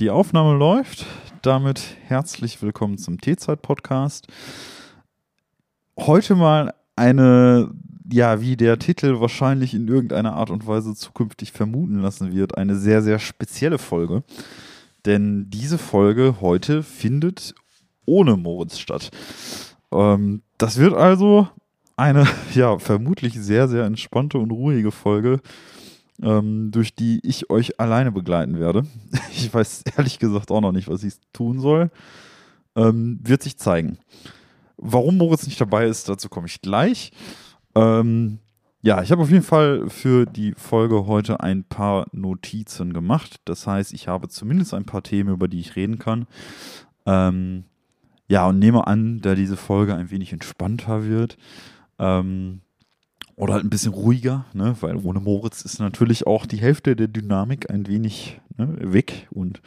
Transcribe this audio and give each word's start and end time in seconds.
Die 0.00 0.10
Aufnahme 0.10 0.58
läuft. 0.58 1.06
Damit 1.42 1.80
herzlich 2.08 2.60
willkommen 2.60 2.98
zum 2.98 3.20
T-Zeit-Podcast. 3.20 4.26
Heute 5.96 6.34
mal 6.34 6.74
eine, 6.96 7.70
ja, 8.10 8.40
wie 8.40 8.56
der 8.56 8.80
Titel 8.80 9.20
wahrscheinlich 9.20 9.72
in 9.72 9.86
irgendeiner 9.86 10.32
Art 10.32 10.50
und 10.50 10.66
Weise 10.66 10.96
zukünftig 10.96 11.52
vermuten 11.52 12.00
lassen 12.00 12.34
wird, 12.34 12.58
eine 12.58 12.74
sehr, 12.74 13.02
sehr 13.02 13.20
spezielle 13.20 13.78
Folge. 13.78 14.24
Denn 15.06 15.48
diese 15.50 15.78
Folge 15.78 16.38
heute 16.40 16.82
findet 16.82 17.54
ohne 18.04 18.36
Moritz 18.36 18.80
statt. 18.80 19.12
Ähm, 19.92 20.42
das 20.58 20.76
wird 20.76 20.94
also 20.94 21.46
eine, 21.96 22.26
ja, 22.52 22.80
vermutlich 22.80 23.34
sehr, 23.34 23.68
sehr 23.68 23.84
entspannte 23.84 24.38
und 24.38 24.50
ruhige 24.50 24.90
Folge 24.90 25.40
ähm, 26.22 26.70
durch 26.70 26.94
die 26.94 27.20
ich 27.22 27.50
euch 27.50 27.80
alleine 27.80 28.12
begleiten 28.12 28.58
werde. 28.58 28.86
Ich 29.36 29.52
weiß 29.52 29.82
ehrlich 29.96 30.18
gesagt 30.20 30.50
auch 30.50 30.60
noch 30.60 30.72
nicht, 30.72 30.88
was 30.88 31.02
ich 31.02 31.14
tun 31.32 31.58
soll. 31.58 31.90
Ähm, 32.76 33.18
wird 33.22 33.42
sich 33.42 33.58
zeigen. 33.58 33.98
Warum 34.76 35.16
Moritz 35.16 35.46
nicht 35.46 35.60
dabei 35.60 35.86
ist, 35.86 36.08
dazu 36.08 36.28
komme 36.28 36.46
ich 36.46 36.60
gleich. 36.62 37.10
Ähm, 37.74 38.38
ja, 38.80 39.02
ich 39.02 39.10
habe 39.10 39.22
auf 39.22 39.30
jeden 39.30 39.42
Fall 39.42 39.88
für 39.88 40.26
die 40.26 40.52
Folge 40.52 41.06
heute 41.06 41.40
ein 41.40 41.64
paar 41.64 42.06
Notizen 42.12 42.92
gemacht. 42.92 43.40
Das 43.44 43.66
heißt, 43.66 43.92
ich 43.92 44.08
habe 44.08 44.28
zumindest 44.28 44.74
ein 44.74 44.84
paar 44.84 45.02
Themen, 45.02 45.30
über 45.30 45.48
die 45.48 45.60
ich 45.60 45.74
reden 45.74 45.98
kann. 45.98 46.26
Ähm, 47.06 47.64
ja, 48.28 48.46
und 48.46 48.58
nehme 48.58 48.86
an, 48.86 49.20
da 49.20 49.34
diese 49.34 49.56
Folge 49.56 49.94
ein 49.94 50.10
wenig 50.10 50.32
entspannter 50.32 51.06
wird, 51.06 51.36
ähm, 51.98 52.60
oder 53.36 53.54
halt 53.54 53.64
ein 53.64 53.70
bisschen 53.70 53.92
ruhiger, 53.92 54.44
ne? 54.52 54.76
weil 54.80 54.96
ohne 55.04 55.20
Moritz 55.20 55.62
ist 55.62 55.80
natürlich 55.80 56.26
auch 56.26 56.46
die 56.46 56.58
Hälfte 56.58 56.96
der 56.96 57.08
Dynamik 57.08 57.70
ein 57.70 57.86
wenig 57.86 58.40
ne, 58.56 58.76
weg 58.80 59.28
und 59.30 59.60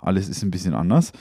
alles 0.00 0.28
ist 0.28 0.42
ein 0.42 0.50
bisschen 0.50 0.74
anders. 0.74 1.12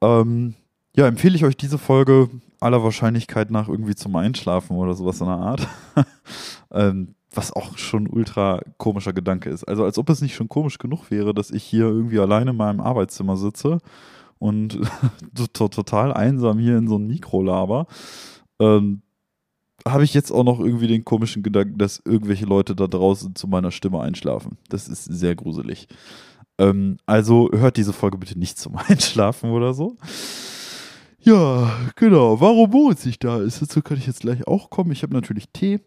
Ähm, 0.00 0.54
ja, 0.96 1.06
empfehle 1.06 1.36
ich 1.36 1.44
euch 1.44 1.56
diese 1.56 1.78
Folge 1.78 2.28
aller 2.58 2.82
Wahrscheinlichkeit 2.82 3.50
nach 3.50 3.68
irgendwie 3.68 3.94
zum 3.94 4.16
Einschlafen 4.16 4.76
oder 4.76 4.94
sowas 4.94 5.20
in 5.20 5.26
der 5.26 5.36
Art. 5.36 5.68
ähm, 6.72 7.14
was 7.32 7.52
auch 7.52 7.78
schon 7.78 8.08
ultra 8.08 8.60
komischer 8.76 9.12
Gedanke 9.12 9.50
ist. 9.50 9.64
Also 9.64 9.84
als 9.84 9.98
ob 9.98 10.10
es 10.10 10.20
nicht 10.20 10.34
schon 10.34 10.48
komisch 10.48 10.78
genug 10.78 11.10
wäre, 11.10 11.32
dass 11.32 11.50
ich 11.50 11.62
hier 11.62 11.84
irgendwie 11.84 12.18
alleine 12.18 12.50
in 12.50 12.56
meinem 12.56 12.80
Arbeitszimmer 12.80 13.36
sitze 13.36 13.78
und 14.38 14.80
total 15.52 16.12
einsam 16.12 16.58
hier 16.58 16.76
in 16.76 16.88
so 16.88 16.96
ein 16.96 17.06
Mikro 17.06 17.42
laber. 17.42 17.86
Ähm, 18.58 19.02
habe 19.86 20.04
ich 20.04 20.14
jetzt 20.14 20.30
auch 20.30 20.44
noch 20.44 20.60
irgendwie 20.60 20.86
den 20.86 21.04
komischen 21.04 21.42
Gedanken, 21.42 21.78
dass 21.78 22.02
irgendwelche 22.04 22.46
Leute 22.46 22.74
da 22.74 22.86
draußen 22.86 23.34
zu 23.34 23.48
meiner 23.48 23.70
Stimme 23.70 24.00
einschlafen. 24.00 24.58
Das 24.68 24.88
ist 24.88 25.04
sehr 25.04 25.34
gruselig. 25.34 25.88
Ähm, 26.58 26.98
also 27.06 27.50
hört 27.52 27.76
diese 27.76 27.92
Folge 27.92 28.18
bitte 28.18 28.38
nicht 28.38 28.58
zum 28.58 28.76
Einschlafen 28.88 29.50
oder 29.50 29.74
so. 29.74 29.96
Ja, 31.22 31.70
genau. 31.96 32.40
Warum 32.40 32.70
Moritz 32.70 33.04
nicht 33.04 33.22
da 33.24 33.40
ist, 33.40 33.60
dazu 33.60 33.82
kann 33.82 33.98
ich 33.98 34.06
jetzt 34.06 34.20
gleich 34.20 34.46
auch 34.46 34.70
kommen. 34.70 34.92
Ich 34.92 35.02
habe 35.02 35.14
natürlich 35.14 35.48
Tee. 35.52 35.80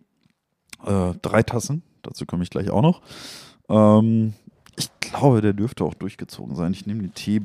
Äh, 0.85 1.13
drei 1.22 1.44
Tassen. 1.44 1.83
Dazu 2.02 2.25
komme 2.25 2.44
ich 2.44 2.50
gleich 2.50 2.69
auch 2.69 2.81
noch. 2.81 3.02
Ähm, 3.69 4.34
ich 4.75 4.89
glaube, 5.00 5.41
der 5.41 5.53
dürfte 5.53 5.84
auch 5.84 5.94
durchgezogen 5.94 6.56
sein. 6.56 6.73
Ich 6.73 6.85
nehme 6.85 7.01
den 7.01 7.13
Tee 7.13 7.41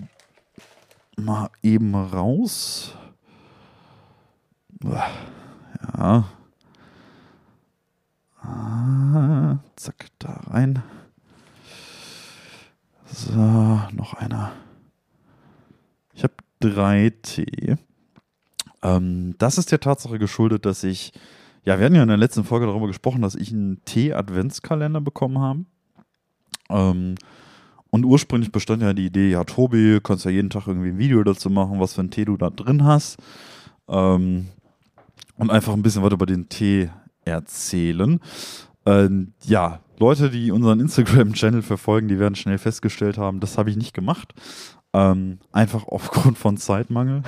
mal 1.17 1.51
eben 1.63 1.95
raus. 1.95 2.95
Ja, 5.97 6.25
Ah, 8.43 9.59
zack, 9.77 10.09
da 10.19 10.41
rein. 10.49 10.83
So, 13.07 13.81
noch 13.93 14.15
einer. 14.15 14.53
Ich 16.15 16.23
habe 16.23 16.35
drei 16.61 17.13
Tee. 17.23 17.77
Ähm, 18.83 19.35
das 19.39 19.59
ist 19.59 19.73
der 19.73 19.81
Tatsache 19.81 20.19
geschuldet, 20.19 20.67
dass 20.67 20.85
ich, 20.85 21.13
ja, 21.65 21.79
wir 21.79 21.87
hatten 21.87 21.95
ja 21.95 22.03
in 22.03 22.09
der 22.09 22.17
letzten 22.17 22.45
Folge 22.45 22.67
darüber 22.67 22.87
gesprochen, 22.87 23.23
dass 23.23 23.35
ich 23.35 23.53
einen 23.53 23.85
Tee-Adventskalender 23.85 25.01
bekommen 25.01 25.39
habe. 25.41 25.65
Ähm, 26.71 27.15
und 27.91 28.05
ursprünglich 28.05 28.53
bestand 28.53 28.83
ja 28.83 28.93
die 28.93 29.07
Idee, 29.07 29.31
ja, 29.31 29.45
Tobi, 29.45 30.01
kannst 30.03 30.25
ja 30.25 30.31
jeden 30.31 30.51
Tag 30.51 30.67
irgendwie 30.67 30.91
ein 30.91 30.99
Video 30.99 31.25
dazu 31.25 31.49
machen, 31.51 31.81
was 31.81 31.95
für 31.95 32.03
einen 32.03 32.11
Tee 32.11 32.27
du 32.27 32.37
da 32.37 32.51
drin 32.51 32.85
hast. 32.85 33.17
Ähm, 33.89 34.49
und 35.37 35.51
einfach 35.51 35.73
ein 35.73 35.83
bisschen 35.83 36.03
was 36.03 36.13
über 36.13 36.27
den 36.27 36.49
Tee 36.49 36.91
erzählen. 37.29 38.21
Ähm, 38.87 39.33
ja, 39.45 39.81
Leute, 39.99 40.31
die 40.31 40.51
unseren 40.51 40.81
Instagram-Channel 40.81 41.63
verfolgen, 41.63 42.09
die 42.09 42.19
werden 42.19 42.37
schnell 42.37 42.59
festgestellt 42.59 43.19
haben, 43.19 43.41
das 43.41 43.59
habe 43.59 43.71
ich 43.71 43.77
nicht 43.77 43.95
gemacht. 43.95 44.35
Ähm, 44.95 45.39
einfach 45.53 45.87
aufgrund 45.87 46.39
von 46.39 46.57
Zeitmangel. 46.57 47.23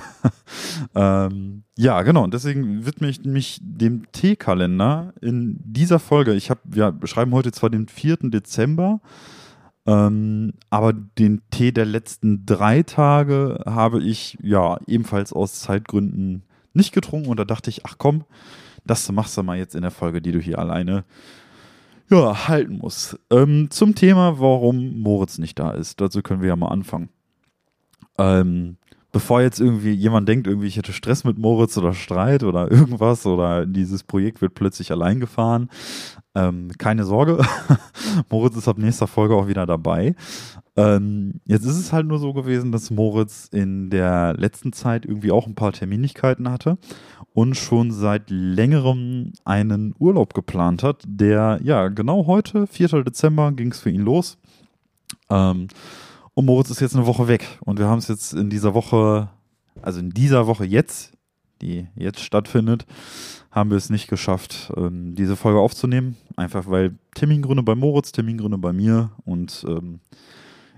ähm, 0.94 1.64
ja, 1.76 2.00
genau. 2.02 2.24
Und 2.24 2.32
deswegen 2.32 2.86
widme 2.86 3.08
ich 3.08 3.22
mich 3.24 3.60
dem 3.62 4.10
T-Kalender 4.12 5.12
in 5.20 5.58
dieser 5.62 5.98
Folge. 5.98 6.32
Ich 6.34 6.48
habe, 6.48 6.60
wir 6.64 6.94
schreiben 7.04 7.32
heute 7.32 7.52
zwar 7.52 7.68
den 7.68 7.86
4. 7.88 8.30
Dezember, 8.30 9.00
ähm, 9.84 10.54
aber 10.70 10.94
den 10.94 11.42
Tee 11.50 11.72
der 11.72 11.84
letzten 11.84 12.46
drei 12.46 12.82
Tage 12.82 13.62
habe 13.66 14.02
ich 14.02 14.38
ja 14.42 14.78
ebenfalls 14.86 15.34
aus 15.34 15.60
Zeitgründen 15.60 16.44
nicht 16.72 16.92
getrunken. 16.92 17.28
Und 17.28 17.38
da 17.38 17.44
dachte 17.44 17.68
ich, 17.68 17.84
ach 17.84 17.96
komm, 17.98 18.24
das 18.84 19.10
machst 19.12 19.36
du 19.36 19.42
mal 19.42 19.58
jetzt 19.58 19.74
in 19.74 19.82
der 19.82 19.90
Folge, 19.90 20.20
die 20.20 20.32
du 20.32 20.38
hier 20.38 20.58
alleine 20.58 21.04
ja, 22.10 22.48
halten 22.48 22.78
musst. 22.78 23.18
Ähm, 23.30 23.68
zum 23.70 23.94
Thema, 23.94 24.40
warum 24.40 25.00
Moritz 25.00 25.38
nicht 25.38 25.58
da 25.58 25.70
ist. 25.70 26.00
Dazu 26.00 26.22
können 26.22 26.42
wir 26.42 26.48
ja 26.48 26.56
mal 26.56 26.68
anfangen. 26.68 27.08
Ähm, 28.18 28.76
bevor 29.12 29.42
jetzt 29.42 29.60
irgendwie 29.60 29.92
jemand 29.92 30.28
denkt, 30.28 30.46
irgendwie 30.46 30.66
ich 30.66 30.76
hätte 30.76 30.92
Stress 30.92 31.24
mit 31.24 31.38
Moritz 31.38 31.78
oder 31.78 31.94
Streit 31.94 32.42
oder 32.42 32.70
irgendwas 32.70 33.26
oder 33.26 33.66
dieses 33.66 34.02
Projekt 34.02 34.42
wird 34.42 34.54
plötzlich 34.54 34.90
allein 34.90 35.20
gefahren. 35.20 35.68
Ähm, 36.34 36.70
keine 36.78 37.04
Sorge, 37.04 37.44
Moritz 38.30 38.56
ist 38.56 38.68
ab 38.68 38.78
nächster 38.78 39.06
Folge 39.06 39.34
auch 39.34 39.48
wieder 39.48 39.66
dabei. 39.66 40.14
Ähm, 40.80 41.40
jetzt 41.46 41.64
ist 41.64 41.76
es 41.76 41.92
halt 41.92 42.06
nur 42.06 42.18
so 42.18 42.32
gewesen, 42.32 42.72
dass 42.72 42.90
Moritz 42.90 43.48
in 43.52 43.90
der 43.90 44.34
letzten 44.34 44.72
Zeit 44.72 45.04
irgendwie 45.04 45.30
auch 45.30 45.46
ein 45.46 45.54
paar 45.54 45.72
Terminlichkeiten 45.72 46.50
hatte 46.50 46.78
und 47.34 47.56
schon 47.56 47.90
seit 47.90 48.30
längerem 48.30 49.32
einen 49.44 49.94
Urlaub 49.98 50.32
geplant 50.32 50.82
hat, 50.82 51.02
der 51.06 51.60
ja 51.62 51.88
genau 51.88 52.26
heute, 52.26 52.66
4. 52.66 53.04
Dezember, 53.04 53.52
ging 53.52 53.72
es 53.72 53.80
für 53.80 53.90
ihn 53.90 54.02
los. 54.02 54.38
Ähm, 55.28 55.68
und 56.34 56.46
Moritz 56.46 56.70
ist 56.70 56.80
jetzt 56.80 56.96
eine 56.96 57.06
Woche 57.06 57.28
weg. 57.28 57.58
Und 57.64 57.78
wir 57.78 57.86
haben 57.86 57.98
es 57.98 58.08
jetzt 58.08 58.32
in 58.32 58.48
dieser 58.48 58.72
Woche, 58.72 59.28
also 59.82 60.00
in 60.00 60.10
dieser 60.10 60.46
Woche 60.46 60.64
jetzt, 60.64 61.12
die 61.60 61.88
jetzt 61.94 62.20
stattfindet, 62.20 62.86
haben 63.50 63.70
wir 63.70 63.76
es 63.76 63.90
nicht 63.90 64.08
geschafft, 64.08 64.72
ähm, 64.76 65.14
diese 65.14 65.36
Folge 65.36 65.58
aufzunehmen. 65.58 66.16
Einfach 66.36 66.68
weil 66.68 66.96
Termingründe 67.14 67.62
bei 67.62 67.74
Moritz, 67.74 68.12
Termingründe 68.12 68.58
bei 68.58 68.72
mir 68.72 69.10
und 69.24 69.64
ähm, 69.68 70.00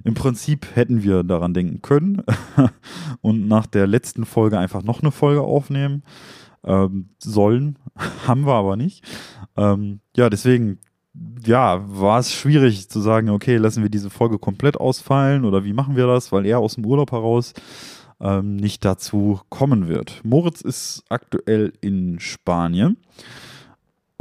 im 0.05 0.15
Prinzip 0.15 0.67
hätten 0.75 1.03
wir 1.03 1.23
daran 1.23 1.55
denken 1.55 1.83
können 1.83 2.23
und 3.21 3.49
nach 3.49 3.67
der 3.67 3.87
letzten 3.87 4.25
Folge 4.25 4.59
einfach 4.59 4.83
noch 4.83 5.03
eine 5.03 5.13
Folge 5.13 5.43
aufnehmen 5.43 6.03
ähm, 6.65 7.11
sollen. 7.19 7.79
Haben 8.27 8.47
wir 8.47 8.55
aber 8.55 8.77
nicht. 8.77 9.05
Ähm, 9.57 10.01
ja, 10.17 10.31
deswegen 10.31 10.79
ja, 11.45 11.83
war 11.87 12.19
es 12.19 12.33
schwierig 12.33 12.89
zu 12.89 13.01
sagen, 13.01 13.29
okay, 13.31 13.57
lassen 13.57 13.83
wir 13.83 13.91
diese 13.91 14.11
Folge 14.11 14.39
komplett 14.39 14.79
ausfallen 14.79 15.45
oder 15.45 15.65
wie 15.65 15.75
machen 15.75 15.97
wir 15.97 16.07
das, 16.07 16.33
weil 16.33 16.47
er 16.47 16.59
aus 16.59 16.77
dem 16.77 16.87
Urlaub 16.87 17.13
heraus 17.13 17.53
ähm, 18.21 18.57
nicht 18.57 18.85
dazu 18.85 19.41
kommen 19.51 19.89
wird. 19.89 20.21
Moritz 20.25 20.63
ist 20.63 21.05
aktuell 21.09 21.73
in 21.81 22.19
Spanien. 22.21 22.97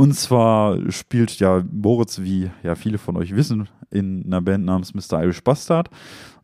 Und 0.01 0.13
zwar 0.15 0.92
spielt 0.92 1.39
ja 1.39 1.63
Moritz, 1.71 2.21
wie 2.21 2.50
ja 2.63 2.74
viele 2.74 2.98
von 2.98 3.18
euch 3.18 3.36
wissen, 3.36 3.69
in 3.92 4.25
einer 4.25 4.42
Band 4.42 4.65
namens 4.65 4.95
Mr. 4.95 5.21
Irish 5.21 5.44
Bastard. 5.44 5.92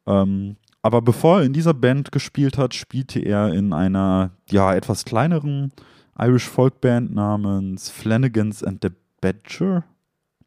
Ähm, 0.05 0.57
aber 0.83 1.01
bevor 1.01 1.39
er 1.39 1.45
in 1.45 1.53
dieser 1.53 1.73
Band 1.73 2.11
gespielt 2.11 2.59
hat, 2.59 2.75
spielte 2.75 3.19
er 3.19 3.51
in 3.53 3.73
einer 3.73 4.29
ja 4.49 4.75
etwas 4.75 5.05
kleineren 5.05 5.73
Irish 6.19 6.47
Folk 6.47 6.81
Band 6.81 7.15
namens 7.15 7.89
Flanagans 7.89 8.63
and 8.63 8.83
the 8.83 8.89
Badger 9.21 9.83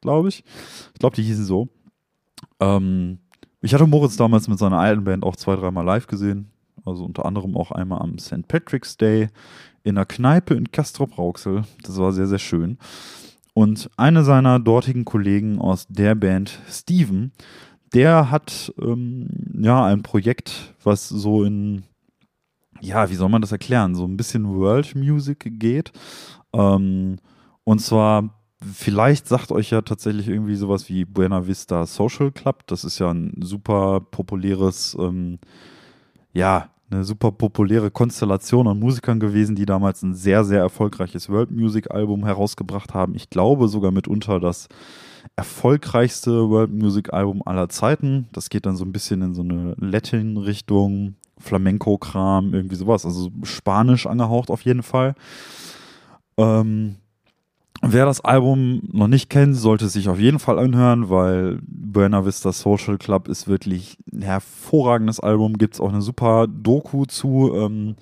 glaube 0.01 0.29
ich. 0.29 0.45
Ich 0.93 0.99
glaube, 1.01 1.17
die 1.17 1.23
hießen 1.23 1.45
so. 1.45 1.69
Ähm, 2.61 3.19
ich 3.61 3.75
hatte 3.75 3.89
Moritz 3.89 4.17
damals 4.17 4.47
mit 4.47 4.61
seiner 4.61 4.79
alten 4.79 5.03
Band 5.03 5.25
auch 5.25 5.35
zwei, 5.35 5.57
dreimal 5.57 5.85
live 5.85 6.07
gesehen. 6.07 6.51
Also 6.85 7.05
unter 7.05 7.27
anderem 7.27 7.57
auch 7.57 7.73
einmal 7.73 8.01
am 8.01 8.19
St. 8.19 8.49
Patrick's 8.49 8.97
Day 8.97 9.29
in 9.82 9.97
einer 9.97 10.06
Kneipe 10.06 10.55
in 10.55 10.71
Castrop-Rauxel. 10.71 11.65
Das 11.82 11.99
war 11.99 12.12
sehr, 12.12 12.27
sehr 12.27 12.38
schön. 12.38 12.79
Und 13.55 13.91
einer 13.97 14.25
seiner 14.25 14.59
dortigen 14.59 15.05
Kollegen 15.05 15.59
aus 15.59 15.87
der 15.88 16.15
Band, 16.15 16.61
Steven, 16.69 17.32
der 17.93 18.31
hat 18.31 18.73
ähm, 18.81 19.29
ja 19.61 19.85
ein 19.85 20.03
Projekt, 20.03 20.75
was 20.82 21.09
so 21.09 21.44
in, 21.44 21.82
ja, 22.81 23.11
wie 23.11 23.17
soll 23.17 23.29
man 23.29 23.43
das 23.43 23.53
erklären, 23.53 23.94
so 23.94 24.05
ein 24.05 24.17
bisschen 24.17 24.49
World 24.49 24.94
Music 24.94 25.59
geht. 25.59 25.93
Ähm, 26.53 27.19
und 27.65 27.81
zwar 27.81 28.41
vielleicht 28.62 29.26
sagt 29.26 29.53
euch 29.53 29.71
ja 29.71 29.81
tatsächlich 29.83 30.29
irgendwie 30.29 30.56
sowas 30.56 30.88
wie 30.88 31.05
Buena 31.05 31.47
Vista 31.47 31.87
Social 31.87 32.31
Club. 32.31 32.67
Das 32.67 32.85
ist 32.85 32.99
ja 32.99 33.11
ein 33.11 33.33
super 33.41 34.00
populäres, 34.00 34.97
ähm, 34.99 35.38
ja, 36.33 36.71
eine 36.90 37.04
super 37.04 37.31
populäre 37.32 37.90
Konstellation 37.90 38.66
an 38.66 38.78
Musikern 38.78 39.20
gewesen, 39.20 39.54
die 39.54 39.66
damals 39.66 40.02
ein 40.02 40.14
sehr, 40.14 40.44
sehr 40.44 40.60
erfolgreiches 40.60 41.28
World 41.28 41.50
Music 41.50 41.90
Album 41.90 42.25
herausgebracht 42.25 42.94
haben. 42.94 43.14
Ich 43.14 43.31
glaube 43.31 43.69
sogar 43.69 43.90
mitunter 43.92 44.40
das 44.40 44.69
erfolgreichste 45.37 46.48
World 46.48 46.72
Music 46.72 47.12
Album 47.12 47.42
aller 47.44 47.69
Zeiten. 47.69 48.28
Das 48.32 48.50
geht 48.50 48.66
dann 48.66 48.76
so 48.76 48.84
ein 48.84 48.92
bisschen 48.92 49.22
in 49.22 49.34
so 49.34 49.42
eine 49.42 49.75
Latin-Richtung, 49.78 51.14
Flamenco-Kram, 51.38 52.54
irgendwie 52.54 52.76
sowas. 52.76 53.06
Also 53.06 53.31
Spanisch 53.42 54.06
angehaucht 54.06 54.50
auf 54.50 54.62
jeden 54.62 54.82
Fall. 54.82 55.14
Ähm, 56.37 56.96
wer 57.82 58.04
das 58.04 58.20
Album 58.20 58.82
noch 58.92 59.08
nicht 59.08 59.31
kennt, 59.31 59.56
sollte 59.56 59.88
sich 59.88 60.08
auf 60.08 60.19
jeden 60.19 60.38
Fall 60.38 60.58
anhören, 60.58 61.08
weil 61.08 61.60
Buena 61.92 62.25
Vista 62.25 62.52
Social 62.52 62.98
Club 62.98 63.28
ist 63.28 63.48
wirklich 63.48 63.98
ein 64.12 64.22
hervorragendes 64.22 65.20
Album. 65.20 65.54
Gibt 65.54 65.75
es 65.75 65.81
auch 65.81 65.90
eine 65.90 66.02
super 66.02 66.46
Doku 66.46 67.04
zu 67.06 67.52
ähm, 67.54 67.96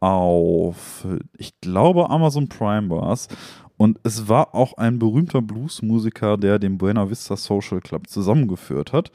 auf, 0.00 1.06
ich 1.36 1.60
glaube, 1.60 2.10
Amazon 2.10 2.48
Prime 2.48 2.90
war 2.90 3.12
es. 3.12 3.28
Und 3.76 3.98
es 4.04 4.28
war 4.28 4.54
auch 4.54 4.74
ein 4.78 4.98
berühmter 4.98 5.42
Bluesmusiker, 5.42 6.36
der 6.36 6.58
den 6.58 6.78
Buena 6.78 7.10
Vista 7.10 7.36
Social 7.36 7.80
Club 7.80 8.08
zusammengeführt 8.08 8.92
hat. 8.92 9.10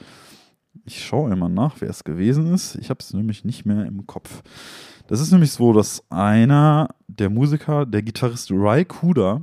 Ich 0.85 1.03
schaue 1.03 1.31
immer 1.31 1.50
nach, 1.50 1.75
wer 1.79 1.89
es 1.89 2.03
gewesen 2.03 2.53
ist. 2.53 2.75
Ich 2.75 2.89
habe 2.89 3.00
es 3.00 3.13
nämlich 3.13 3.44
nicht 3.44 3.65
mehr 3.65 3.85
im 3.85 4.06
Kopf. 4.06 4.44
Das 5.07 5.19
ist 5.19 5.31
nämlich 5.31 5.51
so, 5.51 5.73
dass 5.73 6.03
einer 6.09 6.89
der 7.07 7.29
Musiker, 7.29 7.85
der 7.85 8.03
Gitarrist 8.03 8.50
Rai 8.51 8.85
Kuda, 8.85 9.41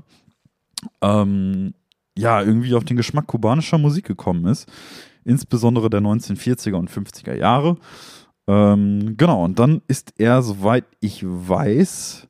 ähm, 1.03 1.75
ja, 2.19 2.43
irgendwie 2.43 2.75
auf 2.75 2.85
den 2.85 2.97
Geschmack 2.97 3.27
kubanischer 3.27 3.79
Musik 3.79 4.07
gekommen 4.07 4.47
ist. 4.47 4.69
Insbesondere 5.25 5.89
der 5.89 6.01
1940er 6.01 6.75
und 6.75 6.91
50er 6.91 7.35
Jahre. 7.35 7.77
Ähm, 8.49 9.15
genau, 9.17 9.45
und 9.45 9.59
dann 9.59 9.83
ist 9.89 10.15
er, 10.19 10.43
soweit 10.43 10.85
ich 11.01 11.23
weiß, 11.25 12.27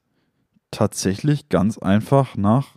tatsächlich 0.70 1.48
ganz 1.48 1.78
einfach 1.78 2.36
nach 2.36 2.76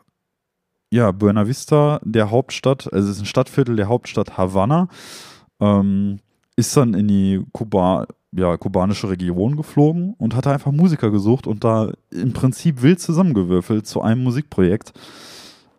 ja, 0.94 1.12
Buena 1.12 1.48
Vista, 1.48 2.00
der 2.04 2.32
Hauptstadt, 2.32 2.92
also 2.92 3.10
es 3.10 3.16
ist 3.16 3.24
ein 3.24 3.26
Stadtviertel 3.26 3.76
der 3.78 3.88
Hauptstadt 3.88 4.38
Havanna, 4.38 4.90
ähm, 5.60 6.20
ist 6.56 6.76
dann 6.76 6.94
in 6.94 7.08
die 7.08 7.42
Kuba, 7.54 8.08
ja, 8.34 8.58
kubanische 8.58 9.10
Region 9.10 9.56
geflogen 9.56 10.14
und 10.18 10.36
hat 10.36 10.48
einfach 10.48 10.72
Musiker 10.72 11.10
gesucht 11.10 11.48
und 11.48 11.64
da 11.64 11.92
im 12.12 12.34
Prinzip 12.34 12.82
wild 12.82 13.00
zusammengewürfelt 13.00 13.88
zu 13.88 14.02
einem 14.02 14.24
Musikprojekt, 14.24 14.94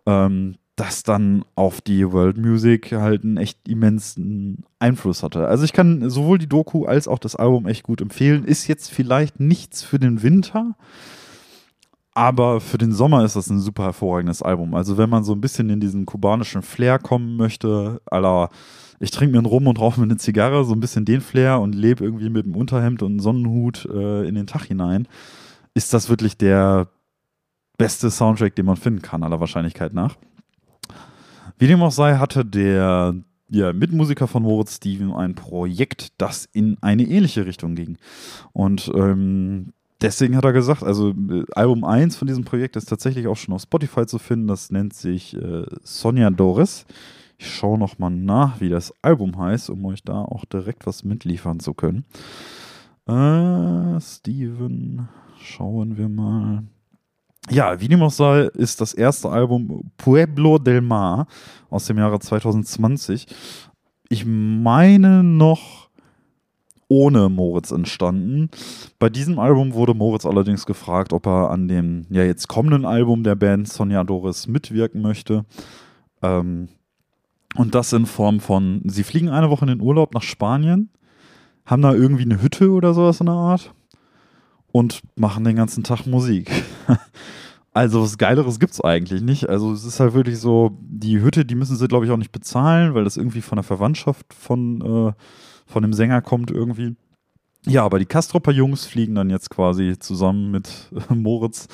ähm, 0.05 0.55
das 0.75 1.03
dann 1.03 1.45
auf 1.55 1.81
die 1.81 2.11
World 2.11 2.37
Music 2.37 2.91
halt 2.91 3.23
einen 3.23 3.37
echt 3.37 3.67
immensen 3.67 4.65
Einfluss 4.79 5.21
hatte. 5.21 5.47
Also 5.47 5.63
ich 5.65 5.73
kann 5.73 6.09
sowohl 6.09 6.39
die 6.39 6.49
Doku 6.49 6.85
als 6.85 7.07
auch 7.07 7.19
das 7.19 7.35
Album 7.35 7.67
echt 7.67 7.83
gut 7.83 8.01
empfehlen. 8.01 8.43
Ist 8.43 8.67
jetzt 8.67 8.89
vielleicht 8.89 9.39
nichts 9.39 9.83
für 9.83 9.99
den 9.99 10.23
Winter, 10.23 10.75
aber 12.15 12.59
für 12.59 12.77
den 12.77 12.91
Sommer 12.91 13.23
ist 13.23 13.35
das 13.35 13.49
ein 13.49 13.59
super 13.59 13.83
hervorragendes 13.83 14.41
Album. 14.41 14.73
Also 14.73 14.97
wenn 14.97 15.09
man 15.09 15.23
so 15.23 15.33
ein 15.33 15.41
bisschen 15.41 15.69
in 15.69 15.79
diesen 15.79 16.05
kubanischen 16.05 16.63
Flair 16.63 16.97
kommen 16.97 17.37
möchte, 17.37 18.01
aller 18.05 18.49
ich 18.99 19.11
trinke 19.11 19.33
mir 19.33 19.39
einen 19.39 19.47
Rum 19.47 19.67
und 19.67 19.79
rauche 19.79 19.99
mir 19.99 20.05
eine 20.05 20.17
Zigarre, 20.17 20.63
so 20.63 20.73
ein 20.73 20.79
bisschen 20.79 21.03
den 21.03 21.19
Flair 21.19 21.59
und 21.59 21.75
lebe 21.75 22.05
irgendwie 22.05 22.29
mit 22.29 22.45
einem 22.45 22.55
Unterhemd 22.55 23.03
und 23.03 23.11
einem 23.11 23.19
Sonnenhut 23.19 23.85
äh, 23.85 24.25
in 24.25 24.35
den 24.35 24.47
Tag 24.47 24.63
hinein, 24.63 25.07
ist 25.73 25.93
das 25.93 26.09
wirklich 26.09 26.37
der 26.37 26.87
beste 27.77 28.09
Soundtrack, 28.09 28.55
den 28.55 28.65
man 28.65 28.77
finden 28.77 29.01
kann, 29.01 29.23
aller 29.23 29.39
Wahrscheinlichkeit 29.41 29.93
nach. 29.93 30.15
Wie 31.57 31.67
dem 31.67 31.81
auch 31.81 31.91
sei, 31.91 32.15
hatte 32.17 32.45
der 32.45 33.15
ja, 33.49 33.71
Mitmusiker 33.71 34.27
von 34.27 34.43
Moritz 34.43 34.77
Steven 34.77 35.13
ein 35.13 35.35
Projekt, 35.35 36.13
das 36.17 36.49
in 36.51 36.77
eine 36.81 37.03
ähnliche 37.03 37.45
Richtung 37.45 37.75
ging. 37.75 37.97
Und 38.51 38.91
ähm, 38.95 39.73
deswegen 40.01 40.35
hat 40.35 40.45
er 40.45 40.53
gesagt, 40.53 40.83
also 40.83 41.09
äh, 41.09 41.43
Album 41.53 41.83
1 41.83 42.15
von 42.15 42.27
diesem 42.27 42.45
Projekt 42.45 42.75
ist 42.75 42.89
tatsächlich 42.89 43.27
auch 43.27 43.37
schon 43.37 43.53
auf 43.53 43.61
Spotify 43.61 44.05
zu 44.05 44.17
finden. 44.17 44.47
Das 44.47 44.71
nennt 44.71 44.93
sich 44.93 45.35
äh, 45.35 45.65
Sonja 45.83 46.31
Doris. 46.31 46.85
Ich 47.37 47.53
schaue 47.53 47.77
nochmal 47.77 48.11
nach, 48.11 48.59
wie 48.61 48.69
das 48.69 48.93
Album 49.01 49.37
heißt, 49.37 49.69
um 49.69 49.85
euch 49.85 50.03
da 50.03 50.21
auch 50.21 50.45
direkt 50.45 50.87
was 50.87 51.03
mitliefern 51.03 51.59
zu 51.59 51.73
können. 51.73 52.05
Äh, 53.05 53.99
Steven, 53.99 55.09
schauen 55.39 55.97
wir 55.97 56.09
mal. 56.09 56.63
Ja, 57.49 57.79
wie 57.81 57.87
dem 57.87 58.01
auch 58.01 58.11
sei, 58.11 58.43
ist 58.53 58.79
das 58.79 58.93
erste 58.93 59.29
Album 59.29 59.91
Pueblo 59.97 60.57
del 60.57 60.81
Mar 60.81 61.27
aus 61.69 61.85
dem 61.85 61.97
Jahre 61.97 62.19
2020. 62.19 63.27
Ich 64.09 64.25
meine 64.25 65.23
noch 65.23 65.89
ohne 66.87 67.29
Moritz 67.29 67.71
entstanden. 67.71 68.49
Bei 68.99 69.09
diesem 69.09 69.39
Album 69.39 69.73
wurde 69.73 69.93
Moritz 69.93 70.25
allerdings 70.25 70.65
gefragt, 70.65 71.11
ob 71.11 71.25
er 71.25 71.49
an 71.49 71.67
dem 71.67 72.05
ja 72.09 72.23
jetzt 72.23 72.47
kommenden 72.47 72.85
Album 72.85 73.23
der 73.23 73.35
Band 73.35 73.67
Sonja 73.67 74.03
Doris 74.03 74.47
mitwirken 74.47 75.01
möchte. 75.01 75.45
Ähm, 76.21 76.69
und 77.55 77.75
das 77.75 77.93
in 77.93 78.05
Form 78.05 78.39
von, 78.39 78.81
sie 78.85 79.03
fliegen 79.03 79.29
eine 79.29 79.49
Woche 79.49 79.65
in 79.65 79.69
den 79.69 79.81
Urlaub 79.81 80.13
nach 80.13 80.21
Spanien, 80.21 80.89
haben 81.65 81.81
da 81.81 81.93
irgendwie 81.93 82.23
eine 82.23 82.41
Hütte 82.41 82.71
oder 82.71 82.93
sowas 82.93 83.19
in 83.19 83.27
der 83.27 83.35
Art 83.35 83.73
und 84.71 85.01
machen 85.15 85.43
den 85.43 85.55
ganzen 85.55 85.83
Tag 85.83 86.05
Musik. 86.05 86.51
also 87.73 88.01
was 88.01 88.17
Geileres 88.17 88.59
gibt 88.59 88.73
es 88.73 88.81
eigentlich 88.81 89.21
nicht. 89.21 89.49
Also 89.49 89.71
es 89.73 89.83
ist 89.83 89.99
halt 89.99 90.13
wirklich 90.13 90.39
so, 90.39 90.77
die 90.81 91.21
Hütte, 91.21 91.45
die 91.45 91.55
müssen 91.55 91.75
sie, 91.75 91.87
glaube 91.87 92.05
ich, 92.05 92.11
auch 92.11 92.17
nicht 92.17 92.31
bezahlen, 92.31 92.93
weil 92.93 93.03
das 93.03 93.17
irgendwie 93.17 93.41
von 93.41 93.57
der 93.57 93.63
Verwandtschaft 93.63 94.33
von, 94.33 94.81
äh, 94.81 95.13
von 95.65 95.81
dem 95.81 95.93
Sänger 95.93 96.21
kommt 96.21 96.51
irgendwie. 96.51 96.95
Ja, 97.65 97.85
aber 97.85 97.97
die 97.99 98.05
Kastropper 98.05 98.51
Jungs 98.51 98.85
fliegen 98.85 99.15
dann 99.15 99.29
jetzt 99.29 99.49
quasi 99.49 99.97
zusammen 99.97 100.51
mit 100.51 100.89
Moritz 101.09 101.67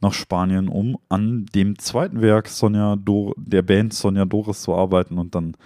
nach 0.00 0.12
Spanien, 0.12 0.68
um 0.68 0.98
an 1.08 1.46
dem 1.54 1.78
zweiten 1.78 2.20
Werk 2.20 2.48
Sonja 2.48 2.96
Dor 2.96 3.34
der 3.36 3.62
Band 3.62 3.92
Sonja 3.92 4.24
Doris 4.24 4.62
zu 4.62 4.74
arbeiten. 4.74 5.18
Und 5.18 5.34
dann 5.34 5.56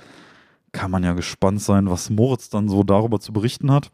kann 0.73 0.91
man 0.91 1.05
ja 1.05 1.13
gespannt 1.13 1.61
sein, 1.61 1.91
was 1.91 2.11
Moritz 2.11 2.49
dann 2.49 2.69
so 2.69 2.83
darüber 2.83 3.21
zu 3.21 3.33
berichten 3.33 3.71
hat. 3.71 3.91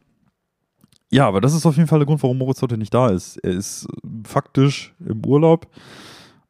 Ja, 1.13 1.29
aber 1.29 1.43
das 1.43 1.53
ist 1.53 1.67
auf 1.67 1.77
jeden 1.77 1.89
Fall 1.89 1.99
der 1.99 2.07
Grund, 2.07 2.23
warum 2.23 2.39
Moritz 2.39 2.63
heute 2.63 2.79
nicht 2.79 2.95
da 2.95 3.09
ist. 3.11 3.37
Er 3.37 3.53
ist 3.53 3.87
faktisch 4.25 4.95
im 5.07 5.25
Urlaub, 5.27 5.67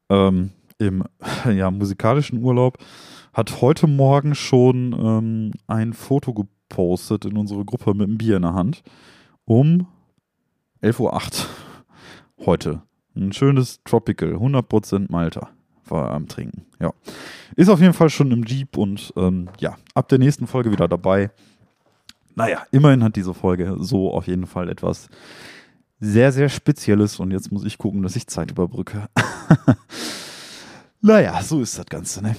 ähm, 0.08 0.50
im 0.78 1.02
ja, 1.52 1.68
musikalischen 1.72 2.40
Urlaub, 2.44 2.78
hat 3.34 3.60
heute 3.60 3.88
Morgen 3.88 4.36
schon 4.36 4.92
ähm, 4.92 5.50
ein 5.66 5.92
Foto 5.92 6.32
gepostet 6.32 7.24
in 7.24 7.36
unsere 7.36 7.64
Gruppe 7.64 7.92
mit 7.92 8.06
einem 8.06 8.18
Bier 8.18 8.36
in 8.36 8.42
der 8.42 8.54
Hand 8.54 8.84
um 9.44 9.88
11.08 10.80 11.00
Uhr 11.00 12.46
heute. 12.46 12.82
Ein 13.16 13.32
schönes 13.32 13.80
Tropical, 13.84 14.34
100% 14.34 15.10
Malta 15.10 15.50
war 15.86 16.12
am 16.12 16.28
Trinken. 16.28 16.66
Ja. 16.80 16.92
Ist 17.56 17.68
auf 17.68 17.80
jeden 17.80 17.94
Fall 17.94 18.10
schon 18.10 18.30
im 18.30 18.44
Jeep 18.44 18.76
und 18.76 19.12
ähm, 19.16 19.48
ja, 19.58 19.76
ab 19.94 20.08
der 20.08 20.20
nächsten 20.20 20.46
Folge 20.46 20.70
wieder 20.70 20.86
dabei. 20.86 21.32
Naja, 22.34 22.64
immerhin 22.70 23.04
hat 23.04 23.16
diese 23.16 23.34
Folge 23.34 23.76
so 23.78 24.12
auf 24.12 24.26
jeden 24.26 24.46
Fall 24.46 24.68
etwas 24.68 25.08
sehr, 26.00 26.32
sehr 26.32 26.48
Spezielles 26.48 27.20
und 27.20 27.30
jetzt 27.30 27.52
muss 27.52 27.64
ich 27.64 27.78
gucken, 27.78 28.02
dass 28.02 28.16
ich 28.16 28.26
Zeit 28.26 28.50
überbrücke. 28.50 29.08
naja, 31.00 31.40
so 31.42 31.60
ist 31.60 31.78
das 31.78 31.86
Ganze, 31.86 32.22
ne? 32.22 32.36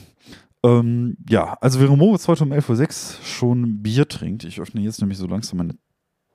Ähm, 0.63 1.17
ja, 1.29 1.57
also 1.61 1.79
während 1.79 1.97
Moritz 1.97 2.27
heute 2.27 2.43
um 2.43 2.51
11.06 2.51 3.19
Uhr 3.19 3.25
schon 3.25 3.81
Bier 3.81 4.07
trinkt, 4.07 4.43
ich 4.43 4.59
öffne 4.59 4.81
jetzt 4.81 4.99
nämlich 4.99 5.17
so 5.17 5.27
langsam 5.27 5.57
meine 5.57 5.77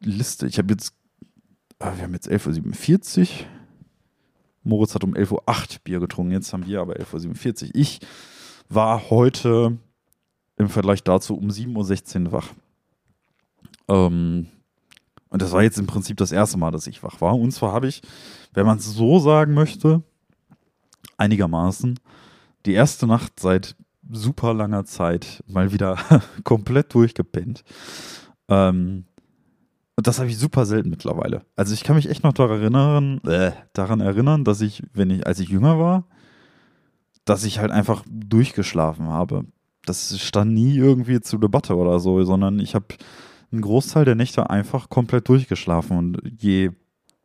Liste. 0.01 0.47
Ich 0.47 0.59
habe 0.59 0.73
jetzt, 0.73 0.95
ah, 1.79 1.93
wir 1.97 2.05
haben 2.05 2.15
jetzt 2.15 2.31
11.47 2.31 3.21
Uhr. 3.21 3.27
Moritz 4.63 4.95
hat 4.95 5.05
um 5.05 5.15
11.08 5.15 5.33
Uhr 5.33 5.79
Bier 5.85 6.01
getrunken, 6.01 6.33
jetzt 6.33 6.53
haben 6.53 6.67
wir 6.67 6.81
aber 6.81 6.95
11.47 6.95 7.65
Uhr. 7.65 7.71
Ich 7.75 8.01
war 8.69 9.11
heute 9.11 9.79
im 10.57 10.69
Vergleich 10.69 11.03
dazu 11.03 11.37
um 11.37 11.49
7.16 11.49 12.27
Uhr 12.27 12.33
wach. 12.33 12.49
Ähm, 13.89 14.49
und 15.31 15.43
das 15.43 15.53
war 15.53 15.63
jetzt 15.63 15.79
im 15.79 15.87
Prinzip 15.87 16.17
das 16.17 16.33
erste 16.33 16.59
Mal, 16.59 16.71
dass 16.71 16.87
ich 16.87 17.03
wach 17.03 17.21
war. 17.21 17.39
Und 17.39 17.51
zwar 17.53 17.73
habe 17.73 17.89
ich, 17.89 18.03
wenn 18.55 18.67
man 18.67 18.79
es 18.79 18.87
so 18.87 19.19
sagen 19.19 19.55
möchte, 19.55 20.03
einigermaßen 21.17 21.99
die 22.67 22.73
erste 22.73 23.07
Nacht 23.07 23.41
seit 23.41 23.77
super 24.11 24.55
langer 24.55 24.85
Zeit 24.85 25.43
mal 25.47 25.73
wieder 25.73 25.99
komplett 26.45 26.95
durchgepennt. 26.95 27.63
Ähm, 28.49 29.05
und 29.97 30.07
das 30.07 30.19
habe 30.19 30.29
ich 30.29 30.39
super 30.39 30.65
selten 30.65 30.91
mittlerweile. 30.91 31.43
Also 31.57 31.75
ich 31.75 31.83
kann 31.83 31.97
mich 31.97 32.09
echt 32.09 32.23
noch 32.23 32.33
daran 32.33 32.61
erinnern, 32.61 33.19
äh, 33.25 33.53
daran 33.73 34.01
erinnern, 34.01 34.45
dass 34.45 34.61
ich, 34.61 34.83
wenn 34.95 35.11
ich, 35.11 35.27
als 35.27 35.41
ich 35.41 35.49
jünger 35.49 35.79
war, 35.79 36.05
dass 37.25 37.45
ich 37.45 37.59
halt 37.59 37.71
einfach 37.71 38.05
durchgeschlafen 38.09 39.09
habe. 39.09 39.45
Das 39.85 40.19
stand 40.21 40.55
nie 40.55 40.77
irgendwie 40.77 41.21
zur 41.21 41.41
Debatte 41.41 41.77
oder 41.77 41.99
so, 41.99 42.23
sondern 42.25 42.61
ich 42.61 42.75
habe 42.75 42.87
einen 43.51 43.63
Großteil 43.63 44.05
der 44.05 44.15
Nächte 44.15 44.51
einfach 44.51 44.89
komplett 44.89 45.29
durchgeschlafen. 45.29 45.97
Und 45.97 46.23
je, 46.39 46.71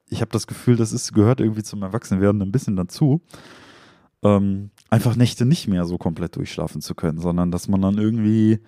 ich 0.10 0.22
habe 0.22 0.32
das 0.32 0.48
Gefühl, 0.48 0.76
das 0.76 0.92
ist, 0.92 1.14
gehört 1.14 1.40
irgendwie 1.40 1.64
zum 1.64 1.82
Erwachsenwerden 1.82 2.42
ein 2.42 2.52
bisschen 2.52 2.76
dazu. 2.76 3.22
Ähm, 4.24 4.72
einfach 4.90 5.16
Nächte 5.16 5.46
nicht 5.46 5.68
mehr 5.68 5.86
so 5.86 5.98
komplett 5.98 6.36
durchschlafen 6.36 6.82
zu 6.82 6.96
können, 6.96 7.20
sondern 7.20 7.52
dass 7.52 7.68
man 7.68 7.82
dann 7.82 7.98
irgendwie 7.98 8.60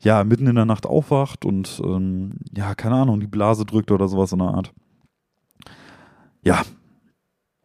ja 0.00 0.24
mitten 0.24 0.46
in 0.46 0.56
der 0.56 0.64
Nacht 0.64 0.86
aufwacht 0.86 1.44
und 1.44 1.80
ähm, 1.84 2.38
ja, 2.56 2.74
keine 2.74 2.96
Ahnung, 2.96 3.20
die 3.20 3.26
Blase 3.26 3.64
drückt 3.64 3.90
oder 3.90 4.08
sowas 4.08 4.32
in 4.32 4.38
der 4.38 4.48
Art. 4.48 4.72
Ja, 6.42 6.62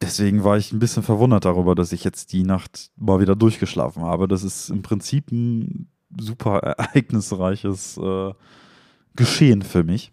deswegen 0.02 0.44
war 0.44 0.58
ich 0.58 0.72
ein 0.72 0.80
bisschen 0.80 1.04
verwundert 1.04 1.46
darüber, 1.46 1.76
dass 1.76 1.92
ich 1.92 2.04
jetzt 2.04 2.34
die 2.34 2.44
Nacht 2.44 2.92
mal 2.96 3.20
wieder 3.20 3.36
durchgeschlafen 3.36 4.04
habe. 4.04 4.28
Das 4.28 4.44
ist 4.44 4.70
im 4.70 4.82
Prinzip 4.82 5.32
ein 5.32 5.90
super 6.20 6.60
ereignisreiches 6.60 7.98
äh, 7.98 8.34
Geschehen 9.16 9.62
für 9.62 9.84
mich, 9.84 10.12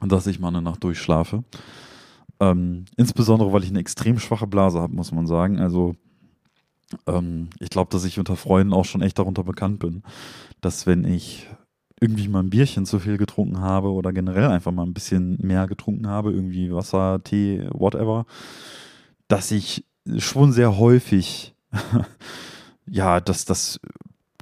dass 0.00 0.26
ich 0.26 0.38
mal 0.38 0.48
eine 0.48 0.62
Nacht 0.62 0.84
durchschlafe. 0.84 1.44
Ähm, 2.40 2.86
insbesondere, 2.96 3.52
weil 3.52 3.62
ich 3.62 3.70
eine 3.70 3.80
extrem 3.80 4.18
schwache 4.18 4.46
Blase 4.46 4.80
habe, 4.80 4.94
muss 4.94 5.12
man 5.12 5.26
sagen. 5.26 5.60
Also 5.60 5.94
ähm, 7.06 7.50
ich 7.60 7.70
glaube, 7.70 7.90
dass 7.90 8.04
ich 8.04 8.18
unter 8.18 8.36
Freunden 8.36 8.72
auch 8.72 8.84
schon 8.84 9.02
echt 9.02 9.18
darunter 9.18 9.44
bekannt 9.44 9.78
bin, 9.78 10.02
dass 10.60 10.86
wenn 10.86 11.04
ich 11.04 11.48
irgendwie 12.00 12.26
mal 12.26 12.40
ein 12.40 12.50
Bierchen 12.50 12.84
zu 12.84 12.98
viel 12.98 13.16
getrunken 13.16 13.60
habe 13.60 13.92
oder 13.92 14.12
generell 14.12 14.46
einfach 14.46 14.72
mal 14.72 14.84
ein 14.84 14.94
bisschen 14.94 15.38
mehr 15.40 15.68
getrunken 15.68 16.08
habe, 16.08 16.32
irgendwie 16.32 16.72
Wasser, 16.72 17.22
Tee, 17.22 17.68
whatever, 17.70 18.26
dass 19.28 19.52
ich 19.52 19.86
schon 20.18 20.52
sehr 20.52 20.78
häufig 20.78 21.54
ja, 22.86 23.20
dass 23.20 23.44
das 23.44 23.80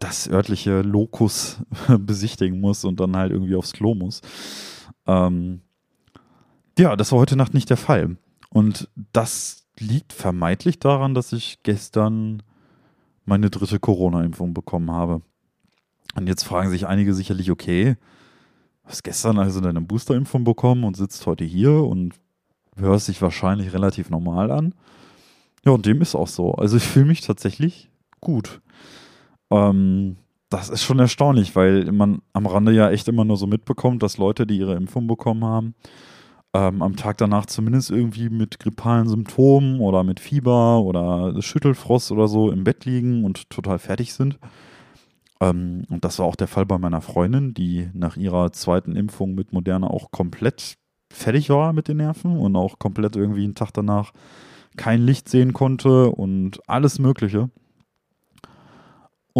das 0.00 0.28
örtliche 0.28 0.82
Lokus 0.82 1.58
besichtigen 1.98 2.60
muss 2.60 2.84
und 2.84 2.98
dann 2.98 3.16
halt 3.16 3.30
irgendwie 3.30 3.54
aufs 3.54 3.72
Klo 3.72 3.94
muss. 3.94 4.22
Ähm, 5.06 5.60
ja, 6.78 6.96
das 6.96 7.12
war 7.12 7.20
heute 7.20 7.36
Nacht 7.36 7.54
nicht 7.54 7.70
der 7.70 7.76
Fall. 7.76 8.16
Und 8.48 8.88
das 9.12 9.68
liegt 9.78 10.12
vermeintlich 10.12 10.78
daran, 10.78 11.14
dass 11.14 11.32
ich 11.32 11.62
gestern 11.62 12.42
meine 13.24 13.50
dritte 13.50 13.78
Corona-Impfung 13.78 14.54
bekommen 14.54 14.90
habe. 14.90 15.22
Und 16.16 16.26
jetzt 16.26 16.42
fragen 16.42 16.70
sich 16.70 16.86
einige 16.86 17.14
sicherlich, 17.14 17.50
okay, 17.50 17.96
hast 18.84 19.04
gestern 19.04 19.38
also 19.38 19.60
deine 19.60 19.80
Booster-Impfung 19.80 20.42
bekommen 20.42 20.84
und 20.84 20.96
sitzt 20.96 21.26
heute 21.26 21.44
hier 21.44 21.72
und 21.72 22.14
hörst 22.76 23.08
dich 23.08 23.22
wahrscheinlich 23.22 23.72
relativ 23.72 24.10
normal 24.10 24.50
an. 24.50 24.74
Ja, 25.64 25.72
und 25.72 25.86
dem 25.86 26.00
ist 26.00 26.14
auch 26.14 26.28
so. 26.28 26.54
Also 26.54 26.78
ich 26.78 26.82
fühle 26.84 27.06
mich 27.06 27.20
tatsächlich 27.20 27.90
gut. 28.20 28.60
Ähm, 29.50 30.16
das 30.48 30.68
ist 30.68 30.82
schon 30.82 30.98
erstaunlich, 30.98 31.54
weil 31.54 31.90
man 31.92 32.22
am 32.32 32.46
Rande 32.46 32.72
ja 32.72 32.90
echt 32.90 33.08
immer 33.08 33.24
nur 33.24 33.36
so 33.36 33.46
mitbekommt, 33.46 34.02
dass 34.02 34.18
Leute, 34.18 34.46
die 34.46 34.58
ihre 34.58 34.74
Impfung 34.74 35.06
bekommen 35.06 35.44
haben, 35.44 35.74
ähm, 36.52 36.82
am 36.82 36.96
Tag 36.96 37.18
danach 37.18 37.46
zumindest 37.46 37.90
irgendwie 37.90 38.28
mit 38.28 38.58
grippalen 38.58 39.08
Symptomen 39.08 39.80
oder 39.80 40.02
mit 40.02 40.18
Fieber 40.18 40.80
oder 40.80 41.40
Schüttelfrost 41.40 42.10
oder 42.10 42.26
so 42.26 42.50
im 42.50 42.64
Bett 42.64 42.84
liegen 42.84 43.24
und 43.24 43.48
total 43.50 43.78
fertig 43.78 44.12
sind. 44.12 44.38
Ähm, 45.40 45.84
und 45.88 46.04
das 46.04 46.18
war 46.18 46.26
auch 46.26 46.36
der 46.36 46.48
Fall 46.48 46.66
bei 46.66 46.78
meiner 46.78 47.00
Freundin, 47.00 47.54
die 47.54 47.88
nach 47.94 48.16
ihrer 48.16 48.52
zweiten 48.52 48.96
Impfung 48.96 49.34
mit 49.34 49.52
Moderna 49.52 49.86
auch 49.88 50.10
komplett 50.10 50.74
fertig 51.12 51.50
war 51.50 51.72
mit 51.72 51.88
den 51.88 51.98
Nerven 51.98 52.36
und 52.36 52.56
auch 52.56 52.78
komplett 52.78 53.16
irgendwie 53.16 53.44
einen 53.44 53.54
Tag 53.54 53.72
danach 53.72 54.12
kein 54.76 55.02
Licht 55.02 55.28
sehen 55.28 55.52
konnte 55.52 56.10
und 56.10 56.60
alles 56.68 56.98
Mögliche. 56.98 57.50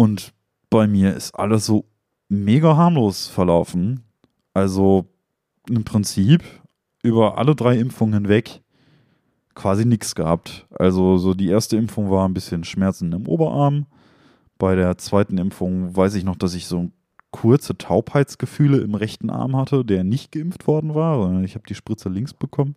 Und 0.01 0.33
bei 0.71 0.87
mir 0.87 1.15
ist 1.15 1.35
alles 1.35 1.67
so 1.67 1.85
mega 2.27 2.75
harmlos 2.75 3.27
verlaufen. 3.27 4.03
Also 4.51 5.05
im 5.69 5.83
Prinzip 5.83 6.43
über 7.03 7.37
alle 7.37 7.55
drei 7.55 7.77
Impfungen 7.77 8.15
hinweg 8.15 8.63
quasi 9.53 9.85
nichts 9.85 10.15
gehabt. 10.15 10.65
Also 10.71 11.19
so 11.19 11.35
die 11.35 11.49
erste 11.49 11.77
Impfung 11.77 12.09
war 12.09 12.27
ein 12.27 12.33
bisschen 12.33 12.63
Schmerzen 12.63 13.13
im 13.13 13.27
Oberarm. 13.27 13.85
Bei 14.57 14.73
der 14.73 14.97
zweiten 14.97 15.37
Impfung 15.37 15.95
weiß 15.95 16.15
ich 16.15 16.23
noch, 16.23 16.35
dass 16.35 16.55
ich 16.55 16.65
so 16.65 16.89
kurze 17.29 17.77
Taubheitsgefühle 17.77 18.79
im 18.79 18.95
rechten 18.95 19.29
Arm 19.29 19.55
hatte, 19.55 19.85
der 19.85 20.03
nicht 20.03 20.31
geimpft 20.31 20.65
worden 20.65 20.95
war, 20.95 21.21
sondern 21.21 21.43
ich 21.43 21.53
habe 21.53 21.67
die 21.69 21.75
Spritze 21.75 22.09
links 22.09 22.33
bekommen. 22.33 22.75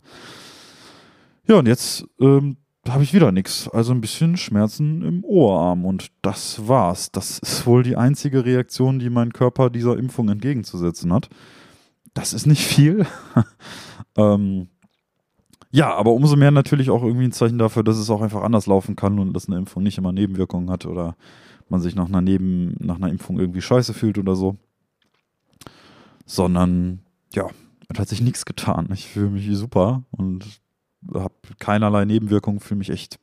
Ja, 1.49 1.59
und 1.59 1.69
jetzt 1.69 2.07
ähm, 2.21 2.59
habe 2.89 3.03
ich 3.03 3.15
wieder 3.15 3.33
nichts. 3.33 3.69
Also 3.69 3.93
ein 3.93 4.01
bisschen 4.01 4.37
Schmerzen 4.37 5.03
im 5.03 5.25
Oberarm 5.25 5.85
und 5.85 6.11
das 6.23 6.69
war's. 6.69 7.11
Das 7.11 7.39
ist 7.39 7.67
wohl 7.67 7.83
die 7.83 7.97
einzige 7.97 8.45
Reaktion, 8.45 8.99
die 8.99 9.11
mein 9.11 9.33
Körper 9.33 9.71
dieser 9.71 9.97
Impfung 9.97 10.29
entgegenzusetzen 10.29 11.13
hat. 11.13 11.29
Das 12.13 12.33
ist 12.33 12.47
nicht 12.47 12.65
viel. 12.65 13.07
ähm, 14.17 14.69
ja, 15.71 15.93
aber 15.95 16.13
umso 16.13 16.37
mehr 16.37 16.51
natürlich 16.51 16.91
auch 16.91 17.03
irgendwie 17.03 17.25
ein 17.25 17.33
Zeichen 17.33 17.59
dafür, 17.59 17.83
dass 17.83 17.97
es 17.97 18.11
auch 18.11 18.21
einfach 18.21 18.43
anders 18.43 18.67
laufen 18.67 18.95
kann 18.95 19.19
und 19.19 19.33
dass 19.33 19.49
eine 19.49 19.59
Impfung 19.59 19.83
nicht 19.83 19.99
immer 19.99 20.13
Nebenwirkungen 20.13 20.71
hat 20.71 20.87
oder 20.87 21.17
man 21.69 21.81
sich 21.81 21.95
nach 21.95 22.07
einer, 22.07 22.21
Neben, 22.21 22.77
nach 22.79 22.97
einer 22.97 23.09
Impfung 23.09 23.41
irgendwie 23.41 23.63
scheiße 23.63 23.95
fühlt 23.95 24.19
oder 24.19 24.37
so. 24.37 24.57
Sondern, 26.27 27.01
ja, 27.35 27.49
es 27.89 27.99
hat 27.99 28.09
sich 28.09 28.21
nichts 28.21 28.45
getan. 28.45 28.89
Ich 28.93 29.09
fühle 29.09 29.31
mich 29.31 29.49
super 29.57 30.05
und 30.11 30.61
habe 31.13 31.35
keinerlei 31.59 32.05
Nebenwirkungen, 32.05 32.61
fühle 32.61 32.79
mich 32.79 32.91
echt 32.91 33.19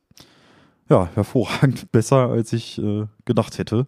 ja, 0.89 1.09
hervorragend 1.13 1.91
besser, 1.91 2.29
als 2.29 2.53
ich 2.53 2.77
äh, 2.77 3.07
gedacht 3.25 3.57
hätte 3.57 3.87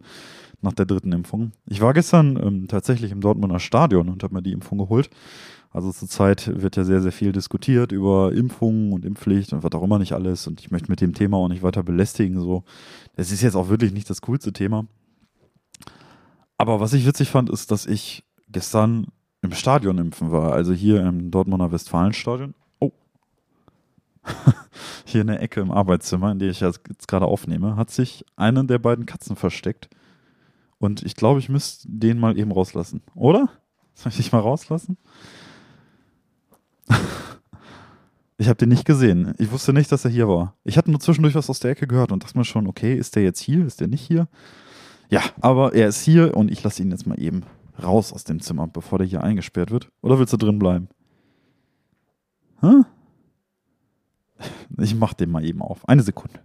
nach 0.61 0.73
der 0.73 0.85
dritten 0.85 1.11
Impfung. 1.11 1.51
Ich 1.67 1.81
war 1.81 1.93
gestern 1.93 2.39
ähm, 2.41 2.67
tatsächlich 2.67 3.11
im 3.11 3.21
Dortmunder 3.21 3.59
Stadion 3.59 4.09
und 4.09 4.23
habe 4.23 4.33
mir 4.33 4.41
die 4.41 4.53
Impfung 4.53 4.77
geholt. 4.77 5.09
Also 5.71 5.91
zurzeit 5.91 6.61
wird 6.61 6.77
ja 6.77 6.83
sehr, 6.83 7.01
sehr 7.01 7.11
viel 7.11 7.31
diskutiert 7.31 7.91
über 7.91 8.31
Impfungen 8.31 8.93
und 8.93 9.05
Impfpflicht 9.05 9.53
und 9.53 9.63
was 9.63 9.71
auch 9.73 9.83
immer 9.83 9.99
nicht 9.99 10.13
alles. 10.13 10.47
Und 10.47 10.61
ich 10.61 10.71
möchte 10.71 10.89
mit 10.89 11.01
dem 11.01 11.13
Thema 11.13 11.37
auch 11.37 11.47
nicht 11.47 11.63
weiter 11.63 11.83
belästigen. 11.83 12.39
So, 12.39 12.63
es 13.15 13.31
ist 13.31 13.41
jetzt 13.41 13.55
auch 13.55 13.69
wirklich 13.69 13.91
nicht 13.91 14.09
das 14.09 14.21
coolste 14.21 14.53
Thema. 14.53 14.85
Aber 16.57 16.79
was 16.79 16.93
ich 16.93 17.05
witzig 17.05 17.29
fand, 17.29 17.49
ist, 17.49 17.71
dass 17.71 17.87
ich 17.87 18.23
gestern 18.47 19.07
im 19.41 19.51
Stadion 19.51 19.97
impfen 19.97 20.31
war. 20.31 20.53
Also 20.53 20.73
hier 20.73 21.03
im 21.05 21.31
Dortmunder 21.31 21.71
Westfalenstadion. 21.71 22.53
Hier 25.05 25.21
in 25.21 25.27
der 25.27 25.41
Ecke 25.41 25.61
im 25.61 25.71
Arbeitszimmer, 25.71 26.31
in 26.31 26.39
der 26.39 26.49
ich 26.49 26.59
jetzt 26.59 27.07
gerade 27.07 27.25
aufnehme, 27.25 27.75
hat 27.75 27.91
sich 27.91 28.25
eine 28.35 28.65
der 28.65 28.79
beiden 28.79 29.05
Katzen 29.05 29.35
versteckt 29.35 29.89
und 30.83 31.01
ich 31.03 31.15
glaube, 31.15 31.39
ich 31.39 31.47
müsste 31.47 31.87
den 31.89 32.19
mal 32.19 32.37
eben 32.37 32.51
rauslassen. 32.51 33.03
Oder? 33.15 33.47
Soll 33.93 34.09
ich 34.09 34.17
dich 34.17 34.33
mal 34.33 34.39
rauslassen? 34.39 34.97
ich 38.37 38.49
habe 38.49 38.57
den 38.57 38.67
nicht 38.67 38.83
gesehen. 38.83 39.33
Ich 39.37 39.49
wusste 39.49 39.71
nicht, 39.71 39.89
dass 39.93 40.03
er 40.03 40.11
hier 40.11 40.27
war. 40.27 40.57
Ich 40.65 40.77
hatte 40.77 40.91
nur 40.91 40.99
zwischendurch 40.99 41.35
was 41.35 41.49
aus 41.49 41.61
der 41.61 41.71
Ecke 41.71 41.87
gehört 41.87 42.11
und 42.11 42.21
dachte 42.21 42.37
mir 42.37 42.43
schon, 42.43 42.67
okay, 42.67 42.95
ist 42.95 43.15
der 43.15 43.23
jetzt 43.23 43.39
hier? 43.39 43.65
Ist 43.65 43.79
der 43.79 43.87
nicht 43.87 44.05
hier? 44.05 44.27
Ja, 45.09 45.21
aber 45.39 45.73
er 45.73 45.87
ist 45.87 46.03
hier 46.03 46.35
und 46.35 46.51
ich 46.51 46.61
lasse 46.63 46.83
ihn 46.83 46.91
jetzt 46.91 47.07
mal 47.07 47.17
eben 47.17 47.43
raus 47.81 48.11
aus 48.11 48.25
dem 48.25 48.41
Zimmer, 48.41 48.67
bevor 48.67 48.97
der 48.97 49.07
hier 49.07 49.23
eingesperrt 49.23 49.71
wird. 49.71 49.89
Oder 50.01 50.19
willst 50.19 50.33
du 50.33 50.37
drin 50.37 50.59
bleiben? 50.59 50.89
Hä? 52.59 52.81
Ich 54.77 54.95
mach 54.95 55.13
den 55.13 55.31
mal 55.31 55.45
eben 55.45 55.61
auf. 55.61 55.87
Eine 55.87 56.03
Sekunde. 56.03 56.39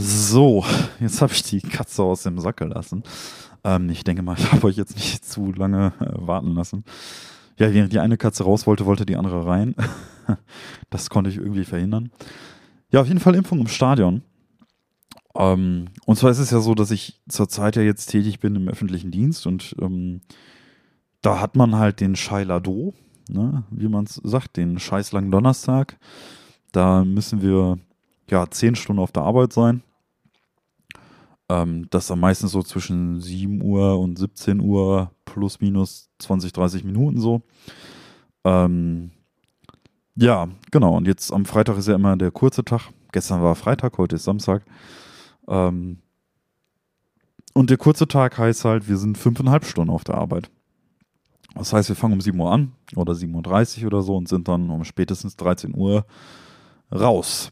So, 0.00 0.64
jetzt 1.00 1.22
habe 1.22 1.32
ich 1.32 1.42
die 1.42 1.60
Katze 1.60 2.02
aus 2.02 2.22
dem 2.22 2.38
Sack 2.38 2.58
gelassen. 2.58 3.02
Ähm, 3.64 3.90
ich 3.90 4.04
denke 4.04 4.22
mal, 4.22 4.36
ich 4.38 4.52
habe 4.52 4.66
euch 4.66 4.76
jetzt 4.76 4.94
nicht 4.94 5.24
zu 5.24 5.52
lange 5.52 5.92
äh, 6.00 6.06
warten 6.26 6.54
lassen. 6.54 6.84
Ja, 7.58 7.72
während 7.72 7.92
die 7.92 7.98
eine 7.98 8.16
Katze 8.16 8.44
raus 8.44 8.66
wollte, 8.66 8.86
wollte 8.86 9.04
die 9.04 9.16
andere 9.16 9.46
rein. 9.46 9.74
das 10.90 11.10
konnte 11.10 11.30
ich 11.30 11.36
irgendwie 11.36 11.64
verhindern. 11.64 12.10
Ja, 12.90 13.00
auf 13.00 13.08
jeden 13.08 13.18
Fall 13.18 13.34
Impfung 13.34 13.58
im 13.58 13.66
Stadion. 13.66 14.22
Ähm, 15.38 15.86
und 16.04 16.16
zwar 16.16 16.30
ist 16.30 16.40
es 16.40 16.50
ja 16.50 16.60
so, 16.60 16.74
dass 16.74 16.90
ich 16.90 17.20
zurzeit 17.28 17.76
ja 17.76 17.82
jetzt 17.82 18.06
tätig 18.06 18.40
bin 18.40 18.56
im 18.56 18.68
öffentlichen 18.68 19.12
Dienst 19.12 19.46
und 19.46 19.74
ähm, 19.80 20.20
da 21.22 21.40
hat 21.40 21.56
man 21.56 21.76
halt 21.76 22.00
den 22.00 22.16
Scheilado, 22.16 22.92
ne, 23.28 23.62
wie 23.70 23.88
man 23.88 24.04
es 24.04 24.14
sagt, 24.16 24.56
den 24.56 24.78
scheißlangen 24.78 25.30
Donnerstag. 25.30 25.96
Da 26.72 27.04
müssen 27.04 27.40
wir 27.40 27.78
ja, 28.28 28.50
zehn 28.50 28.74
Stunden 28.74 29.00
auf 29.00 29.12
der 29.12 29.22
Arbeit 29.22 29.52
sein. 29.52 29.82
Ähm, 31.48 31.86
das 31.90 32.04
ist 32.04 32.10
dann 32.10 32.20
meistens 32.20 32.52
so 32.52 32.62
zwischen 32.62 33.20
7 33.20 33.62
Uhr 33.62 33.98
und 33.98 34.18
17 34.18 34.60
Uhr 34.60 35.12
plus 35.24 35.60
minus 35.60 36.10
20, 36.18 36.52
30 36.52 36.84
Minuten 36.84 37.20
so. 37.20 37.42
Ähm, 38.44 39.12
ja, 40.16 40.48
genau. 40.70 40.96
Und 40.96 41.06
jetzt 41.06 41.32
am 41.32 41.44
Freitag 41.44 41.78
ist 41.78 41.88
ja 41.88 41.94
immer 41.94 42.16
der 42.16 42.32
kurze 42.32 42.64
Tag. 42.64 42.90
Gestern 43.12 43.42
war 43.42 43.54
Freitag, 43.54 43.96
heute 43.98 44.16
ist 44.16 44.24
Samstag. 44.24 44.62
Ähm, 45.48 45.98
und 47.54 47.70
der 47.70 47.76
kurze 47.76 48.06
Tag 48.06 48.38
heißt 48.38 48.64
halt, 48.64 48.88
wir 48.88 48.96
sind 48.96 49.18
fünfeinhalb 49.18 49.64
Stunden 49.64 49.90
auf 49.90 50.04
der 50.04 50.16
Arbeit. 50.16 50.50
Das 51.54 51.72
heißt, 51.72 51.88
wir 51.88 51.96
fangen 51.96 52.14
um 52.14 52.20
7 52.20 52.38
Uhr 52.38 52.52
an 52.52 52.72
oder 52.94 53.14
7.30 53.14 53.80
Uhr 53.80 53.86
oder 53.88 54.02
so 54.02 54.16
und 54.16 54.28
sind 54.28 54.46
dann 54.46 54.70
um 54.70 54.84
spätestens 54.84 55.34
13 55.36 55.74
Uhr 55.74 56.06
raus. 56.92 57.50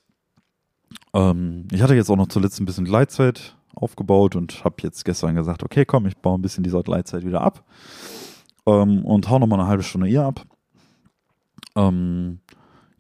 Ähm, 1.13 1.67
ich 1.73 1.83
hatte 1.83 1.95
jetzt 1.95 2.11
auch 2.11 2.17
noch 2.17 2.29
zuletzt 2.29 2.61
ein 2.61 2.67
bisschen 2.67 2.85
Gleitzeit 2.85 3.57
aufgebaut 3.75 4.37
und 4.37 4.65
habe 4.65 4.77
jetzt 4.83 5.05
gestern 5.05 5.35
gesagt, 5.35 5.63
okay, 5.63 5.85
komm, 5.85 6.07
ich 6.07 6.17
baue 6.17 6.39
ein 6.39 6.43
bisschen 6.43 6.63
diese 6.63 6.83
Gleitzeit 6.83 7.25
wieder 7.25 7.41
ab 7.41 7.65
ähm, 8.67 9.05
und 9.05 9.29
hau 9.29 9.39
nochmal 9.39 9.61
eine 9.61 9.69
halbe 9.69 9.83
Stunde 9.83 10.09
eher 10.09 10.25
ab. 10.25 10.43
Ähm, 11.75 12.41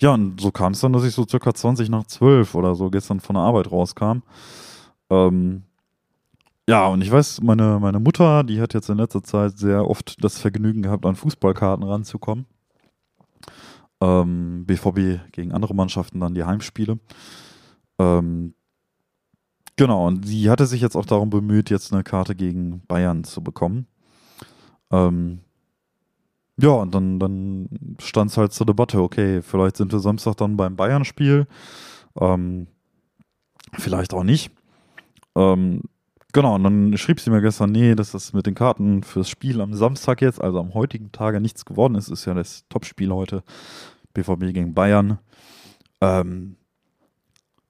ja, 0.00 0.12
und 0.12 0.40
so 0.40 0.50
kam 0.50 0.72
es 0.72 0.80
dann, 0.80 0.92
dass 0.92 1.04
ich 1.04 1.14
so 1.14 1.26
circa 1.26 1.54
20 1.54 1.88
nach 1.88 2.06
12 2.06 2.54
oder 2.54 2.74
so 2.74 2.90
gestern 2.90 3.20
von 3.20 3.34
der 3.34 3.44
Arbeit 3.44 3.70
rauskam. 3.70 4.22
Ähm, 5.10 5.62
ja, 6.68 6.86
und 6.88 7.00
ich 7.00 7.10
weiß, 7.10 7.42
meine, 7.42 7.78
meine 7.80 8.00
Mutter, 8.00 8.42
die 8.42 8.60
hat 8.60 8.74
jetzt 8.74 8.88
in 8.88 8.98
letzter 8.98 9.22
Zeit 9.22 9.56
sehr 9.58 9.88
oft 9.88 10.22
das 10.24 10.38
Vergnügen 10.38 10.82
gehabt, 10.82 11.06
an 11.06 11.14
Fußballkarten 11.14 11.84
ranzukommen. 11.84 12.46
Ähm, 14.00 14.64
BVB 14.66 15.32
gegen 15.32 15.52
andere 15.52 15.74
Mannschaften, 15.74 16.20
dann 16.20 16.34
die 16.34 16.44
Heimspiele. 16.44 16.98
Ähm, 17.98 18.54
genau, 19.76 20.08
und 20.08 20.26
sie 20.26 20.50
hatte 20.50 20.66
sich 20.66 20.80
jetzt 20.80 20.96
auch 20.96 21.06
darum 21.06 21.30
bemüht, 21.30 21.70
jetzt 21.70 21.92
eine 21.92 22.02
Karte 22.02 22.34
gegen 22.34 22.82
Bayern 22.86 23.22
zu 23.24 23.42
bekommen. 23.42 23.86
Ähm, 24.90 25.40
ja, 26.58 26.70
und 26.70 26.94
dann, 26.94 27.20
dann 27.20 27.68
stand 28.00 28.30
es 28.30 28.38
halt 28.38 28.52
zur 28.52 28.66
Debatte, 28.66 29.00
okay, 29.02 29.42
vielleicht 29.42 29.76
sind 29.76 29.92
wir 29.92 30.00
Samstag 30.00 30.36
dann 30.38 30.56
beim 30.56 30.74
Bayern-Spiel. 30.74 31.46
Ähm, 32.18 32.66
vielleicht 33.74 34.14
auch 34.14 34.24
nicht. 34.24 34.50
Ähm, 35.36 35.82
genau, 36.32 36.56
und 36.56 36.64
dann 36.64 36.96
schrieb 36.96 37.20
sie 37.20 37.30
mir 37.30 37.42
gestern, 37.42 37.70
nee, 37.70 37.94
dass 37.94 38.10
das 38.12 38.32
mit 38.32 38.46
den 38.46 38.54
Karten 38.54 39.04
fürs 39.04 39.28
Spiel 39.28 39.60
am 39.60 39.74
Samstag 39.74 40.22
jetzt, 40.22 40.40
also 40.40 40.58
am 40.58 40.74
heutigen 40.74 41.12
Tage, 41.12 41.40
nichts 41.40 41.64
geworden 41.64 41.94
ist. 41.94 42.08
Ist 42.08 42.24
ja 42.24 42.34
das 42.34 42.64
Topspiel 42.68 43.12
heute. 43.12 43.44
BVB 44.14 44.54
gegen 44.54 44.74
Bayern. 44.74 45.18
Ähm, 46.00 46.56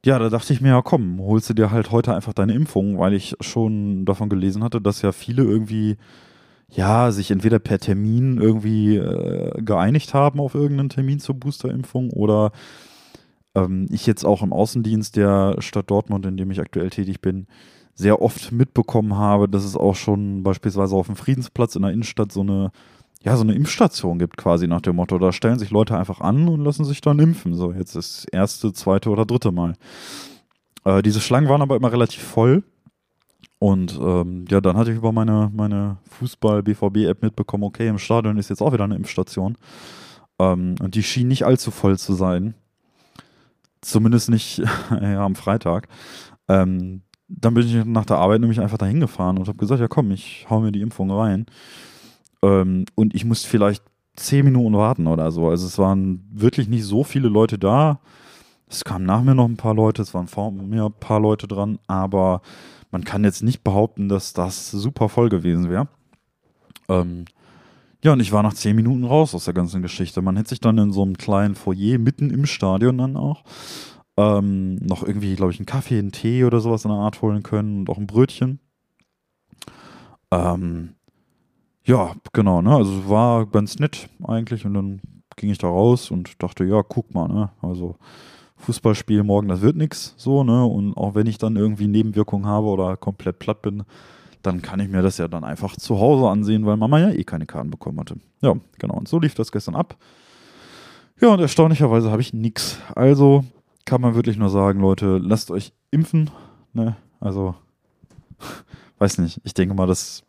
ja, 0.05 0.19
da 0.21 0.29
dachte 0.29 0.53
ich 0.53 0.61
mir, 0.61 0.69
ja 0.69 0.83
komm, 0.83 1.19
holst 1.21 1.51
du 1.51 1.55
dir 1.55 1.73
halt 1.73 1.91
heute 1.91 2.15
einfach 2.15 2.33
deine 2.33 2.55
Impfung, 2.55 2.99
weil 2.99 3.13
ich 3.13 3.35
schon 3.41 4.05
davon 4.05 4.29
gelesen 4.29 4.63
hatte, 4.63 4.81
dass 4.81 5.03
ja 5.03 5.11
viele 5.11 5.43
irgendwie 5.43 5.97
ja, 6.69 7.13
sich 7.13 7.31
entweder 7.31 7.59
per 7.59 7.79
Termin 7.79 8.39
irgendwie 8.41 8.97
äh, 8.97 9.63
geeinigt 9.63 10.15
haben 10.15 10.41
auf 10.41 10.55
irgendeinen 10.55 10.89
Termin 10.89 11.21
zur 11.21 11.37
Boosterimpfung 11.37 12.11
oder 12.11 12.53
ähm, 13.57 13.87
ich 13.91 14.07
jetzt 14.07 14.25
auch 14.25 14.43
im 14.43 14.53
Außendienst 14.53 15.17
der 15.17 15.57
Stadt 15.59 15.91
Dortmund, 15.91 16.27
in 16.27 16.37
dem 16.37 16.51
ich 16.51 16.61
aktuell 16.61 16.91
tätig 16.91 17.21
bin, 17.21 17.47
sehr 17.95 18.21
oft 18.21 18.53
mitbekommen 18.53 19.17
habe, 19.17 19.49
dass 19.49 19.65
es 19.65 19.77
auch 19.77 19.97
schon 19.97 20.43
beispielsweise 20.43 20.95
auf 20.95 21.07
dem 21.07 21.17
Friedensplatz 21.17 21.75
in 21.77 21.83
der 21.83 21.93
Innenstadt 21.93 22.31
so 22.31 22.43
eine 22.43 22.71
ja, 23.23 23.37
so 23.37 23.43
eine 23.43 23.55
Impfstation 23.55 24.21
gibt 24.21 24.37
quasi 24.37 24.69
nach 24.69 24.83
dem 24.83 24.95
Motto. 24.97 25.19
Da 25.19 25.33
stellen 25.33 25.59
sich 25.59 25.71
Leute 25.71 25.99
einfach 25.99 26.21
an 26.21 26.49
und 26.49 26.63
lassen 26.63 26.85
sich 26.85 27.01
dann 27.01 27.19
impfen. 27.19 27.55
So, 27.55 27.73
jetzt 27.73 27.97
das 27.97 28.25
erste, 28.31 28.73
zweite 28.73 29.11
oder 29.11 29.25
dritte 29.25 29.51
Mal. 29.51 29.73
Äh, 30.85 31.03
diese 31.03 31.21
Schlangen 31.21 31.49
waren 31.49 31.61
aber 31.61 31.75
immer 31.75 31.91
relativ 31.91 32.23
voll. 32.23 32.63
Und 33.59 33.99
ähm, 34.01 34.45
ja, 34.49 34.61
dann 34.61 34.77
hatte 34.77 34.93
ich 34.93 34.99
über 34.99 35.11
meine, 35.11 35.51
meine 35.53 35.97
Fußball-BVB-App 36.11 37.23
mitbekommen, 37.23 37.65
okay, 37.65 37.89
im 37.89 37.99
Stadion 37.99 38.37
ist 38.37 38.51
jetzt 38.51 38.63
auch 38.63 38.73
wieder 38.73 38.85
eine 38.85 38.95
Impfstation. 38.95 39.57
Ähm, 40.39 40.77
und 40.81 40.95
die 40.95 41.03
schien 41.03 41.27
nicht 41.27 41.45
allzu 41.45 41.73
voll 41.73 41.99
zu 41.99 42.15
sein. 42.15 42.55
Zumindest 43.87 44.31
nicht 44.31 44.59
ja, 44.91 45.25
am 45.25 45.37
Freitag. 45.37 45.87
Ähm, 46.49 47.03
dann 47.29 47.55
bin 47.55 47.67
ich 47.67 47.85
nach 47.85 48.05
der 48.05 48.19
Arbeit 48.19 48.41
nämlich 48.41 48.61
einfach 48.61 48.79
dahin 48.79 48.99
gefahren 48.99 49.39
und 49.39 49.47
habe 49.47 49.59
gesagt, 49.59 49.81
ja 49.81 49.87
komm, 49.87 50.11
ich 50.11 50.47
hau 50.51 50.61
mir 50.61 50.73
die 50.73 50.81
Impfung 50.81 51.11
rein. 51.13 51.47
Ähm, 52.43 52.87
und 52.97 53.15
ich 53.15 53.25
musste 53.25 53.49
vielleicht 53.49 53.85
zehn 54.17 54.45
Minuten 54.45 54.75
warten 54.75 55.07
oder 55.07 55.31
so. 55.31 55.49
Also 55.49 55.67
es 55.67 55.79
waren 55.79 56.27
wirklich 56.33 56.69
nicht 56.69 56.85
so 56.85 57.05
viele 57.05 57.29
Leute 57.29 57.61
da. 57.61 58.01
Es 58.69 58.83
kamen 58.83 59.07
nach 59.07 59.23
mir 59.23 59.37
noch 59.37 59.49
ein 59.49 59.57
paar 59.57 59.75
Leute, 59.75 60.03
es 60.03 60.15
waren 60.15 60.27
vor 60.27 60.51
mir 60.51 60.87
ein 60.87 60.93
paar 60.93 61.21
Leute 61.21 61.47
dran, 61.47 61.79
aber 61.87 62.43
man 62.91 63.05
kann 63.05 63.23
jetzt 63.23 63.45
nicht 63.45 63.63
behaupten, 63.63 64.09
dass 64.09 64.33
das 64.33 64.73
super 64.73 65.09
voll 65.09 65.29
gewesen 65.29 65.71
wäre. 65.71 65.87
Ähm, 66.89 67.27
ja, 68.05 68.13
und 68.13 68.21
ich 68.21 68.33
war 68.33 68.43
nach 68.43 68.55
zehn 68.55 68.77
Minuten 68.77 69.05
raus 69.05 69.35
aus 69.35 69.47
der 69.47 69.55
ganzen 69.55 69.83
Geschichte. 69.83 70.23
Man 70.23 70.37
hätte 70.37 70.51
sich 70.51 70.61
dann 70.61 70.79
in 70.79 70.93
so 70.93 71.03
einem 71.03 71.17
kleinen 71.17 71.55
Foyer 71.55 71.99
mitten 71.99 72.31
im 72.31 72.47
Stadion 72.47 72.99
dann 72.99 73.17
auch 73.17 73.43
ähm, 74.17 74.77
noch 74.77 75.03
irgendwie, 75.03 75.35
glaube 75.37 75.53
ich, 75.53 75.59
einen 75.59 75.67
Kaffee, 75.67 75.99
einen 75.99 76.13
Tee 76.13 76.45
oder 76.45 76.61
sowas 76.61 76.85
in 76.85 76.91
der 76.91 77.01
Art 77.01 77.21
holen 77.23 77.43
können 77.43 77.81
und 77.81 77.91
auch 77.91 77.99
ein 77.99 78.07
Brötchen. 78.07 78.61
Ähm, 80.31 80.95
ja, 81.85 82.15
genau, 82.33 82.63
ne? 82.63 82.75
Also 82.75 83.09
war 83.09 83.47
ganz 83.47 83.79
nett 83.79 84.09
eigentlich 84.25 84.65
und 84.65 84.75
dann 84.75 85.01
ging 85.37 85.51
ich 85.51 85.59
da 85.59 85.69
raus 85.69 86.11
und 86.11 86.43
dachte, 86.43 86.65
ja, 86.65 86.83
guck 86.83 87.15
mal, 87.15 87.29
ne? 87.29 87.51
Also 87.61 87.97
Fußballspiel 88.57 89.23
morgen, 89.23 89.49
das 89.49 89.61
wird 89.61 89.77
nichts 89.77 90.15
so, 90.17 90.43
ne? 90.43 90.65
Und 90.65 90.97
auch 90.97 91.15
wenn 91.15 91.27
ich 91.27 91.39
dann 91.39 91.57
irgendwie 91.57 91.87
Nebenwirkungen 91.87 92.47
habe 92.47 92.67
oder 92.67 92.97
komplett 92.97 93.39
platt 93.39 93.63
bin, 93.63 93.85
dann 94.43 94.63
kann 94.63 94.81
ich 94.81 94.89
mir 94.89 95.03
das 95.03 95.19
ja 95.19 95.29
dann 95.29 95.45
einfach 95.45 95.77
zu 95.77 95.99
Hause 95.99 96.29
ansehen, 96.29 96.67
weil 96.67 96.77
Mama 96.77 96.99
ja 96.99 97.11
eh 97.11 97.25
keine 97.25 97.47
Karten 97.47 97.71
bekommen 97.71 97.99
hatte. 97.99 98.17
Ja, 98.43 98.55
genau. 98.79 98.95
Und 98.95 99.09
so 99.09 99.19
lief 99.19 99.35
das 99.35 99.53
gestern 99.53 99.75
ab. 99.75 99.97
Ja, 101.21 101.29
und 101.29 101.41
erstaunlicherweise 101.41 102.11
habe 102.11 102.21
ich 102.21 102.33
nichts. 102.33 102.79
Also 102.95 103.45
kann 103.87 104.01
man 104.01 104.15
wirklich 104.15 104.37
nur 104.37 104.51
sagen, 104.51 104.81
Leute, 104.81 105.19
lasst 105.19 105.51
euch 105.51 105.73
impfen. 105.91 106.31
Ne? 106.73 106.97
Also, 107.21 107.55
weiß 108.99 109.19
nicht. 109.19 109.41
Ich 109.45 109.55
denke 109.55 109.75
mal, 109.75 109.87
das, 109.87 110.25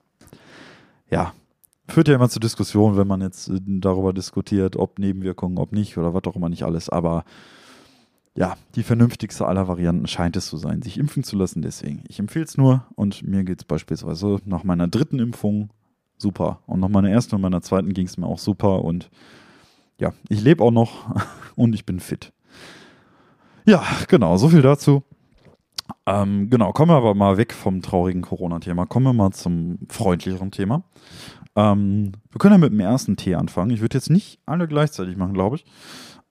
ja, 1.10 1.34
führt 1.90 2.08
ja 2.08 2.16
immer 2.16 2.30
zu 2.30 2.40
Diskussionen, 2.40 2.98
wenn 2.98 3.08
man 3.08 3.22
jetzt 3.22 3.50
äh, 3.50 3.60
darüber 3.62 4.14
diskutiert, 4.14 4.76
ob 4.76 5.00
Nebenwirkungen, 5.00 5.58
ob 5.58 5.72
nicht 5.72 5.98
oder 5.98 6.14
was 6.14 6.24
auch 6.26 6.36
immer 6.36 6.50
nicht 6.50 6.64
alles. 6.64 6.90
Aber 6.90 7.26
ja, 8.38 8.56
die 8.76 8.84
vernünftigste 8.84 9.48
aller 9.48 9.68
Varianten 9.68 10.06
scheint 10.06 10.38
es 10.38 10.46
zu 10.46 10.58
sein, 10.58 10.84
sich 10.84 11.00
impfen 11.00 11.24
zu 11.24 11.36
lassen. 11.36 11.64
Deswegen, 11.64 12.04
ich 12.08 12.20
empfehle 12.20 12.46
es 12.46 12.56
nur 12.56 12.86
und 12.96 13.24
mir 13.24 13.44
geht 13.44 13.62
es 13.62 13.66
beispielsweise 13.66 14.38
nach 14.46 14.64
meiner 14.64 14.88
dritten 14.88 15.18
Impfung 15.18 15.72
super. 16.18 16.62
Und 16.68 16.80
nach 16.80 16.90
meiner 16.90 17.10
ersten 17.10 17.34
und 17.34 17.42
meiner 17.42 17.64
zweiten 17.64 17.94
ging 17.94 18.06
es 18.06 18.18
mir 18.18 18.28
auch 18.28 18.38
super. 18.38 18.84
Und 18.84 19.10
ja, 20.00 20.14
ich 20.30 20.42
lebe 20.42 20.64
auch 20.64 20.72
noch 20.72 21.16
und 21.56 21.74
ich 21.74 21.86
bin 21.88 22.00
fit. 22.00 22.32
Ja, 23.66 23.84
genau, 24.08 24.38
so 24.38 24.50
viel 24.50 24.62
dazu. 24.62 25.02
Ähm, 26.06 26.52
genau, 26.52 26.74
kommen 26.74 26.92
wir 26.92 26.98
aber 26.98 27.16
mal 27.16 27.38
weg 27.38 27.54
vom 27.54 27.82
traurigen 27.82 28.22
Corona-Thema. 28.22 28.86
Kommen 28.86 29.08
wir 29.08 29.14
mal 29.14 29.32
zum 29.32 29.80
freundlicheren 29.90 30.52
Thema. 30.52 30.84
Ähm, 31.56 32.12
wir 32.30 32.38
können 32.38 32.54
ja 32.54 32.60
mit 32.60 32.72
dem 32.72 32.80
ersten 32.82 33.18
Tee 33.18 33.34
anfangen. 33.34 33.72
Ich 33.72 33.82
würde 33.82 33.98
jetzt 33.98 34.12
nicht 34.12 34.40
alle 34.46 34.68
gleichzeitig 34.68 35.18
machen, 35.18 35.34
glaube 35.34 35.56
ich. 35.56 35.66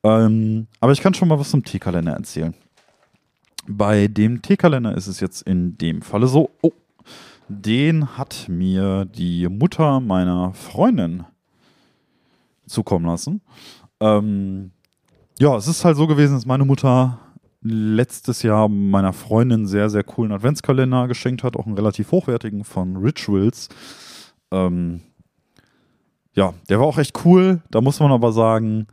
Ähm, 0.07 0.69
aber 0.79 0.93
ich 0.93 1.01
kann 1.01 1.15
schon 1.15 1.27
mal 1.27 1.39
was 1.39 1.51
zum 1.51 1.65
Teekalender 1.65 2.13
erzählen. 2.13 2.55
Bei 3.67 4.07
dem 4.07 4.41
Teekalender 4.41 4.97
ist 4.97 5.09
es 5.09 5.19
jetzt 5.19 5.43
in 5.43 5.77
dem 5.79 6.01
Falle 6.01 6.29
so, 6.29 6.51
oh, 6.63 6.71
den 7.49 8.17
hat 8.17 8.47
mir 8.49 9.05
die 9.05 9.49
Mutter 9.49 9.99
meiner 9.99 10.55
Freundin 10.55 11.25
zukommen 12.67 13.07
lassen. 13.07 13.41
Ähm, 13.99 14.71
ja, 15.41 15.57
es 15.57 15.67
ist 15.67 15.85
halt 15.85 15.97
so 15.97 16.07
gewesen, 16.07 16.35
dass 16.35 16.47
meine 16.47 16.65
Mutter 16.65 17.19
letztes 17.63 18.45
Jahr 18.45 18.69
meiner 18.69 19.13
Freundin 19.13 19.67
sehr, 19.67 19.91
sehr 19.91 20.05
coolen 20.05 20.31
Adventskalender 20.31 21.09
geschenkt 21.09 21.43
hat, 21.43 21.57
auch 21.57 21.67
einen 21.67 21.75
relativ 21.75 22.13
hochwertigen 22.13 22.63
von 22.63 22.97
Rituals. 22.97 23.69
Ähm, 24.53 25.01
ja, 26.35 26.55
der 26.69 26.79
war 26.79 26.87
auch 26.87 26.99
echt 26.99 27.25
cool. 27.25 27.61
Da 27.71 27.81
muss 27.81 27.99
man 27.99 28.13
aber 28.13 28.31
sagen, 28.31 28.87